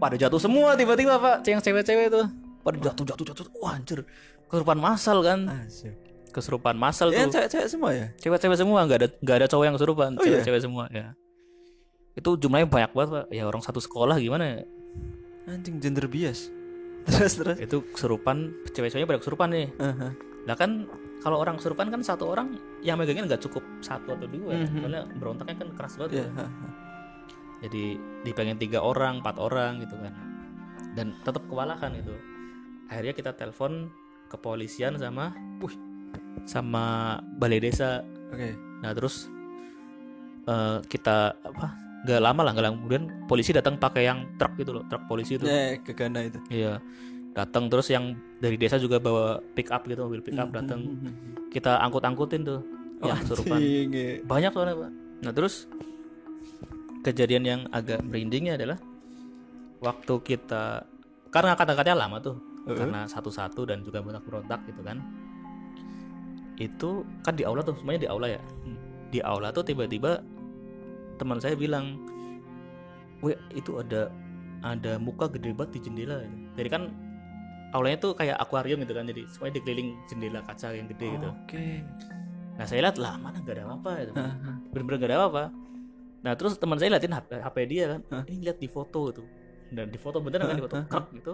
pada 0.00 0.16
jatuh 0.16 0.40
semua 0.40 0.72
tiba-tiba 0.74 1.18
pak, 1.18 1.44
yang 1.44 1.60
cewek-cewek 1.60 2.08
itu, 2.08 2.22
pada 2.62 2.78
jatuh 2.80 3.04
jatuh 3.04 3.24
jatuh, 3.26 3.46
wah 3.60 3.76
anjir, 3.76 4.00
kesurupan 4.48 4.78
masal 4.80 5.20
kan, 5.20 5.44
Asik. 5.68 5.92
kesurupan 6.32 6.72
masal 6.74 7.12
Ya, 7.12 7.28
tuh, 7.28 7.36
cewek-cewek 7.36 7.68
semua 7.68 7.90
ya? 7.92 8.06
cewek-cewek 8.16 8.56
semua 8.56 8.78
nggak 8.88 8.98
ada 8.98 9.08
nggak 9.20 9.36
ada 9.36 9.46
cowok 9.46 9.64
yang 9.68 9.74
kesurupan, 9.76 10.10
Oh, 10.16 10.24
iya? 10.24 10.40
cewek-cewek 10.40 10.62
semua 10.64 10.84
ya. 10.88 11.12
Itu 12.12 12.36
jumlahnya 12.36 12.68
banyak 12.68 12.92
banget 12.92 13.10
pak, 13.10 13.24
ya 13.32 13.48
orang 13.48 13.62
satu 13.64 13.80
sekolah 13.80 14.20
gimana 14.20 14.44
ya? 14.44 14.58
Anjing 15.48 15.80
gender 15.80 16.06
bias. 16.06 16.52
Terus 17.08 17.34
terus. 17.34 17.58
Itu 17.58 17.82
kesurupan, 17.90 18.62
cewek-ceweknya 18.70 19.10
pada 19.10 19.18
kesurupan 19.18 19.48
nih. 19.50 19.74
Aha. 19.82 20.14
Lah 20.46 20.54
kan 20.54 20.86
kalau 21.18 21.42
orang 21.42 21.58
kesurupan 21.58 21.90
kan 21.90 21.98
satu 21.98 22.30
orang 22.30 22.54
yang 22.78 22.94
megangin 22.94 23.26
nggak 23.26 23.42
cukup 23.42 23.62
satu 23.82 24.14
atau 24.14 24.30
dua, 24.30 24.54
ya. 24.54 24.66
Mhm. 24.70 24.78
soalnya 24.78 25.02
berontaknya 25.18 25.56
kan 25.58 25.68
keras 25.74 25.98
banget. 25.98 26.22
Iya, 26.22 26.26
ya. 26.30 26.30
ha. 26.38 26.46
Jadi 27.62 27.84
dipengen 28.22 28.58
tiga 28.58 28.86
orang, 28.86 29.18
empat 29.18 29.38
orang 29.38 29.82
gitu 29.82 29.98
kan, 29.98 30.14
dan 30.94 31.14
tetap 31.26 31.42
kewalahan 31.50 31.90
itu. 31.94 32.14
Akhirnya 32.86 33.14
kita 33.18 33.30
telepon 33.34 33.90
kepolisian 34.30 34.94
sama, 34.98 35.34
wih, 35.58 35.74
sama 36.46 37.18
balai 37.38 37.62
desa 37.62 38.02
Oke. 38.32 38.56
Nah 38.80 38.90
terus 38.96 39.28
eh, 40.48 40.78
kita 40.88 41.36
apa? 41.44 41.81
Gak 42.02 42.18
lama 42.18 42.40
lah, 42.42 42.50
gak 42.52 42.64
lama 42.66 42.76
kemudian 42.82 43.04
polisi 43.30 43.54
datang 43.54 43.78
pakai 43.78 44.10
yang 44.10 44.26
truk 44.34 44.58
gitu 44.58 44.74
loh, 44.74 44.84
truk 44.90 45.06
polisi 45.06 45.38
itu. 45.38 45.46
Ya, 45.46 45.78
ke 45.78 45.94
Gana 45.94 46.26
itu. 46.26 46.38
Iya. 46.50 46.82
Datang 47.32 47.70
terus 47.70 47.88
yang 47.88 48.12
dari 48.42 48.58
desa 48.58 48.76
juga 48.76 48.98
bawa 48.98 49.38
pick 49.54 49.70
up 49.70 49.86
gitu, 49.86 50.04
mobil 50.04 50.20
pick 50.20 50.36
up 50.36 50.50
Hmm, 50.50 50.56
datang. 50.58 50.80
hmm, 50.82 50.98
hmm. 50.98 51.12
Kita 51.48 51.78
angkut-angkutin 51.80 52.42
tuh. 52.42 52.60
Ya, 53.02 53.14
kesurupan. 53.18 53.58
Anjing, 53.58 53.88
ya. 53.90 54.10
Banyak 54.22 54.50
soalnya, 54.54 54.74
Pak. 54.78 54.90
Nah, 55.22 55.32
terus 55.34 55.54
kejadian 57.02 57.42
yang 57.42 57.60
agak 57.70 57.98
merindingnya 58.02 58.54
adalah 58.54 58.78
waktu 59.82 60.14
kita 60.22 60.86
karena 61.34 61.58
kata-katanya 61.58 62.06
lama 62.06 62.18
tuh, 62.22 62.36
Heeh. 62.66 62.78
karena 62.78 63.06
satu-satu 63.10 63.66
dan 63.66 63.82
juga 63.82 64.02
banyak 64.02 64.22
berontak 64.22 64.62
gitu 64.70 64.82
kan. 64.86 65.02
Itu 66.58 67.02
kan 67.24 67.34
di 67.34 67.42
aula 67.42 67.62
tuh, 67.64 67.74
semuanya 67.78 68.06
di 68.06 68.10
aula 68.10 68.26
ya. 68.30 68.42
Di 69.10 69.18
aula 69.24 69.50
tuh 69.50 69.64
tiba-tiba 69.66 70.20
teman 71.22 71.38
saya 71.38 71.54
bilang, 71.54 72.02
"Weh, 73.22 73.38
itu 73.54 73.78
ada 73.78 74.10
ada 74.66 74.98
muka 74.98 75.30
gede 75.30 75.54
banget 75.54 75.78
di 75.78 75.80
jendela." 75.86 76.26
Jadi 76.58 76.68
kan 76.68 76.90
aulanya 77.72 78.02
tuh 78.02 78.12
kayak 78.18 78.36
akuarium 78.42 78.82
gitu 78.82 78.92
kan, 78.92 79.06
jadi 79.06 79.22
semuanya 79.30 79.62
dikeliling 79.62 79.90
jendela 80.10 80.42
kaca 80.42 80.74
yang 80.74 80.90
gede 80.90 81.06
gitu. 81.14 81.30
Oke. 81.30 81.80
Nah, 82.52 82.68
saya 82.68 82.84
lihat 82.84 83.00
lah 83.00 83.16
mana 83.16 83.40
gak 83.40 83.56
ada 83.56 83.64
apa-apa 83.64 83.92
gitu. 84.04 84.12
Ha, 84.12 84.28
ha. 84.28 84.52
Bener-bener 84.74 84.98
gak 85.00 85.08
ada 85.08 85.16
apa-apa. 85.24 85.44
Nah, 86.22 86.32
terus 86.36 86.60
teman 86.60 86.76
saya 86.76 86.92
liatin 86.92 87.16
HP, 87.16 87.30
HP 87.40 87.56
dia 87.64 87.84
kan. 87.96 88.00
Ini 88.28 88.52
lihat 88.52 88.58
di 88.60 88.68
foto 88.68 89.08
itu. 89.08 89.24
Dan 89.72 89.88
di 89.88 89.96
foto 89.96 90.20
beneran 90.20 90.52
kan 90.52 90.56
di 90.60 90.64
foto 90.68 90.76
krek 90.84 91.06
gitu. 91.16 91.32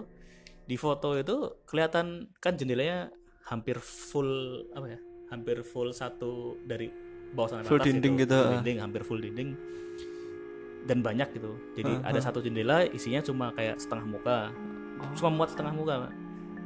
Di 0.63 0.75
foto 0.79 1.09
itu 1.19 1.35
kelihatan 1.67 2.31
kan 2.39 2.55
jendelanya 2.55 3.11
hampir 3.51 3.77
full 3.83 4.63
apa 4.71 4.95
ya? 4.95 4.99
Hampir 5.29 5.61
full 5.67 5.91
satu 5.91 6.55
dari 6.63 6.87
bawah 7.33 7.49
sampai 7.51 7.65
Full 7.67 7.79
atas 7.79 7.87
dinding 7.87 8.13
gitu, 8.17 8.35
Full 8.35 8.45
ah. 8.45 8.53
dinding, 8.59 8.77
hampir 8.79 9.01
full 9.03 9.19
dinding. 9.19 9.49
Dan 10.85 11.05
banyak 11.05 11.29
gitu. 11.37 11.51
Jadi 11.77 11.91
Hah, 12.01 12.09
ada 12.09 12.19
hah. 12.19 12.25
satu 12.31 12.39
jendela 12.41 12.81
isinya 12.89 13.21
cuma 13.21 13.53
kayak 13.53 13.77
setengah 13.77 14.05
muka. 14.05 14.37
Cuma 15.13 15.29
muat 15.29 15.49
setengah 15.53 15.73
muka. 15.75 16.09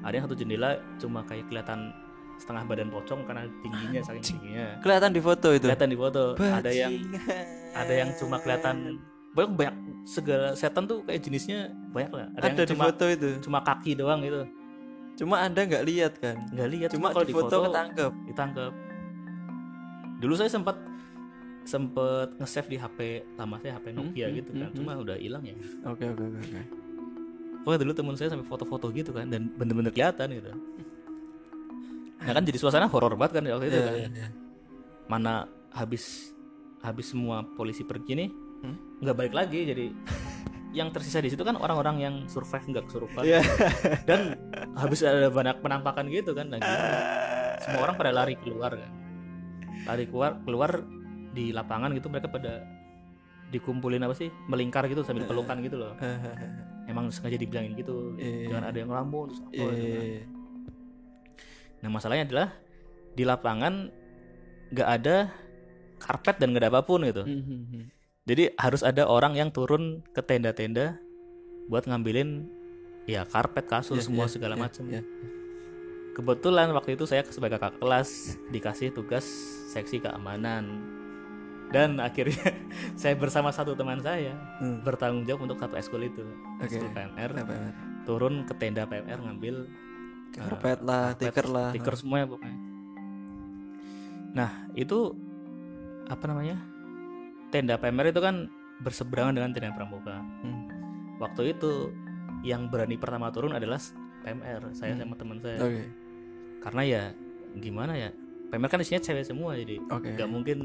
Ada 0.04 0.14
yang 0.16 0.24
satu 0.30 0.36
jendela 0.38 0.70
cuma 0.96 1.26
kayak 1.28 1.50
kelihatan 1.52 1.92
setengah 2.34 2.64
badan 2.66 2.90
pocong 2.90 3.24
karena 3.24 3.44
tingginya 3.62 4.00
saking 4.02 4.24
tingginya. 4.26 4.68
Kelihatan 4.80 5.12
di 5.12 5.22
foto 5.22 5.48
itu. 5.52 5.66
Kelihatan 5.68 5.90
di 5.92 5.98
foto. 6.00 6.24
Ada 6.36 6.72
yang 6.72 6.92
Bajingan. 6.94 7.46
ada 7.74 7.94
yang 7.94 8.10
cuma 8.16 8.36
kelihatan 8.40 8.78
banyak 9.34 9.52
banyak 9.58 9.76
segala 10.06 10.54
setan 10.54 10.86
tuh 10.86 11.02
kayak 11.10 11.26
jenisnya 11.26 11.74
banyak 11.90 12.12
lah 12.14 12.26
ada, 12.38 12.54
ada 12.54 12.54
yang 12.54 12.58
di 12.62 12.70
cuma 12.78 12.86
foto 12.86 13.06
itu. 13.10 13.30
cuma 13.42 13.60
kaki 13.66 13.92
doang 13.98 14.22
gitu 14.22 14.46
Cuma 15.14 15.46
Anda 15.46 15.62
nggak 15.66 15.84
lihat 15.86 16.14
kan? 16.18 16.42
nggak 16.50 16.70
lihat 16.74 16.90
Cuma 16.94 17.14
kalau 17.14 17.22
di 17.22 17.34
foto 17.34 17.70
ketangkep. 17.70 18.12
ditangkap 18.30 18.72
dulu 20.24 20.34
saya 20.34 20.48
sempat 20.48 20.80
sempet 21.64 22.36
nge-save 22.38 22.70
di 22.70 22.78
HP 22.78 23.00
lama 23.36 23.56
saya 23.58 23.76
HP 23.76 23.92
Nokia 23.92 24.28
Hmm, 24.28 24.36
gitu 24.36 24.50
hmm, 24.50 24.60
kan 24.60 24.70
hmm, 24.70 24.78
cuma 24.78 24.92
udah 24.98 25.16
hilang 25.16 25.44
ya 25.44 25.56
Oke 25.86 26.04
oke 26.06 26.24
oke. 26.24 26.40
oke. 26.42 26.62
pokoknya 27.62 27.80
dulu 27.82 27.94
temen 27.94 28.16
saya 28.16 28.30
sampai 28.30 28.44
foto-foto 28.46 28.88
gitu 28.90 29.12
kan 29.12 29.28
dan 29.28 29.52
bener-bener 29.54 29.88
kelihatan 29.90 30.28
gitu 30.34 30.52
nah 32.20 32.32
kan 32.32 32.42
jadi 32.42 32.56
suasana 32.56 32.88
horor 32.88 33.16
banget 33.16 33.38
kan 33.38 33.44
waktu 33.46 33.68
itu 33.68 33.76
Iya, 33.76 33.84
kan 33.84 33.94
iya, 33.94 34.08
iya. 34.10 34.28
mana 35.06 35.34
habis 35.70 36.32
habis 36.80 37.08
semua 37.08 37.44
polisi 37.50 37.84
pergi 37.84 38.16
nih 38.18 38.30
Hmm? 38.64 38.80
nggak 38.98 39.16
balik 39.18 39.36
lagi 39.36 39.60
jadi 39.66 39.92
yang 40.74 40.88
tersisa 40.90 41.20
di 41.20 41.28
situ 41.28 41.44
kan 41.44 41.54
orang-orang 41.54 42.00
yang 42.00 42.16
survive 42.26 42.64
nggak 42.66 42.88
kesurupan 42.88 43.20
Iya. 43.22 43.44
dan 44.04 44.40
habis 44.74 45.04
ada 45.04 45.28
banyak 45.28 45.60
penampakan 45.60 46.08
gitu 46.08 46.32
kan 46.32 46.48
nah 46.48 46.58
gimana? 46.58 46.98
semua 47.60 47.80
orang 47.82 47.96
pada 47.96 48.12
lari 48.12 48.36
keluar 48.36 48.72
kan 48.72 48.88
lari 49.84 50.06
keluar 50.06 50.40
keluar 50.42 50.72
di 51.30 51.50
lapangan 51.50 51.92
gitu 51.92 52.08
mereka 52.08 52.28
pada 52.28 52.64
dikumpulin 53.50 54.02
apa 54.02 54.14
sih 54.14 54.30
melingkar 54.48 54.88
gitu 54.88 55.02
sambil 55.02 55.24
pelukan 55.24 55.60
gitu 55.60 55.78
loh 55.78 55.94
emang 56.92 57.10
sengaja 57.10 57.36
dibilangin 57.36 57.74
gitu 57.74 58.16
Iya. 58.16 58.50
jangan 58.50 58.64
ada 58.66 58.78
yang 58.78 58.90
ngelamun 58.90 59.26
terus 59.30 59.40
apa 59.40 59.52
gitu 59.52 59.88
kan. 59.90 60.04
iya. 60.04 60.24
nah 61.80 61.90
masalahnya 61.90 62.24
adalah 62.26 62.48
di 63.14 63.24
lapangan 63.24 63.74
nggak 64.70 64.90
ada 64.92 65.16
karpet 65.98 66.36
dan 66.38 66.52
nggak 66.52 66.64
ada 66.64 66.72
apa 66.72 66.82
pun 66.82 67.00
gitu 67.04 67.24
Hmm, 67.24 67.42
hmm, 67.42 67.64
hmm. 67.68 67.84
Jadi 68.24 68.56
harus 68.56 68.82
ada 68.82 69.04
orang 69.04 69.36
yang 69.36 69.52
turun 69.52 70.00
ke 70.16 70.24
tenda-tenda 70.24 70.96
buat 71.68 71.84
ngambilin 71.84 72.48
ya 73.04 73.28
karpet, 73.28 73.68
kasur, 73.68 74.00
Iya, 74.00 74.08
semua 74.08 74.26
iya, 74.26 74.32
segala 74.32 74.56
iya, 74.56 74.62
macam. 74.64 74.84
iya. 74.88 75.04
Kebetulan 76.14 76.72
waktu 76.72 76.96
itu 76.96 77.04
saya 77.04 77.28
sebagai 77.28 77.60
kakak 77.60 77.84
kelas 77.84 78.10
dikasih 78.48 78.96
tugas 78.96 79.28
seksi 79.74 79.98
keamanan. 80.00 80.94
Dan 81.68 81.98
akhirnya 81.98 82.38
saya 83.02 83.18
bersama 83.18 83.50
satu 83.50 83.74
teman 83.74 83.98
saya 83.98 84.38
Hmm. 84.62 84.86
bertanggung 84.86 85.26
jawab 85.26 85.50
untuk 85.50 85.58
satu 85.58 85.74
ekskul 85.74 86.06
itu. 86.06 86.22
Oke. 86.62 86.70
Ekskul 86.70 86.90
PMR 86.92 87.32
apa? 87.36 87.56
turun 88.04 88.44
ke 88.44 88.54
tenda 88.54 88.84
PMR 88.84 89.16
ngambil 89.18 89.64
Karpet 90.34 90.82
lah, 90.82 91.14
karpet, 91.14 91.30
tiker 91.30 91.48
lah. 91.48 91.70
stiker 91.70 91.96
semuanya 91.96 92.26
pokoknya. 92.28 92.58
Nah, 94.34 94.50
itu 94.74 95.14
apa 96.06 96.24
namanya? 96.26 96.58
Tenda 97.48 97.78
PMR 97.78 98.10
itu 98.10 98.20
kan 98.20 98.50
berseberangan 98.80 99.34
dengan 99.34 99.54
tenda 99.54 99.72
pramuka. 99.72 100.20
Hmm. 100.42 100.66
Waktu 101.16 101.54
itu 101.54 101.94
yang 102.42 102.68
berani 102.68 102.98
pertama 102.98 103.30
turun 103.30 103.54
adalah 103.54 103.78
PMR, 104.20 104.74
saya 104.74 104.94
Hmm. 104.94 105.02
sama 105.02 105.16
teman 105.16 105.38
saya. 105.38 105.58
Oke. 105.60 105.84
Karena 106.60 106.82
ya 106.82 107.04
gimana 107.56 107.94
ya? 107.94 108.10
PMR 108.54 108.70
kan 108.70 108.80
isinya 108.80 109.02
cewek 109.02 109.26
semua 109.26 109.52
jadi 109.56 109.82
Oke. 109.84 110.14
nggak 110.14 110.30
mungkin 110.30 110.58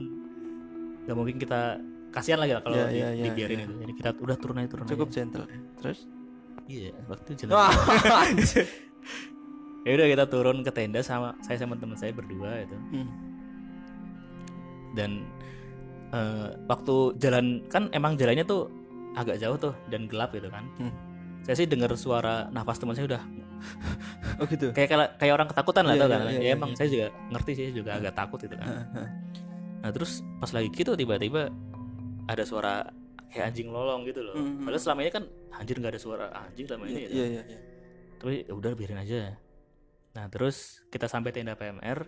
nggak 1.03 1.17
mungkin 1.17 1.37
kita 1.37 1.81
kasihan 2.09 2.37
lagi 2.37 2.53
lah 2.53 2.61
kalau 2.61 2.77
Ya, 2.77 2.87
di- 2.87 2.99
ya, 2.99 3.09
ya, 3.11 3.25
dibiarin 3.25 3.57
ya. 3.57 3.65
itu. 3.65 3.73
Jadi 3.79 3.93
kita 3.95 4.11
udah 4.15 4.37
turun 4.37 4.57
aja 4.57 4.69
turun 4.69 4.85
Cukup 4.87 5.09
aja. 5.09 5.15
gentle. 5.15 5.45
ya. 5.45 5.59
Terus? 5.79 5.99
iya 6.69 6.93
waktu 7.07 7.31
jalan 7.35 7.57
ya 9.85 9.91
udah 9.91 10.07
kita 10.07 10.25
turun 10.27 10.61
ke 10.61 10.69
tenda 10.69 11.01
sama 11.01 11.33
saya 11.41 11.57
sama 11.57 11.73
teman 11.75 11.97
saya 11.97 12.13
berdua 12.13 12.61
itu 12.61 12.77
Hmm. 12.93 13.09
dan 14.93 15.25
eh, 16.11 16.49
waktu 16.67 16.95
jalan 17.17 17.65
kan 17.67 17.89
emang 17.91 18.17
jalannya 18.17 18.45
tuh 18.45 18.69
agak 19.15 19.37
jauh 19.37 19.57
tuh 19.57 19.73
dan 19.89 20.05
gelap 20.05 20.29
gitu 20.31 20.49
kan 20.49 20.69
Hmm. 20.77 20.93
Saya 21.49 21.57
sih 21.57 21.67
dengar 21.67 21.89
suara 21.97 22.53
nafas 22.53 22.77
teman 22.77 22.93
saya 22.93 23.09
udah 23.09 23.23
Oh 24.39 24.47
gitu. 24.47 24.71
kayak 24.77 25.17
kayak, 25.19 25.33
orang 25.33 25.49
ketakutan 25.49 25.83
lah 25.83 25.97
Iya, 25.97 26.01
tau 26.01 26.07
iya, 26.07 26.15
kan 26.15 26.21
iya, 26.21 26.31
ya 26.31 26.39
iya, 26.39 26.51
emang 26.55 26.71
iya. 26.71 26.79
saya 26.79 26.89
juga 26.89 27.07
ngerti 27.33 27.51
sih 27.57 27.67
juga 27.73 27.91
agak 27.97 28.13
takut 28.15 28.39
gitu 28.39 28.55
kan 28.55 28.69
nah 29.79 29.91
terus 29.91 30.21
pas 30.37 30.51
lagi 30.53 30.69
gitu 30.71 30.93
tiba-tiba 30.93 31.49
ada 32.27 32.45
suara 32.45 32.85
kayak 33.31 33.51
anjing 33.51 33.69
lolong 33.69 34.05
gitu 34.05 34.21
loh 34.21 34.35
Hmm, 34.37 34.61
hmm. 34.61 34.65
padahal 34.67 34.83
selama 34.83 35.01
ini 35.01 35.11
kan 35.11 35.25
anjir 35.55 35.75
nggak 35.75 35.93
ada 35.97 36.01
suara 36.01 36.27
anjing 36.37 36.67
selama 36.67 36.85
ini 36.87 36.93
Iya 36.93 37.03
gitu. 37.03 37.15
iya 37.15 37.27
iya. 37.27 37.43
iya. 37.49 37.59
tapi 38.19 38.35
ya 38.45 38.53
udah 38.53 38.73
biarin 38.75 39.01
aja 39.01 39.19
nah 40.13 40.25
terus 40.29 40.83
kita 40.89 41.07
sampai 41.07 41.31
tenda 41.31 41.55
PMR 41.55 42.05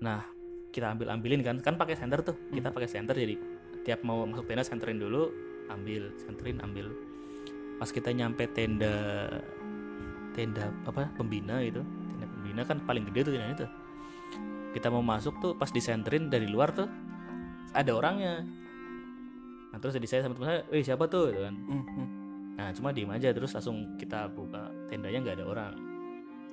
nah 0.00 0.24
kita 0.70 0.90
ambil 0.90 1.12
ambilin 1.12 1.42
kan 1.42 1.56
kan 1.58 1.74
pakai 1.74 1.94
senter 1.94 2.22
tuh 2.22 2.34
kita 2.50 2.70
pakai 2.70 2.88
senter 2.88 3.14
jadi 3.14 3.34
tiap 3.82 4.02
mau 4.02 4.24
masuk 4.24 4.46
tenda 4.46 4.62
senterin 4.62 4.98
dulu 4.98 5.30
ambil 5.68 6.10
senterin 6.18 6.58
ambil 6.58 6.90
pas 7.76 7.90
kita 7.90 8.10
nyampe 8.10 8.46
tenda 8.50 8.94
tenda 10.34 10.70
apa 10.84 11.10
pembina 11.14 11.58
itu 11.62 11.80
tenda 11.82 12.26
pembina 12.26 12.62
kan 12.62 12.78
paling 12.82 13.04
gede 13.10 13.20
tuh 13.26 13.32
tenda 13.34 13.48
itu 13.54 13.66
kita 14.74 14.90
mau 14.90 15.02
masuk 15.02 15.34
tuh 15.38 15.52
pas 15.54 15.70
disenterin 15.70 16.26
dari 16.26 16.50
luar 16.50 16.74
tuh 16.74 16.86
ada 17.74 17.90
orangnya 17.94 18.42
nah 19.70 19.78
terus 19.78 19.98
jadi 19.98 20.06
saya 20.06 20.20
sama 20.26 20.34
teman 20.38 20.46
saya, 20.50 20.60
eh 20.70 20.82
siapa 20.82 21.04
tuh 21.06 21.34
gitu 21.34 21.42
kan 21.42 21.54
Hmm, 21.54 21.82
hmm. 21.82 22.08
Nah 22.54 22.70
cuma 22.70 22.94
diem 22.94 23.10
aja 23.10 23.34
terus 23.34 23.50
langsung 23.50 23.98
kita 23.98 24.30
buka 24.30 24.70
tendanya 24.86 25.18
nggak 25.26 25.42
ada 25.42 25.46
orang. 25.50 25.74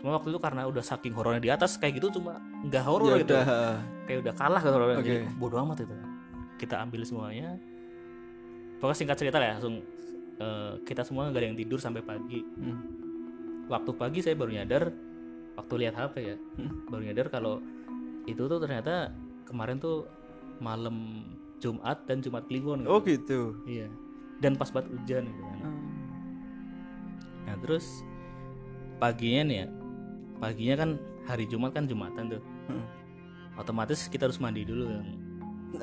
Cuma 0.01 0.17
waktu 0.17 0.33
itu 0.33 0.41
karena 0.41 0.65
udah 0.65 0.81
saking 0.81 1.13
horornya 1.13 1.37
di 1.37 1.53
atas 1.53 1.77
kayak 1.77 2.01
gitu 2.01 2.17
cuma 2.17 2.41
nggak 2.65 2.83
horor 2.89 3.13
Ya 3.13 3.21
gitu. 3.21 3.37
udah. 3.37 3.45
Kayak 4.09 4.19
udah 4.25 4.33
kalah 4.33 4.61
gitu 4.65 4.73
horornya. 4.73 4.97
Oke. 4.97 5.05
Jadi 5.05 5.17
bodo 5.37 5.55
amat 5.61 5.77
itu. 5.85 5.93
Kita 6.57 6.81
ambil 6.81 7.05
semuanya. 7.05 7.53
Pokoknya 8.81 8.97
singkat 8.97 9.17
cerita 9.21 9.37
lah 9.37 9.45
ya, 9.45 9.53
langsung 9.61 9.75
eh, 10.41 10.73
kita 10.81 11.05
semua 11.05 11.29
nggak 11.29 11.37
ada 11.37 11.47
yang 11.47 11.59
tidur 11.59 11.77
sampai 11.77 12.01
pagi. 12.01 12.41
Hmm. 12.41 12.81
Waktu 13.69 13.91
pagi 13.93 14.19
saya 14.19 14.33
baru 14.33 14.51
nyadar 14.51 14.89
waktu 15.53 15.73
lihat 15.77 15.93
HP 15.93 16.15
ya, 16.19 16.35
Hmm. 16.57 16.89
baru 16.89 17.01
nyadar 17.05 17.27
kalau 17.29 17.61
itu 18.25 18.41
tuh 18.41 18.57
ternyata 18.57 19.13
kemarin 19.45 19.77
tuh 19.77 20.09
malam 20.57 21.21
Jumat 21.57 22.05
dan 22.05 22.19
Jumat 22.19 22.49
Kliwon. 22.49 22.83
gitu. 22.83 22.89
Oh 22.89 22.99
gitu. 22.99 23.41
Iya. 23.65 23.87
Dan 24.41 24.57
pas 24.57 24.73
banget 24.73 24.89
hujan 24.91 25.29
gitu 25.29 25.41
kan. 25.43 25.59
Nah 27.45 27.55
terus 27.61 28.01
paginya 28.97 29.41
nih 29.45 29.57
ya, 29.61 29.67
paginya 30.37 30.75
kan 30.77 30.89
hari 31.25 31.45
Jumat 31.45 31.73
kan 31.73 31.85
Jumatan 31.85 32.33
tuh. 32.33 32.41
Hmm. 32.65 32.85
Otomatis 33.57 34.07
kita 34.07 34.25
harus 34.25 34.41
mandi 34.41 34.65
dulu 34.65 34.89
kan. 34.89 35.05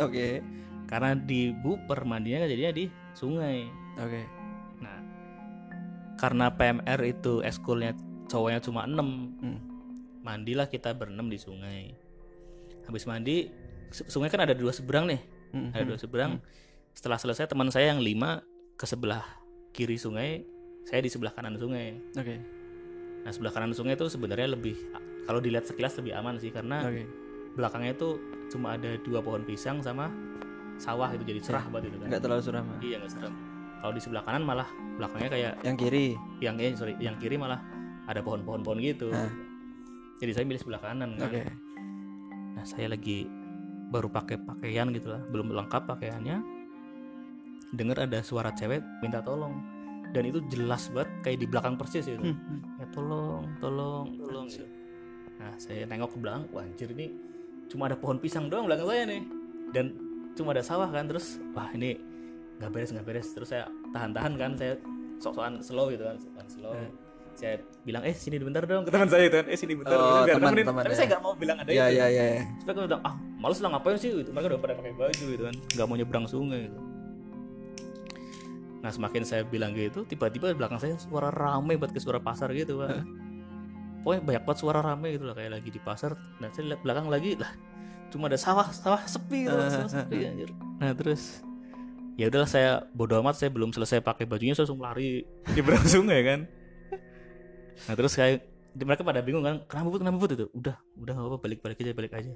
Oke. 0.00 0.42
Karena 0.88 1.12
di 1.14 1.52
Buper 1.52 2.02
mandinya 2.02 2.42
kan 2.42 2.48
jadinya 2.48 2.72
di 2.72 2.84
sungai. 3.12 3.68
Oke. 4.00 4.22
Nah, 4.78 4.98
karena 6.16 6.50
PMR 6.50 7.00
itu 7.04 7.40
eskulnya 7.40 7.94
cowoknya 8.26 8.60
cuma 8.60 8.84
6 8.84 9.08
Hmm. 9.38 9.58
Mandilah 10.18 10.66
kita 10.66 10.92
berenam 10.92 11.26
di 11.26 11.36
sungai. 11.36 11.94
Habis 12.84 13.04
mandi, 13.04 13.48
su- 13.88 14.04
sungai 14.06 14.28
kan 14.28 14.40
ada 14.40 14.52
dua 14.52 14.70
seberang 14.70 15.06
nih, 15.06 15.20
Hmm, 15.50 15.70
ada 15.70 15.80
hmm. 15.80 15.88
dua 15.88 15.98
seberang. 15.98 16.32
Setelah 16.92 17.16
selesai 17.16 17.46
teman 17.46 17.68
saya 17.68 17.90
yang 17.90 17.98
lima 17.98 18.42
ke 18.74 18.84
sebelah 18.84 19.24
kiri 19.70 19.94
sungai, 19.94 20.42
saya 20.84 21.00
di 21.00 21.08
sebelah 21.08 21.30
kanan 21.30 21.54
sungai. 21.54 21.96
Oke. 22.12 22.36
Nah 23.18 23.30
sebelah 23.30 23.50
kanan 23.50 23.72
sungai 23.72 23.94
itu 23.94 24.06
sebenarnya 24.06 24.50
lebih 24.50 24.74
kalau 25.24 25.38
dilihat 25.38 25.64
sekilas 25.64 25.96
lebih 25.96 26.12
aman 26.12 26.36
sih 26.36 26.48
karena 26.48 26.82
Oke. 26.82 27.04
belakangnya 27.54 27.92
itu 27.92 28.16
cuma 28.48 28.74
ada 28.74 28.96
dua 28.98 29.20
pohon 29.20 29.44
pisang 29.44 29.80
sama 29.80 30.08
sawah 30.76 31.10
itu 31.10 31.24
jadi 31.24 31.40
cerah 31.40 31.64
banget 31.68 31.90
itu 31.90 31.98
kan. 31.98 32.08
Nggak 32.08 32.22
terlalu 32.22 32.42
suram. 32.42 32.64
ah. 32.66 32.80
Iya 32.80 32.96
nggak 32.98 33.12
serem. 33.12 33.34
Kalau 33.78 33.92
di 33.94 34.02
sebelah 34.02 34.22
kanan 34.26 34.42
malah 34.42 34.68
belakangnya 34.98 35.30
kayak 35.30 35.52
Yang 35.62 35.76
kiri. 35.86 36.06
yang 36.42 36.56
eh 36.58 36.74
sorry 36.74 36.94
yang 36.98 37.16
kiri 37.16 37.38
malah 37.38 37.62
ada 38.10 38.20
pohon-pohon-pohon 38.24 38.78
gitu. 38.82 39.08
Nah. 39.10 39.30
Jadi 40.18 40.30
saya 40.34 40.44
milih 40.44 40.60
sebelah 40.60 40.82
kanan 40.82 41.14
kan. 41.14 41.30
Nah 42.58 42.64
saya 42.66 42.90
lagi 42.90 43.28
baru 43.88 44.10
pakai 44.10 44.36
pakaian 44.42 44.90
gitu 44.92 45.08
lah, 45.14 45.22
belum 45.30 45.54
lengkap 45.54 45.86
pakaiannya. 45.86 46.42
Dengar 47.72 48.04
ada 48.04 48.18
suara 48.24 48.50
cewek 48.52 48.80
minta 49.00 49.20
tolong 49.22 49.78
dan 50.12 50.22
itu 50.24 50.40
jelas 50.48 50.88
banget 50.92 51.10
kayak 51.24 51.38
di 51.44 51.46
belakang 51.48 51.74
persis 51.76 52.04
gitu. 52.08 52.20
Hmm, 52.20 52.36
hmm. 52.36 52.80
ya 52.80 52.86
tolong 52.92 53.42
tolong 53.60 54.06
tolong 54.16 54.46
gitu. 54.48 54.64
nah 55.38 55.52
saya 55.60 55.84
nengok 55.84 56.16
ke 56.16 56.18
belakang 56.18 56.44
wah 56.50 56.64
anjir 56.64 56.88
ini 56.96 57.06
cuma 57.68 57.86
ada 57.92 57.96
pohon 58.00 58.16
pisang 58.16 58.48
doang 58.48 58.66
belakang 58.66 58.88
saya 58.88 59.04
nih 59.04 59.22
dan 59.76 59.92
cuma 60.32 60.56
ada 60.56 60.64
sawah 60.64 60.88
kan 60.88 61.04
terus 61.04 61.36
wah 61.52 61.68
ini 61.76 62.00
nggak 62.58 62.70
beres 62.70 62.90
nggak 62.90 63.06
beres 63.06 63.28
terus 63.30 63.48
saya 63.48 63.64
tahan-tahan 63.88 64.32
kan 64.34 64.50
saya 64.52 64.74
sok-sokan 65.16 65.58
slow 65.58 65.88
gitu 65.88 66.02
kan 66.02 66.16
sokan 66.16 66.46
slow 66.48 66.74
Hmm. 66.74 66.90
saya 67.34 67.54
bilang 67.82 68.02
eh 68.02 68.10
sini 68.12 68.34
bentar 68.36 68.62
dong 68.62 68.82
ke 68.82 68.90
teman 68.90 69.06
saya 69.06 69.24
itu 69.24 69.36
kan 69.36 69.46
eh 69.46 69.54
sini 69.54 69.72
bentar 69.72 69.94
Oh, 69.94 70.22
biar 70.22 70.36
teman- 70.36 70.58
teman 70.58 70.82
tapi 70.82 70.90
ya. 70.90 70.98
saya 70.98 71.06
nggak 71.08 71.22
mau 71.22 71.32
bilang 71.32 71.56
ada 71.56 71.68
Iya 71.68 71.84
itu 71.84 71.94
iya 71.94 72.06
iya. 72.08 72.26
Terus 72.42 72.64
mereka 72.66 72.80
bilang 72.88 73.02
ah 73.04 73.14
males 73.36 73.58
lah 73.58 73.68
ngapain 73.70 73.94
sih 73.96 74.10
gitu. 74.12 74.30
mereka 74.30 74.46
udah 74.48 74.60
pada 74.60 74.74
pakai 74.74 74.92
baju 74.92 75.24
gitu 75.28 75.42
kan 75.44 75.54
nggak 75.54 75.86
mau 75.86 75.96
nyebrang 75.96 76.26
sungai 76.26 76.60
gitu. 76.64 76.78
nah 78.78 78.90
semakin 78.90 79.22
saya 79.22 79.42
bilang 79.44 79.70
gitu 79.72 80.02
tiba-tiba 80.04 80.50
di 80.50 80.56
belakang 80.56 80.78
saya 80.78 80.94
suara 80.96 81.30
rame 81.30 81.74
buat 81.74 81.90
ke 81.90 81.98
suara 81.98 82.18
pasar 82.18 82.50
gitu 82.52 82.78
pak 82.80 83.02
pokoknya 84.00 84.22
banyak 84.24 84.42
banget 84.44 84.58
suara 84.58 84.80
rame 84.80 85.08
gitu 85.12 85.24
lah 85.24 85.34
kayak 85.34 85.52
lagi 85.52 85.68
di 85.68 85.80
pasar 85.80 86.10
dan 86.38 86.50
saya 86.50 86.64
lihat 86.68 86.80
belakang 86.80 87.06
lagi 87.06 87.34
lah 87.34 87.50
cuma 88.08 88.26
ada 88.26 88.34
sawah 88.36 88.66
sawah 88.68 89.02
sepi 89.04 89.44
gitu 89.44 89.54
sawah 89.68 89.90
sepi 89.92 90.18
anjir. 90.24 90.50
nah 90.76 90.90
terus 90.92 91.42
ya 92.18 92.26
udahlah 92.26 92.50
saya 92.50 92.82
bodo 92.90 93.14
amat 93.22 93.38
saya 93.38 93.54
belum 93.54 93.70
selesai 93.70 94.02
pakai 94.02 94.26
bajunya 94.26 94.58
saya 94.58 94.66
langsung 94.66 94.82
lari. 94.82 95.22
Di 95.54 95.62
sungai 95.86 96.20
kan? 96.26 96.40
Nah 97.86 97.94
terus 97.94 98.18
kayak 98.18 98.42
mereka 98.74 99.06
pada 99.06 99.22
bingung 99.22 99.46
kan 99.46 99.62
kenapa 99.70 99.94
put? 99.94 100.00
Kenapa 100.02 100.16
put? 100.18 100.30
Itu 100.34 100.46
udah 100.50 100.76
udah 100.98 101.12
nggak 101.14 101.28
apa 101.30 101.38
balik 101.38 101.58
balik 101.62 101.78
aja 101.78 101.92
balik 101.94 102.12
aja. 102.18 102.34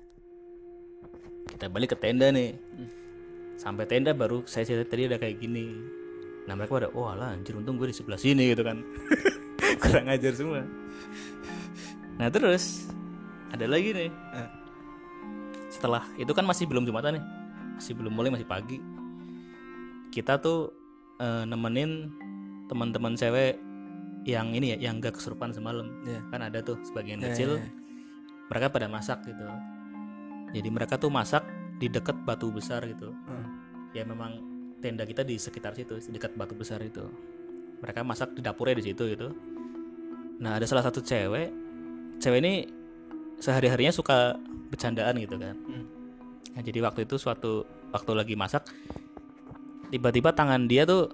Kita 1.51 1.67
balik 1.67 1.89
ke 1.93 1.97
tenda 1.99 2.31
nih. 2.31 2.55
Sampai 3.59 3.91
tenda 3.91 4.15
baru 4.15 4.47
saya 4.47 4.63
cerita 4.63 4.87
tadi 4.87 5.11
ada 5.11 5.19
kayak 5.19 5.43
gini. 5.43 5.75
Nah 6.47 6.55
mereka 6.55 6.79
pada 6.79 6.89
oh 6.95 7.11
alah 7.11 7.35
anjir 7.35 7.59
untung 7.59 7.75
gue 7.75 7.91
di 7.91 7.97
sebelah 7.99 8.23
sini 8.23 8.55
gitu 8.55 8.63
kan. 8.63 8.79
Kurang 9.83 10.07
ajar 10.07 10.31
semua. 10.39 10.63
Nah 12.23 12.31
terus 12.31 12.87
ada 13.51 13.67
lagi 13.67 13.91
nih. 13.91 14.11
Eh. 14.15 14.51
setelah 15.73 16.07
itu 16.15 16.31
kan 16.31 16.47
masih 16.47 16.71
belum 16.71 16.87
jumatan 16.87 17.19
nih. 17.19 17.25
Masih 17.83 17.99
belum 17.99 18.15
mulai 18.15 18.31
masih 18.31 18.47
pagi 18.47 18.79
kita 20.13 20.37
tuh 20.37 20.71
eh, 21.19 21.45
nemenin 21.45 22.13
teman-teman 22.69 23.15
cewek 23.15 23.57
yang 24.23 24.53
ini 24.53 24.77
ya 24.77 24.87
yang 24.87 24.99
gak 24.99 25.17
kesurupan 25.17 25.51
semalam 25.51 25.89
Iya. 26.05 26.21
kan 26.29 26.41
ada 26.43 26.61
tuh 26.61 26.79
sebagian 26.83 27.19
Iya, 27.19 27.27
kecil 27.29 27.51
iya, 27.53 27.61
iya. 27.61 27.71
mereka 28.47 28.67
pada 28.69 28.87
masak 28.87 29.19
gitu 29.25 29.43
jadi 30.53 30.69
mereka 30.69 30.95
tuh 30.95 31.09
masak 31.09 31.43
di 31.77 31.89
dekat 31.89 32.15
batu 32.23 32.49
besar 32.49 32.85
gitu 32.85 33.11
Hmm. 33.27 33.47
ya 33.91 34.05
memang 34.05 34.39
tenda 34.79 35.03
kita 35.03 35.23
di 35.23 35.35
sekitar 35.37 35.73
situ 35.73 35.99
di 35.99 36.13
dekat 36.13 36.33
batu 36.33 36.55
besar 36.55 36.79
itu 36.81 37.03
mereka 37.79 38.03
masak 38.03 38.31
di 38.31 38.41
dapurnya 38.41 38.79
di 38.79 38.85
situ 38.85 39.03
gitu 39.09 39.29
nah 40.39 40.55
ada 40.55 40.65
salah 40.65 40.83
satu 40.83 40.99
cewek 40.99 41.51
cewek 42.19 42.39
ini 42.41 42.55
sehari 43.37 43.67
harinya 43.67 43.91
suka 43.91 44.39
bercandaan 44.69 45.19
gitu 45.19 45.35
kan 45.35 45.57
Hmm. 45.59 45.85
nah, 46.53 46.63
jadi 46.63 46.79
waktu 46.81 47.05
itu 47.05 47.17
suatu 47.17 47.63
waktu 47.91 48.13
lagi 48.13 48.35
masak 48.35 48.71
tiba-tiba 49.93 50.33
tangan 50.33 50.65
dia 50.65 50.89
tuh 50.89 51.13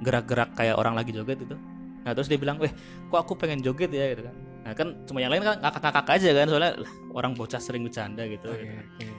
gerak-gerak 0.00 0.54
kayak 0.54 0.78
orang 0.78 0.94
lagi 0.94 1.10
joget 1.10 1.42
gitu 1.42 1.58
nah 2.06 2.14
terus 2.14 2.30
dia 2.30 2.38
bilang 2.38 2.62
weh 2.62 2.70
kok 3.10 3.18
aku 3.18 3.34
pengen 3.34 3.60
joget 3.60 3.90
ya 3.90 4.14
gitu 4.14 4.22
kan 4.30 4.36
nah 4.62 4.72
kan 4.72 4.88
cuma 5.10 5.18
yang 5.18 5.34
lain 5.34 5.42
kan 5.42 5.58
ngakak-ngakak 5.58 6.06
aja 6.14 6.28
kan 6.30 6.46
soalnya 6.46 6.72
lah, 6.78 6.92
orang 7.14 7.32
bocah 7.34 7.58
sering 7.58 7.86
bercanda 7.86 8.26
gitu, 8.26 8.50
Oke, 8.50 8.66
gitu. 8.66 9.14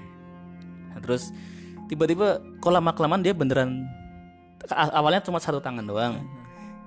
Nah, 0.91 0.99
terus 1.05 1.31
tiba-tiba 1.87 2.43
kok 2.59 2.71
lama 2.73 2.91
kelamaan 2.91 3.23
dia 3.23 3.31
beneran 3.31 3.87
awalnya 4.73 5.21
cuma 5.21 5.37
satu 5.37 5.61
tangan 5.61 5.85
doang. 5.85 6.25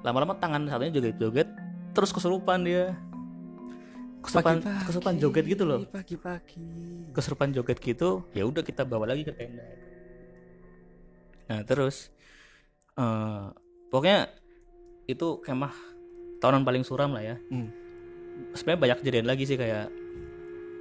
Lama-lama 0.02 0.34
tangan 0.36 0.66
satunya 0.66 0.92
joget-joget 0.98 1.48
terus 1.94 2.10
kesurupan 2.10 2.66
dia. 2.66 2.96
Kesurupan 4.20 4.60
Pagi-pagi, 4.60 4.84
kesurupan 4.84 5.14
joget 5.16 5.44
gitu 5.48 5.64
loh. 5.64 5.80
Pagi-pagi. 5.88 6.66
Kesurupan 7.14 7.48
joget 7.56 7.78
gitu, 7.80 8.26
ya 8.36 8.44
udah 8.44 8.60
kita 8.60 8.84
bawa 8.84 9.08
lagi 9.08 9.24
ke 9.24 9.32
tenda. 9.32 9.64
Nah, 11.50 11.66
terus 11.66 12.14
eh 12.94 13.44
pokoknya 13.90 14.30
itu 15.04 15.42
kemah 15.42 15.74
tahunan 16.38 16.62
paling 16.62 16.86
suram 16.86 17.10
lah 17.10 17.22
ya. 17.24 17.36
Hmm. 17.50 17.68
Sebenarnya 18.54 18.80
banyak 18.80 18.98
kejadian 19.02 19.26
lagi 19.26 19.44
sih 19.44 19.58
kayak 19.58 19.90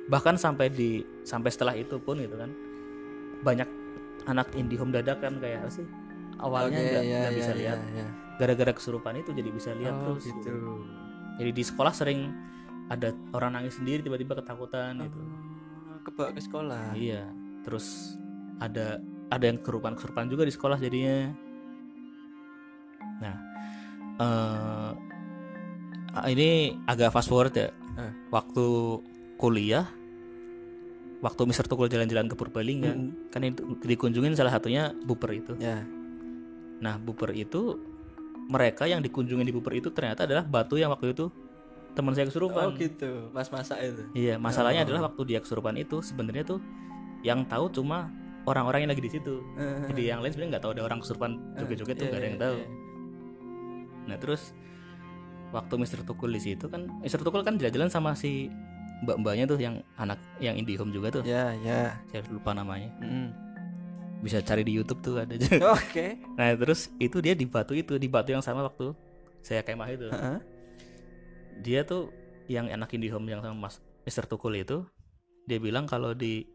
bahkan 0.08 0.38
sampai 0.38 0.70
di 0.70 1.02
sampai 1.22 1.50
setelah 1.50 1.74
itu 1.74 1.98
pun 1.98 2.18
gitu 2.18 2.34
kan 2.34 2.50
banyak 3.42 3.70
anak 4.26 4.50
indihome 4.54 4.90
dadakan 4.90 5.38
kayak 5.38 5.62
apa 5.62 5.70
sih 5.72 5.86
awalnya 6.38 6.82
Oke, 6.82 6.90
nggak 6.90 7.04
ya, 7.04 7.18
nggak 7.22 7.34
ya, 7.34 7.38
bisa 7.38 7.52
ya, 7.52 7.58
lihat 7.62 7.80
ya. 7.94 8.08
gara-gara 8.42 8.72
kesurupan 8.74 9.22
itu 9.22 9.32
jadi 9.32 9.50
bisa 9.54 9.70
lihat 9.78 9.94
Oh, 9.94 10.18
terus 10.18 10.26
gitu. 10.26 10.40
gitu. 10.42 10.54
jadi 11.38 11.52
di 11.54 11.64
sekolah 11.64 11.94
sering 11.94 12.20
ada 12.90 13.14
orang 13.32 13.54
nangis 13.54 13.78
sendiri 13.78 14.02
tiba-tiba 14.02 14.34
ketakutan 14.34 14.98
gitu 14.98 15.20
Oh, 15.20 16.00
kebawa 16.02 16.30
ke 16.34 16.42
sekolah. 16.42 16.84
iya 16.98 17.30
terus 17.62 18.18
ada 18.58 18.98
ada 19.30 19.46
yang 19.46 19.58
kesurupan 19.62 20.26
juga 20.28 20.44
di 20.44 20.52
sekolah 20.52 20.78
jadinya 20.78 21.30
nah 23.20 23.36
ah, 24.18 24.92
ini 26.28 26.76
agak 26.86 27.12
fast 27.12 27.28
forward 27.28 27.54
ya 27.54 27.70
Eh. 28.00 28.14
waktu 28.32 28.64
kuliah 29.36 29.84
waktu 31.20 31.42
Mister 31.44 31.68
Tukul 31.68 31.92
jalan-jalan 31.92 32.32
ke 32.32 32.36
Purbalingga 32.40 32.96
Mm-mm. 32.96 33.28
kan 33.28 33.44
itu 33.44 33.60
dikunjungin 33.84 34.40
salah 34.40 34.56
satunya 34.56 34.96
Buper 35.04 35.36
itu 35.36 35.60
Ya. 35.60 35.84
Nah, 36.80 36.96
buper 36.96 37.36
itu 37.36 37.76
mereka 38.48 38.88
yang 38.88 39.04
dikunjungi 39.04 39.44
di 39.44 39.52
buper 39.52 39.76
itu 39.76 39.92
ternyata 39.92 40.24
adalah 40.24 40.48
batu 40.48 40.80
yang 40.80 40.88
waktu 40.90 41.12
itu 41.12 41.28
teman 41.92 42.16
saya 42.16 42.24
kesurupan. 42.24 42.72
Oh 42.72 42.72
gitu. 42.72 43.28
Pas 43.36 43.52
masak 43.52 43.84
itu. 43.84 44.04
Iya, 44.16 44.40
masalahnya 44.40 44.82
Oh. 44.82 44.86
adalah 44.88 45.12
waktu 45.12 45.22
dia 45.28 45.44
kesurupan 45.44 45.76
itu 45.76 46.00
sebenarnya 46.00 46.48
tuh 46.48 46.64
yang 47.20 47.44
tahu 47.44 47.68
cuma 47.68 48.08
orang-orang 48.50 48.84
yang 48.84 48.92
lagi 48.92 49.04
di 49.06 49.12
situ. 49.14 49.46
Jadi 49.88 50.02
yang 50.10 50.20
lain 50.20 50.32
sebenarnya 50.34 50.52
nggak 50.58 50.64
tahu 50.66 50.72
ada 50.74 50.84
orang 50.84 51.00
kesurupan 51.00 51.32
joget-joget 51.56 51.96
tuh 51.96 52.06
Iya, 52.06 52.10
nggak 52.10 52.20
ada 52.20 52.28
yang 52.28 52.38
iya, 52.38 52.46
tahu. 52.46 52.56
iya. 52.58 52.68
Nah, 54.10 54.18
terus 54.18 54.42
waktu 55.50 55.74
Mister 55.78 56.00
Tukul 56.02 56.30
di 56.34 56.42
situ 56.42 56.66
kan 56.70 56.90
Mister 57.02 57.22
Tukul 57.22 57.42
kan 57.42 57.58
jalan-jalan 57.58 57.90
sama 57.90 58.14
si 58.14 58.50
mbak-mbaknya 59.00 59.46
tuh 59.48 59.58
yang 59.58 59.80
anak 59.96 60.20
yang 60.42 60.58
IndiHome 60.58 60.92
juga 60.92 61.22
tuh. 61.22 61.24
Ya, 61.24 61.54
ya. 61.62 61.96
Saya 62.10 62.26
lupa 62.28 62.52
namanya. 62.52 62.90
Mm. 63.00 63.30
Bisa 64.20 64.44
cari 64.44 64.68
di 64.68 64.76
YouTube 64.76 65.00
tuh 65.00 65.16
ada. 65.24 65.32
Oke. 65.80 66.20
nah, 66.36 66.52
terus 66.58 66.92
itu 67.00 67.24
dia 67.24 67.32
di 67.32 67.48
batu 67.48 67.72
itu, 67.72 67.96
di 67.96 68.12
batu 68.12 68.36
yang 68.36 68.44
sama 68.44 68.66
waktu 68.66 68.92
saya 69.40 69.64
kemah 69.64 69.90
itu. 69.94 70.10
Heeh. 70.12 70.40
dia 71.60 71.84
tuh 71.84 72.08
yang 72.48 72.72
anak 72.72 72.88
IndiHome 72.90 73.28
yang 73.28 73.44
sama 73.44 73.68
Mas 73.68 73.84
Mister 74.08 74.24
Tukul 74.24 74.56
itu 74.58 74.88
dia 75.44 75.60
bilang 75.60 75.86
kalau 75.86 76.16
di 76.16 76.48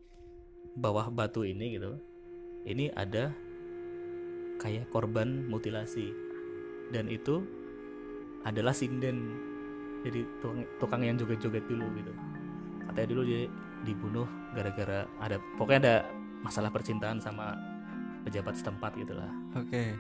bawah 0.79 1.11
batu 1.11 1.47
ini 1.47 1.79
gitu. 1.79 1.99
Ini 2.65 2.91
ada 2.95 3.31
kayak 4.59 4.91
korban 4.91 5.47
mutilasi. 5.51 6.11
Dan 6.91 7.09
itu 7.09 7.43
adalah 8.45 8.77
sinden. 8.77 9.35
Jadi 10.05 10.21
tukang, 10.45 10.65
tukang 10.77 11.03
yang 11.03 11.17
joget-joget 11.17 11.65
dulu 11.65 11.89
gitu. 11.97 12.13
Katanya 12.85 13.09
dulu 13.17 13.23
dia 13.25 13.49
dibunuh 13.85 14.29
gara-gara 14.57 15.05
ada 15.21 15.37
pokoknya 15.61 15.81
ada 15.81 15.97
masalah 16.41 16.73
percintaan 16.73 17.21
sama 17.21 17.57
pejabat 18.25 18.57
setempat 18.57 18.97
gitulah. 18.97 19.29
Oke. 19.57 19.97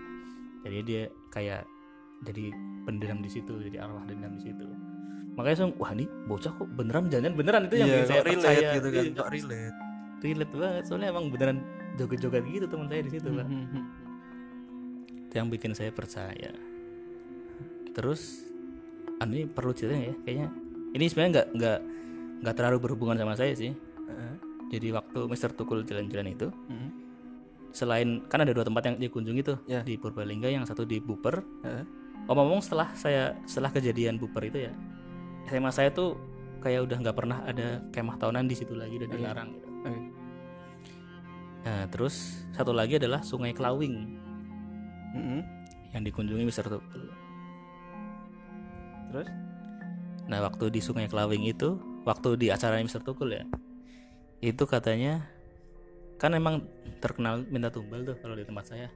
jadi 0.64 0.80
dia 0.80 1.02
kayak 1.28 1.68
jadi 2.24 2.48
pendendam 2.88 3.20
di 3.20 3.28
situ 3.28 3.52
jadi 3.60 3.84
arwah 3.84 4.04
dendam 4.08 4.40
di 4.40 4.48
situ. 4.48 4.64
Makanya 5.36 5.56
saya 5.60 5.68
wah 5.76 5.92
ini 5.92 6.08
bocah 6.24 6.52
kok 6.56 6.68
beneran 6.72 7.12
jangan 7.12 7.36
beneran. 7.36 7.68
Itu 7.68 7.76
yang 7.76 7.88
bikin 7.92 8.08
saya 8.08 8.22
relate 8.24 8.40
percaya 8.40 8.68
gitu 8.80 8.88
kan. 8.88 9.04
Iya, 9.04 9.24
relate. 9.28 9.76
Relate 10.24 10.50
banget 10.50 10.84
soalnya 10.84 11.12
emang 11.12 11.28
beneran 11.28 11.60
joget-joget 11.94 12.42
gitu 12.48 12.66
teman 12.66 12.88
saya 12.88 13.00
di 13.00 13.12
situ 13.12 13.28
pak 13.28 13.44
Mhm. 13.44 13.82
itu 15.22 15.34
yang 15.34 15.48
bikin 15.48 15.72
saya 15.72 15.90
percaya 15.90 16.50
terus 17.92 18.42
ah, 19.16 19.26
ini 19.26 19.46
perlu 19.46 19.70
ceritanya 19.70 20.08
ya 20.08 20.14
kayaknya 20.20 20.48
ini 20.90 21.04
sebenarnya 21.06 21.30
nggak 21.32 21.46
nggak 21.54 21.78
nggak 22.40 22.54
terlalu 22.54 22.78
berhubungan 22.80 23.16
sama 23.16 23.34
saya 23.34 23.52
sih 23.52 23.72
jadi 24.64 24.90
waktu 24.92 25.28
Mister 25.28 25.50
Tukul 25.50 25.84
jalan-jalan 25.84 26.28
itu 26.30 26.48
selain 27.70 28.22
kan 28.24 28.38
ada 28.38 28.50
dua 28.50 28.62
tempat 28.62 28.82
yang 28.84 28.96
dikunjungi 28.98 29.42
tuh 29.44 29.58
Ya. 29.66 29.82
di 29.82 29.94
Purbalingga 29.94 30.46
yang 30.46 30.62
satu 30.62 30.82
di 30.82 30.98
Buper 30.98 31.42
Heeh. 31.62 31.84
Omong-omong 32.24 32.58
setelah 32.58 32.88
saya 32.94 33.36
setelah 33.44 33.68
kejadian 33.70 34.16
buper 34.16 34.40
itu 34.44 34.64
ya 34.64 34.72
SMA 35.44 35.68
saya 35.68 35.92
tuh 35.92 36.16
kayak 36.64 36.88
udah 36.88 36.96
nggak 37.04 37.16
pernah 37.16 37.44
ada 37.44 37.84
kemah 37.92 38.16
tahunan 38.16 38.48
di 38.48 38.56
situ 38.56 38.72
lagi 38.72 38.96
udah 38.96 39.08
Oke. 39.12 39.16
dilarang 39.20 39.48
gitu. 39.52 39.68
Oke. 39.84 40.00
Nah 41.64 41.82
terus 41.92 42.14
satu 42.56 42.72
lagi 42.72 42.96
adalah 42.96 43.20
Sungai 43.20 43.52
Kelawing 43.52 43.96
Mhm. 45.14 45.40
yang 45.92 46.02
dikunjungi 46.02 46.44
Mister 46.48 46.64
Tukul. 46.64 47.06
Terus? 49.12 49.28
Nah 50.26 50.40
waktu 50.40 50.72
di 50.72 50.80
Sungai 50.80 51.06
Kelawing 51.06 51.44
itu 51.44 51.76
waktu 52.02 52.40
di 52.40 52.48
acara 52.48 52.80
Mister 52.80 53.04
Tukul 53.04 53.36
ya 53.36 53.44
itu 54.40 54.64
katanya 54.68 55.24
kan 56.20 56.36
emang 56.36 56.64
terkenal 57.00 57.44
minta 57.48 57.72
tumbal 57.72 58.04
tuh 58.04 58.16
kalau 58.20 58.36
di 58.36 58.44
tempat 58.44 58.64
saya 58.68 58.88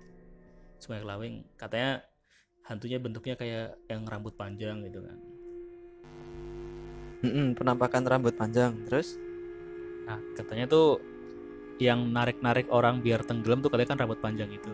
Sungai 0.76 1.00
Kelawing 1.00 1.44
katanya 1.56 2.04
hantunya 2.68 3.00
bentuknya 3.00 3.32
kayak 3.32 3.80
yang 3.88 4.04
rambut 4.04 4.36
panjang 4.36 4.84
gitu 4.84 5.00
kan 5.00 5.16
Mhm, 7.22 7.58
penampakan 7.58 8.02
rambut 8.06 8.34
panjang. 8.38 8.74
Terus? 8.86 9.18
Nah, 10.06 10.22
katanya 10.38 10.70
tuh 10.70 11.02
yang 11.78 12.10
narik-narik 12.10 12.66
orang 12.74 13.02
biar 13.02 13.22
tenggelam 13.22 13.62
tuh 13.62 13.70
katanya 13.70 13.94
kan 13.94 13.98
rambut 14.06 14.18
panjang 14.22 14.50
itu. 14.50 14.70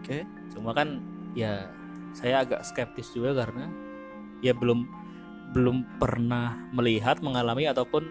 Oke. 0.00 0.24
Cuma 0.52 0.72
kan 0.76 1.00
ya 1.36 1.68
saya 2.16 2.44
agak 2.44 2.64
skeptis 2.64 3.12
juga 3.12 3.36
karena 3.36 3.68
ya 4.40 4.56
belum 4.56 4.84
belum 5.56 6.00
pernah 6.00 6.56
melihat, 6.72 7.20
mengalami 7.24 7.68
ataupun 7.68 8.04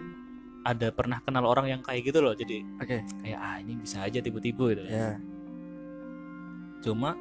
ada 0.66 0.90
pernah 0.90 1.22
kenal 1.22 1.46
orang 1.46 1.70
yang 1.70 1.82
kayak 1.86 2.10
gitu 2.10 2.26
loh. 2.26 2.34
Jadi 2.34 2.66
Oke. 2.82 3.06
kayak 3.22 3.40
ah 3.42 3.58
ini 3.62 3.78
bisa 3.78 4.02
aja 4.02 4.18
tiba-tiba 4.18 4.74
gitu. 4.74 4.82
Ya. 4.90 5.18
Cuma 6.82 7.14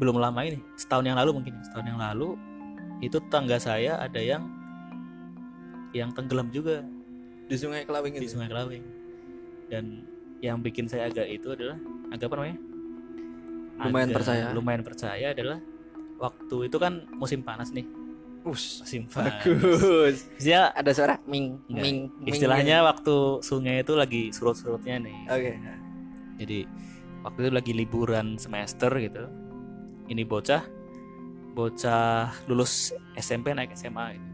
belum 0.00 0.16
lama 0.16 0.40
ini, 0.44 0.60
setahun 0.76 1.04
yang 1.04 1.20
lalu 1.20 1.36
mungkin, 1.36 1.60
setahun 1.68 1.84
yang 1.84 2.00
lalu 2.00 2.36
itu 3.04 3.20
tangga 3.28 3.60
saya 3.60 4.00
ada 4.00 4.20
yang 4.20 4.48
yang 5.92 6.10
tenggelam 6.10 6.48
juga 6.48 6.80
Di 7.46 7.56
Sungai 7.56 7.84
Kelawing 7.84 8.16
di 8.16 8.24
itu. 8.24 8.32
Sungai 8.32 8.48
Kelawing 8.48 8.84
dan 9.68 10.04
yang 10.40 10.58
bikin 10.58 10.84
saya 10.84 11.06
agak 11.06 11.28
itu 11.28 11.48
adalah 11.48 11.76
agak 12.08 12.26
apa 12.26 12.36
namanya 12.36 12.58
Lumayan 13.82 14.08
Agak 14.08 14.16
percaya. 14.16 14.44
lumayan 14.52 14.82
percaya 14.82 15.26
adalah 15.30 15.58
waktu 16.16 16.56
itu 16.68 16.76
kan 16.76 16.92
musim 17.12 17.40
panas 17.40 17.70
nih 17.70 17.86
Us. 18.42 18.82
musim 18.82 19.06
panas 19.06 19.38
Bagus. 19.38 20.16
dia 20.36 20.70
Ada 20.70 20.90
suara 20.92 21.14
ming 21.24 21.58
Enggak. 21.66 21.82
ming. 21.82 21.98
ming 22.18 22.30
istilahnya 22.30 22.82
waktu 22.82 23.14
sungai 23.40 23.80
itu 23.80 23.94
lagi 23.94 24.30
surut-surutnya 24.30 24.98
nih 24.98 25.14
gitu. 25.16 25.32
Oke. 25.34 25.52
jadi 26.38 26.58
waktu 27.22 27.38
itu 27.40 27.50
lagi 27.50 27.72
liburan 27.72 28.34
semester 28.34 28.90
gitu 28.98 29.24
ini 30.06 30.22
bocah 30.22 30.62
bocah 31.52 32.28
lulus 32.46 32.90
SMP 33.14 33.52
naik 33.52 33.72
SMA 33.72 34.16
gitu. 34.16 34.26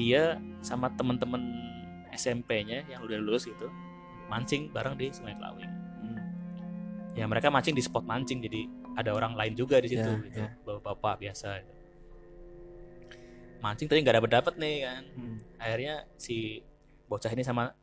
Dia 0.00 0.22
sama 0.60 0.88
temen-temen 0.90 1.44
SMP-nya 2.10 2.88
yang 2.88 3.00
udah 3.00 3.20
lulus 3.20 3.44
gitu 3.44 3.68
mancing 4.26 4.68
bareng 4.68 4.96
di 4.96 5.10
Sungai 5.10 5.34
Kelawing 5.34 5.68
Hmm. 6.00 6.20
ya 7.12 7.24
mereka 7.26 7.48
mancing 7.48 7.72
di 7.72 7.80
spot 7.80 8.02
mancing 8.02 8.40
jadi 8.40 8.64
ada 8.94 9.12
orang 9.12 9.34
lain 9.34 9.52
juga 9.52 9.76
di 9.78 9.88
situ 9.88 10.00
Ya, 10.00 10.16
gitu 10.22 10.38
ya. 10.40 10.48
bapak-bapak 10.62 11.20
biasa 11.20 11.48
gitu. 11.60 11.72
mancing 13.60 13.86
tapi 13.86 14.00
nggak 14.00 14.16
dapet 14.16 14.30
dapet 14.32 14.54
nih 14.56 14.76
kan 14.82 15.02
Hmm. 15.12 15.36
akhirnya 15.56 15.94
si 16.16 16.64
bocah 17.06 17.28
ini 17.28 17.42
sama 17.42 17.76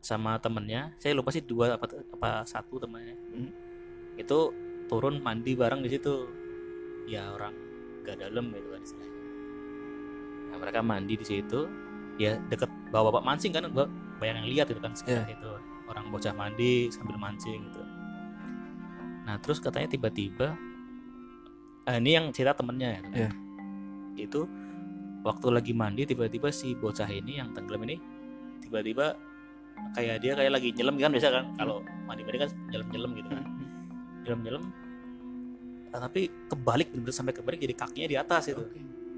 sama 0.00 0.38
temennya 0.38 0.94
saya 0.96 1.12
lupa 1.12 1.28
sih 1.28 1.42
dua 1.42 1.76
apa 1.76 1.84
apa 2.10 2.30
satu 2.44 2.78
temennya 2.78 3.12
Hmm. 3.12 3.50
itu 4.16 4.38
turun 4.86 5.20
mandi 5.20 5.52
bareng 5.52 5.82
di 5.82 5.90
situ 5.90 6.30
ya 7.06 7.28
orang 7.28 7.52
gak 8.00 8.16
dalam 8.20 8.48
gitu 8.48 8.68
kan 8.68 8.80
istilahnya 8.80 9.14
nah, 10.56 10.64
mereka 10.64 10.80
mandi 10.80 11.14
di 11.20 11.26
situ. 11.28 11.68
Ya 12.16 12.40
deket 12.48 12.72
bawa 12.88 13.12
bapak 13.12 13.28
mancing 13.28 13.52
kan 13.52 13.68
gua 13.68 13.84
banyak 14.16 14.40
yang 14.40 14.48
lihat 14.48 14.66
gitu 14.72 14.80
kan 14.80 14.96
sekitar 14.96 15.28
itu. 15.28 15.52
Orang 15.84 16.08
bocah 16.08 16.32
mandi 16.32 16.88
sambil 16.88 17.20
mancing 17.20 17.68
gitu. 17.68 17.82
Nah 19.28 19.36
terus 19.36 19.60
katanya 19.60 19.92
tiba-tiba 19.92 20.56
eh, 21.84 21.98
ini 22.00 22.10
yang 22.16 22.32
cerita 22.32 22.56
temennya 22.56 22.88
ya 22.88 23.00
Iya. 23.12 23.30
itu 24.16 24.48
waktu 25.20 25.46
lagi 25.52 25.76
mandi 25.76 26.08
tiba-tiba 26.08 26.48
si 26.48 26.72
bocah 26.72 27.06
ini 27.12 27.36
yang 27.36 27.52
tenggelam 27.52 27.84
ini 27.84 28.00
tiba-tiba 28.64 29.12
kayak 29.92 30.24
dia 30.24 30.32
kayak 30.32 30.56
lagi 30.56 30.72
nyelam 30.72 30.96
kan 30.96 31.12
biasa 31.12 31.28
kan. 31.28 31.44
Kalau 31.60 31.84
mandi-mandi 32.08 32.38
kan 32.40 32.50
nyelam-nyelam 32.72 33.10
gitu 33.12 33.28
kan. 33.28 33.44
Hmm. 33.44 33.68
nyelam-nyelam 34.24 34.64
Nah, 35.96 36.12
tapi 36.12 36.28
kebalik 36.28 36.92
bener 36.92 37.08
sampai 37.08 37.32
kebalik 37.32 37.56
jadi 37.56 37.72
kakinya 37.72 38.08
di 38.10 38.16
atas 38.20 38.52
itu. 38.52 38.60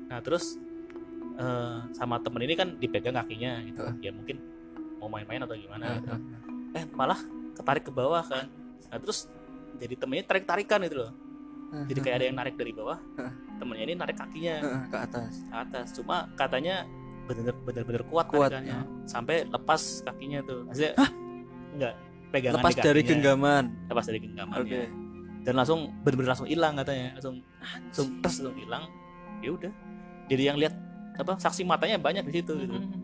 Nah 0.07 0.23
terus 0.23 0.63
eh, 1.37 1.77
sama 1.93 2.17
temen 2.19 2.41
ini 2.43 2.55
kan 2.55 2.69
dipegang 2.77 3.15
kakinya 3.15 3.61
gitu. 3.63 3.81
Heeh. 3.83 4.09
ya 4.09 4.11
mungkin 4.15 4.37
mau 4.99 5.09
main-main 5.09 5.43
atau 5.43 5.55
gimana 5.55 5.99
gitu. 5.99 6.09
ah. 6.11 6.21
eh 6.75 6.85
malah 6.93 7.21
ketarik 7.55 7.85
ke 7.85 7.93
bawah 7.93 8.23
kan. 8.23 8.47
Nah 8.89 8.99
terus 8.99 9.29
jadi 9.77 9.95
temennya 9.95 10.25
tarik 10.25 10.45
tarikan 10.45 10.81
itu 10.83 10.97
loh 10.99 11.13
jadi 11.69 12.01
kayak 12.01 12.17
ada 12.17 12.27
yang 12.33 12.37
narik 12.41 12.55
dari 12.57 12.73
bawah 12.73 12.97
temennya 13.61 13.85
ini 13.85 13.95
narik 13.95 14.17
kakinya. 14.17 14.57
Ke 14.89 14.99
atas. 15.05 15.33
ke 15.45 15.53
atas. 15.55 15.87
Cuma 15.93 16.17
katanya 16.33 16.89
bener 17.29 17.53
bener-bener 17.61 18.01
kuat, 18.09 18.25
Kuat, 18.33 18.49
tarikannya. 18.49 18.89
sampai 19.05 19.45
lepas 19.45 20.01
kakinya 20.01 20.41
tuh. 20.49 20.65
Maksudnya 20.65 20.93
enggak 21.77 21.95
pegangan 22.33 22.57
Lepas 22.65 22.73
di 22.73 22.81
dari 22.81 23.01
genggaman. 23.05 23.65
lepas 23.85 24.05
dari 24.09 24.19
genggamannya 24.25 24.65
Oke. 24.65 24.83
dan 25.45 25.55
langsung 25.55 25.81
bener-bener 26.01 26.31
langsung 26.33 26.49
hilang 26.49 26.73
katanya. 26.81 27.09
Langsung 27.21 27.37
langsung 27.61 28.07
tes 28.25 28.35
langsung 28.41 28.57
hilang. 28.57 28.85
Ya 29.45 29.51
udah. 29.53 29.73
Jadi 30.33 30.43
yang 30.49 30.57
lihat 30.57 30.73
apa 31.19 31.35
saksi 31.35 31.67
matanya 31.67 31.99
banyak 31.99 32.25
di 32.31 32.33
situ 32.41 32.53
gitu. 32.55 32.79
Hmm. 32.79 32.95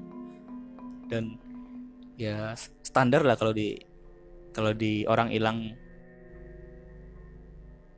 dan 1.10 1.24
ya 2.14 2.54
standar 2.86 3.26
lah 3.26 3.34
kalau 3.34 3.50
di 3.50 3.74
kalau 4.54 4.70
di 4.70 5.02
orang 5.10 5.34
hilang 5.34 5.74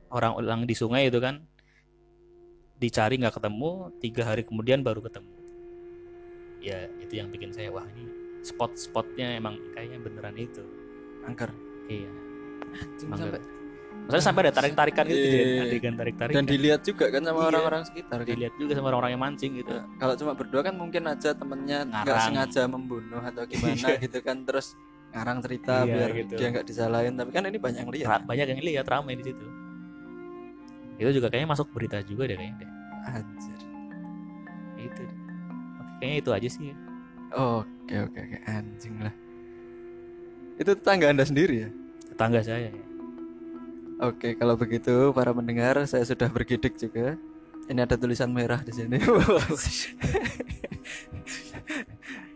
orang 0.09 0.41
hilang 0.41 0.63
di 0.65 0.75
sungai 0.75 1.13
itu 1.13 1.21
kan 1.21 1.45
dicari 2.81 3.21
nggak 3.21 3.37
ketemu 3.37 3.93
tiga 4.01 4.23
hari 4.33 4.43
kemudian 4.45 4.81
baru 4.85 5.01
ketemu. 5.05 5.33
Ya 6.61 6.89
itu 7.01 7.21
yang 7.21 7.29
bikin 7.33 7.53
saya 7.53 7.73
wah 7.73 7.85
ini 7.85 8.09
spot-spotnya 8.45 9.37
emang 9.37 9.61
kayaknya 9.73 10.01
beneran 10.01 10.37
itu. 10.37 10.65
Angker. 11.25 11.51
Iya. 11.89 12.11
Anjing, 12.77 13.09
Angker. 13.13 13.37
sampai- 13.37 13.56
Maksudnya 14.07 14.23
sampai 14.23 14.41
ada 14.47 14.55
tarik-tarikan 14.55 15.05
gitu 15.05 15.19
Iya. 15.19 15.35
jadi 15.35 15.59
adegan 15.67 15.95
tarik-tarikan. 15.99 16.37
Dan 16.39 16.47
dilihat 16.47 16.81
juga 16.87 17.05
kan 17.11 17.23
sama 17.23 17.39
Iya. 17.39 17.47
orang-orang 17.51 17.83
sekitar 17.85 18.19
kan 18.23 18.31
dilihat 18.31 18.55
juga 18.55 18.73
sama 18.73 18.87
orang-orang 18.89 19.11
yang 19.11 19.23
mancing 19.23 19.53
gitu. 19.59 19.75
Ya, 19.75 19.83
kalau 19.99 20.15
cuma 20.15 20.33
berdua 20.33 20.61
kan 20.63 20.75
mungkin 20.75 21.03
aja 21.05 21.31
temennya 21.35 21.79
nggak 21.83 22.19
sengaja 22.23 22.63
membunuh 22.67 23.19
atau 23.19 23.43
gimana 23.51 23.87
Iya. 23.91 23.99
gitu 23.99 24.19
kan 24.23 24.37
terus 24.43 24.79
ngarang 25.11 25.39
cerita 25.43 25.75
Iya, 25.83 25.91
biar 25.91 26.11
gitu. 26.15 26.35
dia 26.39 26.49
nggak 26.49 26.67
disalahin. 26.67 27.13
Tapi 27.15 27.31
kan 27.31 27.43
ini 27.45 27.59
banyak 27.59 27.81
yang 27.83 27.91
lihat. 27.93 28.09
Ra- 28.09 28.25
banyak 28.25 28.47
yang 28.47 28.61
lihat 28.63 28.87
ramai 28.87 29.15
di 29.15 29.25
situ. 29.25 29.47
Itu 30.97 31.11
juga 31.13 31.27
kayaknya 31.27 31.51
masuk 31.51 31.67
berita 31.71 31.99
juga 32.01 32.25
deh 32.25 32.39
kayaknya 32.39 32.63
deh. 32.63 32.71
anjir. 33.09 33.59
Itu. 34.79 35.03
Kayaknya 35.99 36.17
itu 36.17 36.31
aja 36.31 36.49
sih. 36.49 36.71
Oke 37.29 37.95
oke 38.01 38.19
oke. 38.19 38.37
Anjing 38.47 38.95
lah. 38.99 39.15
Itu 40.57 40.71
tetangga 40.73 41.11
anda 41.11 41.23
sendiri 41.23 41.67
ya? 41.67 41.69
Tetangga 42.07 42.39
saya. 42.41 42.71
ya. 42.71 42.85
Oke, 43.97 44.37
kalau 44.37 44.55
begitu 44.55 45.11
para 45.11 45.33
pendengar, 45.33 45.81
saya 45.89 46.05
sudah 46.05 46.29
bergidik 46.29 46.77
juga. 46.77 47.17
Ini 47.67 47.81
ada 47.83 47.97
tulisan 47.97 48.29
merah 48.31 48.61
di 48.61 48.73
sini. 48.73 49.01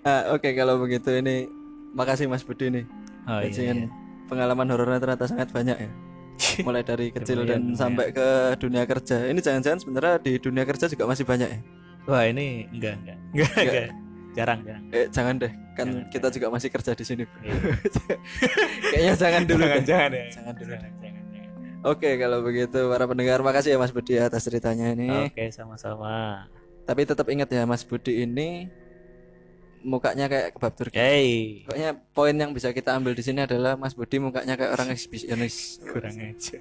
Ah, 0.01 0.33
Oke, 0.33 0.57
kalau 0.57 0.81
begitu 0.81 1.13
ini 1.13 1.45
makasih 1.93 2.25
Mas 2.25 2.41
Budi 2.41 2.73
nih. 2.73 2.85
oh, 3.29 3.45
iya, 3.45 3.77
iya. 3.77 3.85
pengalaman 4.27 4.65
horornya 4.73 4.97
ternyata 4.97 5.29
sangat 5.29 5.53
banyak 5.53 5.77
ya. 5.77 5.91
Mulai 6.67 6.81
dari 6.81 7.13
kecil 7.13 7.45
dan 7.45 7.69
lumayan. 7.69 7.77
sampai 7.77 8.09
ke 8.09 8.29
dunia 8.57 8.89
kerja. 8.89 9.29
Ini 9.29 9.37
jangan-jangan 9.37 9.79
sebenarnya 9.85 10.15
di 10.25 10.33
dunia 10.41 10.65
kerja 10.65 10.89
juga 10.89 11.05
masih 11.05 11.29
banyak 11.29 11.49
ya? 11.53 11.61
wah 12.09 12.25
ini 12.25 12.65
enggak 12.73 12.97
enggak 12.97 13.19
enggak, 13.37 13.53
enggak. 13.61 13.89
jarang 14.33 14.61
jarang 14.65 14.83
Eh, 14.89 15.07
jangan 15.13 15.35
deh. 15.37 15.53
Kan 15.77 15.87
Jangan, 15.93 16.09
kita 16.09 16.29
juga 16.33 16.47
masih 16.49 16.69
kerja 16.73 16.91
di 16.97 17.05
sini. 17.05 17.25
Iya. 17.45 17.53
Kayaknya 18.89 19.15
jangan 19.21 19.43
dulu 19.45 19.61
jangan 19.63 19.77
deh. 19.77 19.85
jangan 19.85 20.11
ya 20.11 20.25
Jangan 20.33 20.55
dulu. 20.57 20.71
jangan, 20.73 20.81
jangan, 20.81 20.91
jangan. 20.97 21.00
Oke, 21.81 22.21
kalau 22.21 22.45
begitu 22.45 22.77
para 22.87 23.09
pendengar, 23.09 23.41
makasih 23.41 23.73
ya 23.73 23.79
Mas 23.81 23.89
Budi 23.89 24.21
atas 24.21 24.45
ceritanya 24.45 24.93
ini. 24.93 25.09
oke 25.33 25.49
sama-sama 25.49 26.45
Tapi 26.85 27.09
tetap 27.09 27.25
ingat 27.27 27.49
ya 27.49 27.65
Mas 27.65 27.83
Budi 27.83 28.21
ini 28.21 28.69
mukanya 29.81 30.29
kayak 30.29 30.53
kebab 30.53 30.77
Turki. 30.77 30.93
hey 30.93 31.29
Pokoknya 31.65 31.97
poin 32.13 32.37
yang 32.37 32.53
bisa 32.53 32.69
kita 32.69 32.93
ambil 32.93 33.17
di 33.17 33.25
sini 33.25 33.49
adalah 33.49 33.81
Mas 33.81 33.97
Budi 33.97 34.21
mukanya 34.21 34.61
kayak 34.61 34.77
orang 34.77 34.93
eksibisionis. 34.93 35.81
kurang 35.81 36.21
aja 36.21 36.61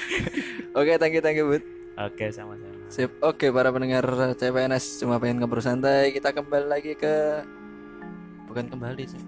Oke, 0.78 0.94
thank 0.94 1.14
you 1.14 1.22
thank 1.24 1.34
you 1.34 1.46
Bud. 1.48 1.64
oke 1.96 2.26
sama-sama 2.30 2.86
Sip. 2.86 3.10
Oke, 3.18 3.50
para 3.50 3.74
pendengar 3.74 4.06
CPNS 4.36 5.02
cuma 5.02 5.18
pengen 5.18 5.42
ngobrol 5.42 5.58
santai, 5.58 6.14
kita 6.14 6.30
kembali 6.30 6.70
lagi 6.70 6.94
ke 6.94 7.42
bukan 8.46 8.70
kembali 8.70 9.02
sih. 9.02 9.18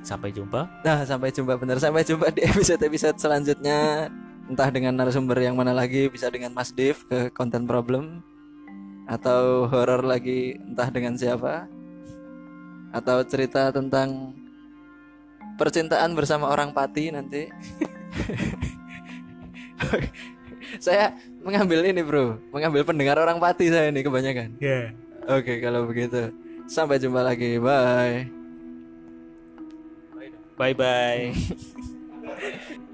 sampai 0.00 0.32
jumpa 0.32 0.64
Nah, 0.80 1.04
sampai 1.04 1.28
jumpa 1.28 1.60
bener 1.60 1.76
sampai 1.76 2.00
jumpa 2.00 2.32
di 2.32 2.40
episode-episode 2.40 3.20
selanjutnya. 3.20 4.08
Entah 4.50 4.66
dengan 4.74 4.98
narasumber 4.98 5.38
yang 5.38 5.54
mana 5.54 5.70
lagi, 5.70 6.10
bisa 6.10 6.26
dengan 6.26 6.50
Mas 6.50 6.74
Dev 6.74 7.06
ke 7.06 7.30
konten 7.30 7.70
problem 7.70 8.18
atau 9.06 9.70
horor 9.70 10.02
lagi 10.02 10.58
entah 10.58 10.90
dengan 10.90 11.14
siapa 11.14 11.70
atau 12.90 13.22
cerita 13.22 13.70
tentang 13.70 14.34
percintaan 15.54 16.18
bersama 16.18 16.50
orang 16.50 16.74
pati 16.74 17.14
nanti. 17.14 17.46
saya 20.82 21.14
mengambil 21.46 21.86
ini, 21.86 22.02
Bro. 22.02 22.42
Mengambil 22.50 22.82
pendengar 22.82 23.22
orang 23.22 23.38
pati 23.38 23.70
saya 23.70 23.94
ini 23.94 24.02
kebanyakan. 24.02 24.58
ya 24.58 24.90
Oke, 25.30 25.62
kalau 25.62 25.86
begitu. 25.86 26.34
Sampai 26.66 26.98
jumpa 26.98 27.22
lagi. 27.22 27.54
Bye. 27.62 28.40
bye 30.60 30.76
bye 30.76 31.32